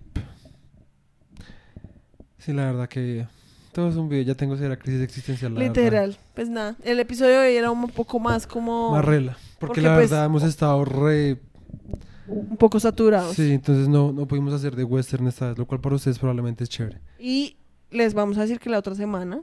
Sí, 2.37 2.53
la 2.53 2.67
verdad 2.67 2.87
que 2.87 3.27
todo 3.73 3.89
es 3.89 3.95
un 3.95 4.07
video. 4.07 4.23
Ya 4.23 4.35
tengo 4.35 4.55
la 4.55 4.77
crisis 4.77 5.01
existencial. 5.01 5.53
la 5.53 5.59
verdad. 5.59 5.75
Literal. 5.75 6.17
Pues 6.35 6.47
nada, 6.47 6.75
el 6.83 6.99
episodio 6.99 7.41
de 7.41 7.47
hoy 7.49 7.55
era 7.55 7.69
un 7.71 7.89
poco 7.89 8.19
más 8.19 8.47
como 8.47 8.91
Más 8.91 9.03
rela. 9.03 9.33
Porque, 9.33 9.57
Porque, 9.59 9.81
la 9.81 9.95
pues, 9.95 10.09
verdad 10.09 10.25
hemos 10.25 10.43
estado 10.43 10.85
re... 10.85 11.37
un 12.27 12.55
poco 12.55 12.79
saturados. 12.79 13.35
Sí, 13.35 13.51
entonces 13.51 13.89
no, 13.89 14.13
no 14.13 14.25
pudimos 14.27 14.53
hacer 14.53 14.75
de 14.75 14.83
western 14.83 15.27
esta 15.27 15.49
vez, 15.49 15.57
lo 15.57 15.65
cual 15.65 15.81
para 15.81 15.95
ustedes 15.95 16.17
probablemente 16.19 16.63
es 16.63 16.69
chévere. 16.69 17.01
Y 17.19 17.57
les 17.91 18.13
vamos 18.13 18.37
a 18.37 18.41
decir 18.41 18.59
que 18.59 18.69
la 18.69 18.77
otra 18.77 18.95
semana 18.95 19.41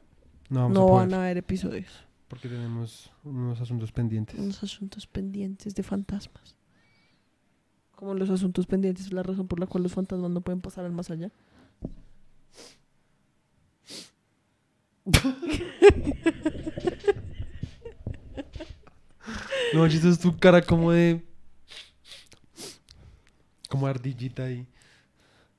No 0.49 0.69
no 0.71 0.89
a 0.97 1.01
van 1.03 1.13
a 1.13 1.19
haber 1.25 1.37
episodios. 1.37 2.06
Porque 2.29 2.49
tenemos 2.49 3.11
unos 3.25 3.61
asuntos 3.61 3.93
pendientes. 3.93 4.39
Unos 4.39 4.63
asuntos 4.63 5.07
pendientes 5.07 5.75
de 5.75 5.83
fantasmas. 5.83 6.57
Como 7.95 8.15
los 8.15 8.29
asuntos 8.31 8.67
pendientes 8.67 9.07
es 9.07 9.13
la 9.13 9.23
razón 9.23 9.47
por 9.49 9.61
la 9.61 9.67
cual 9.67 9.83
los 9.85 9.93
fantasmas 9.93 10.31
no 10.31 10.41
pueden 10.41 10.61
pasar 10.61 10.85
al 10.85 10.93
más 10.93 11.11
allá. 11.11 11.31
No, 19.75 19.85
eso 19.87 20.09
es 20.09 20.19
tu 20.19 20.37
cara 20.39 20.63
como 20.63 20.93
de... 20.93 21.23
Como 23.69 23.87
ardillita 23.87 24.45
ahí. 24.45 24.67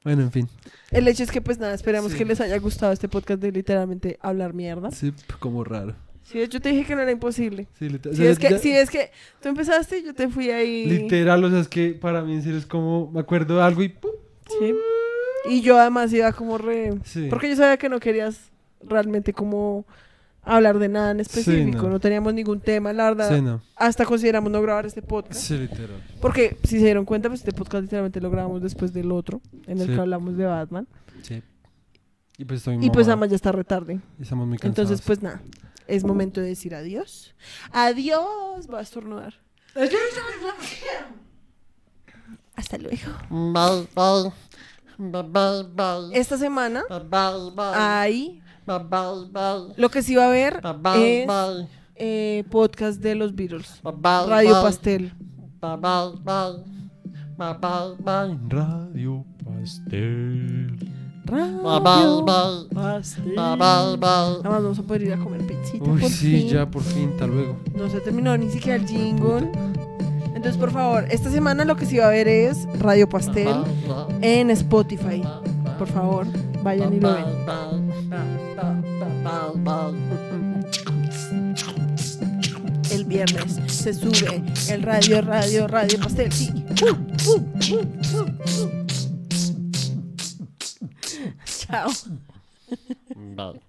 Bueno, 0.04 0.24
en 0.24 0.32
fin. 0.32 0.50
El 0.92 1.08
hecho 1.08 1.24
es 1.24 1.32
que 1.32 1.42
pues 1.42 1.60
nada, 1.60 1.74
esperamos 1.74 2.14
Sí. 2.14 2.18
que 2.18 2.26
les 2.26 2.40
haya 2.40 2.58
gustado 2.60 2.94
este 2.94 3.10
podcast 3.10 3.42
de 3.42 3.52
literalmente 3.52 4.18
hablar 4.22 4.54
mierda. 4.54 4.92
Sí, 4.92 5.14
como 5.40 5.64
raro. 5.66 5.96
Sí, 6.28 6.42
hecho 6.42 6.60
te 6.60 6.70
dije 6.70 6.84
que 6.84 6.94
no 6.94 7.02
era 7.02 7.12
imposible. 7.12 7.70
Sí, 7.80 7.88
literal. 7.88 8.18
Si 8.18 8.26
es 8.26 8.38
que, 8.38 8.60
si 8.60 8.72
es 8.74 8.90
que 8.90 9.12
tú 9.42 9.48
empezaste 9.48 10.00
y 10.00 10.04
yo 10.04 10.14
te 10.14 10.28
fui 10.28 10.52
ahí. 10.52 10.86
Literal, 10.86 11.42
o 11.46 11.50
sea, 11.50 11.62
es 11.62 11.70
que 11.70 11.92
para 11.92 12.22
mí 12.22 12.34
en 12.34 12.44
serio 12.44 12.58
es 12.58 12.66
como... 12.66 13.10
Me 13.12 13.22
acuerdo 13.22 13.56
de 13.56 13.62
algo 13.62 13.82
y... 13.82 13.88
¡pum! 13.88 14.12
Sí. 14.60 14.76
Y 15.50 15.62
yo 15.62 15.80
además 15.80 16.12
iba 16.12 16.34
como 16.34 16.58
re... 16.58 16.96
Sí. 17.06 17.28
Porque 17.30 17.48
yo 17.48 17.56
sabía 17.56 17.78
que 17.78 17.88
no 17.88 18.02
querías 18.02 18.52
realmente 18.82 19.32
como 19.32 19.86
hablar 20.42 20.80
de 20.80 20.90
nada 20.90 21.12
en 21.12 21.22
específico. 21.22 21.84
no. 21.84 21.92
no. 21.92 22.00
teníamos 22.02 22.34
ningún 22.34 22.60
tema, 22.60 22.92
la 22.92 23.06
verdad. 23.06 23.34
Sí, 23.34 23.42
no. 23.42 23.62
Hasta 23.78 24.04
consideramos 24.04 24.52
no 24.52 24.62
grabar 24.62 24.86
este 24.86 25.02
podcast. 25.02 25.40
Sí, 25.40 25.58
literal. 25.58 26.04
Porque 26.20 26.58
si 26.64 26.80
se 26.80 26.84
dieron 26.84 27.06
cuenta, 27.06 27.30
pues 27.30 27.40
este 27.40 27.54
podcast 27.54 27.84
literalmente 27.84 28.20
lo 28.20 28.30
grabamos 28.30 28.62
después 28.62 28.92
del 28.92 29.14
otro, 29.14 29.40
en 29.66 29.80
el 29.80 29.88
que 29.88 30.00
hablamos 30.00 30.36
de 30.36 30.44
Batman. 30.44 30.90
Sí. 31.22 31.42
Y 32.38 32.44
pues 32.44 32.60
estoy 32.60 32.86
Y 32.86 32.90
pues 32.90 33.08
además 33.08 33.30
ya 33.30 33.38
está 33.38 33.54
retarde. 33.54 34.02
Y 34.20 34.24
estamos 34.24 34.46
muy 34.46 34.58
cansados. 34.58 34.92
Entonces, 34.92 35.06
pues 35.06 35.22
nada. 35.22 35.42
Es 35.88 36.04
momento 36.04 36.42
de 36.42 36.48
decir 36.48 36.76
adiós. 36.76 37.34
Adiós. 37.72 38.68
Voy 38.68 38.80
a 38.80 38.82
estornudar. 38.82 39.34
Hasta 42.56 42.78
luego. 42.78 43.12
Bye, 43.30 43.88
bye. 43.96 44.32
Bye, 44.98 45.24
bye, 45.24 45.64
bye. 45.76 46.20
Esta 46.20 46.38
semana 46.38 46.84
Bye, 46.90 47.00
bye, 47.02 47.52
bye. 47.56 47.72
hay. 47.76 48.42
Bye, 48.66 48.80
bye, 48.80 49.30
bye. 49.32 49.74
Lo 49.78 49.90
que 49.90 50.02
sí 50.02 50.16
va 50.16 50.24
a 50.24 50.28
haber 50.28 50.60
Bye, 50.62 50.74
bye, 50.74 51.22
es 51.22 51.28
bye. 51.28 51.68
eh, 51.96 52.44
podcast 52.50 53.00
de 53.00 53.14
los 53.16 53.36
Beatles. 53.36 53.80
Bye, 53.84 53.94
bye, 53.96 54.26
Radio 54.28 54.54
bye. 54.56 54.64
Pastel. 54.64 55.14
Bye, 55.62 55.78
bye, 55.78 56.20
bye. 56.24 56.64
Bye, 57.38 57.54
bye, 57.62 57.96
bye. 58.00 58.38
Radio 58.50 59.24
Pastel. 59.46 60.76
Radio. 61.28 62.26
Pastel. 62.74 63.38
Además 63.38 64.00
vamos 64.44 64.80
a 64.80 64.84
poder 64.84 65.04
ir 65.04 65.14
a 65.14 65.18
comer 65.18 65.46
pizzita. 65.46 65.84
Uy, 65.84 66.00
por 66.02 66.10
sí, 66.10 66.40
fin. 66.40 66.50
ya 66.50 66.66
por 66.66 66.82
fin, 66.82 67.10
hasta 67.14 67.28
luego. 67.28 67.58
No 67.76 67.90
se 67.90 68.00
terminó 68.00 68.38
ni 68.38 68.50
siquiera 68.50 68.78
el 68.78 68.88
jingle. 68.88 69.52
Entonces, 70.34 70.58
por 70.58 70.72
favor, 70.72 71.06
esta 71.10 71.30
semana 71.32 71.66
lo 71.66 71.76
que 71.76 71.86
sí 71.86 71.98
va 71.98 72.06
a 72.06 72.08
haber 72.08 72.28
es 72.28 72.68
Radio 72.80 73.10
Pastel 73.10 73.56
en 74.22 74.50
Spotify. 74.52 75.22
Por 75.78 75.88
favor, 75.88 76.28
vayan 76.64 76.94
y 76.94 77.00
lo 77.00 77.14
ven. 77.14 77.26
El 82.92 83.06
viernes 83.06 83.60
se 83.68 83.94
sube 83.94 84.44
el 84.70 84.82
radio, 84.82 85.22
radio, 85.22 85.68
radio 85.68 86.00
pastel. 86.00 86.32
Sí. 86.32 86.52
Uh, 86.82 87.34
uh, 87.34 87.84
uh, 88.64 88.87
uh, 91.70 91.86
uh. 91.86 91.94
Chao. 91.94 92.20
Bye. 93.16 93.60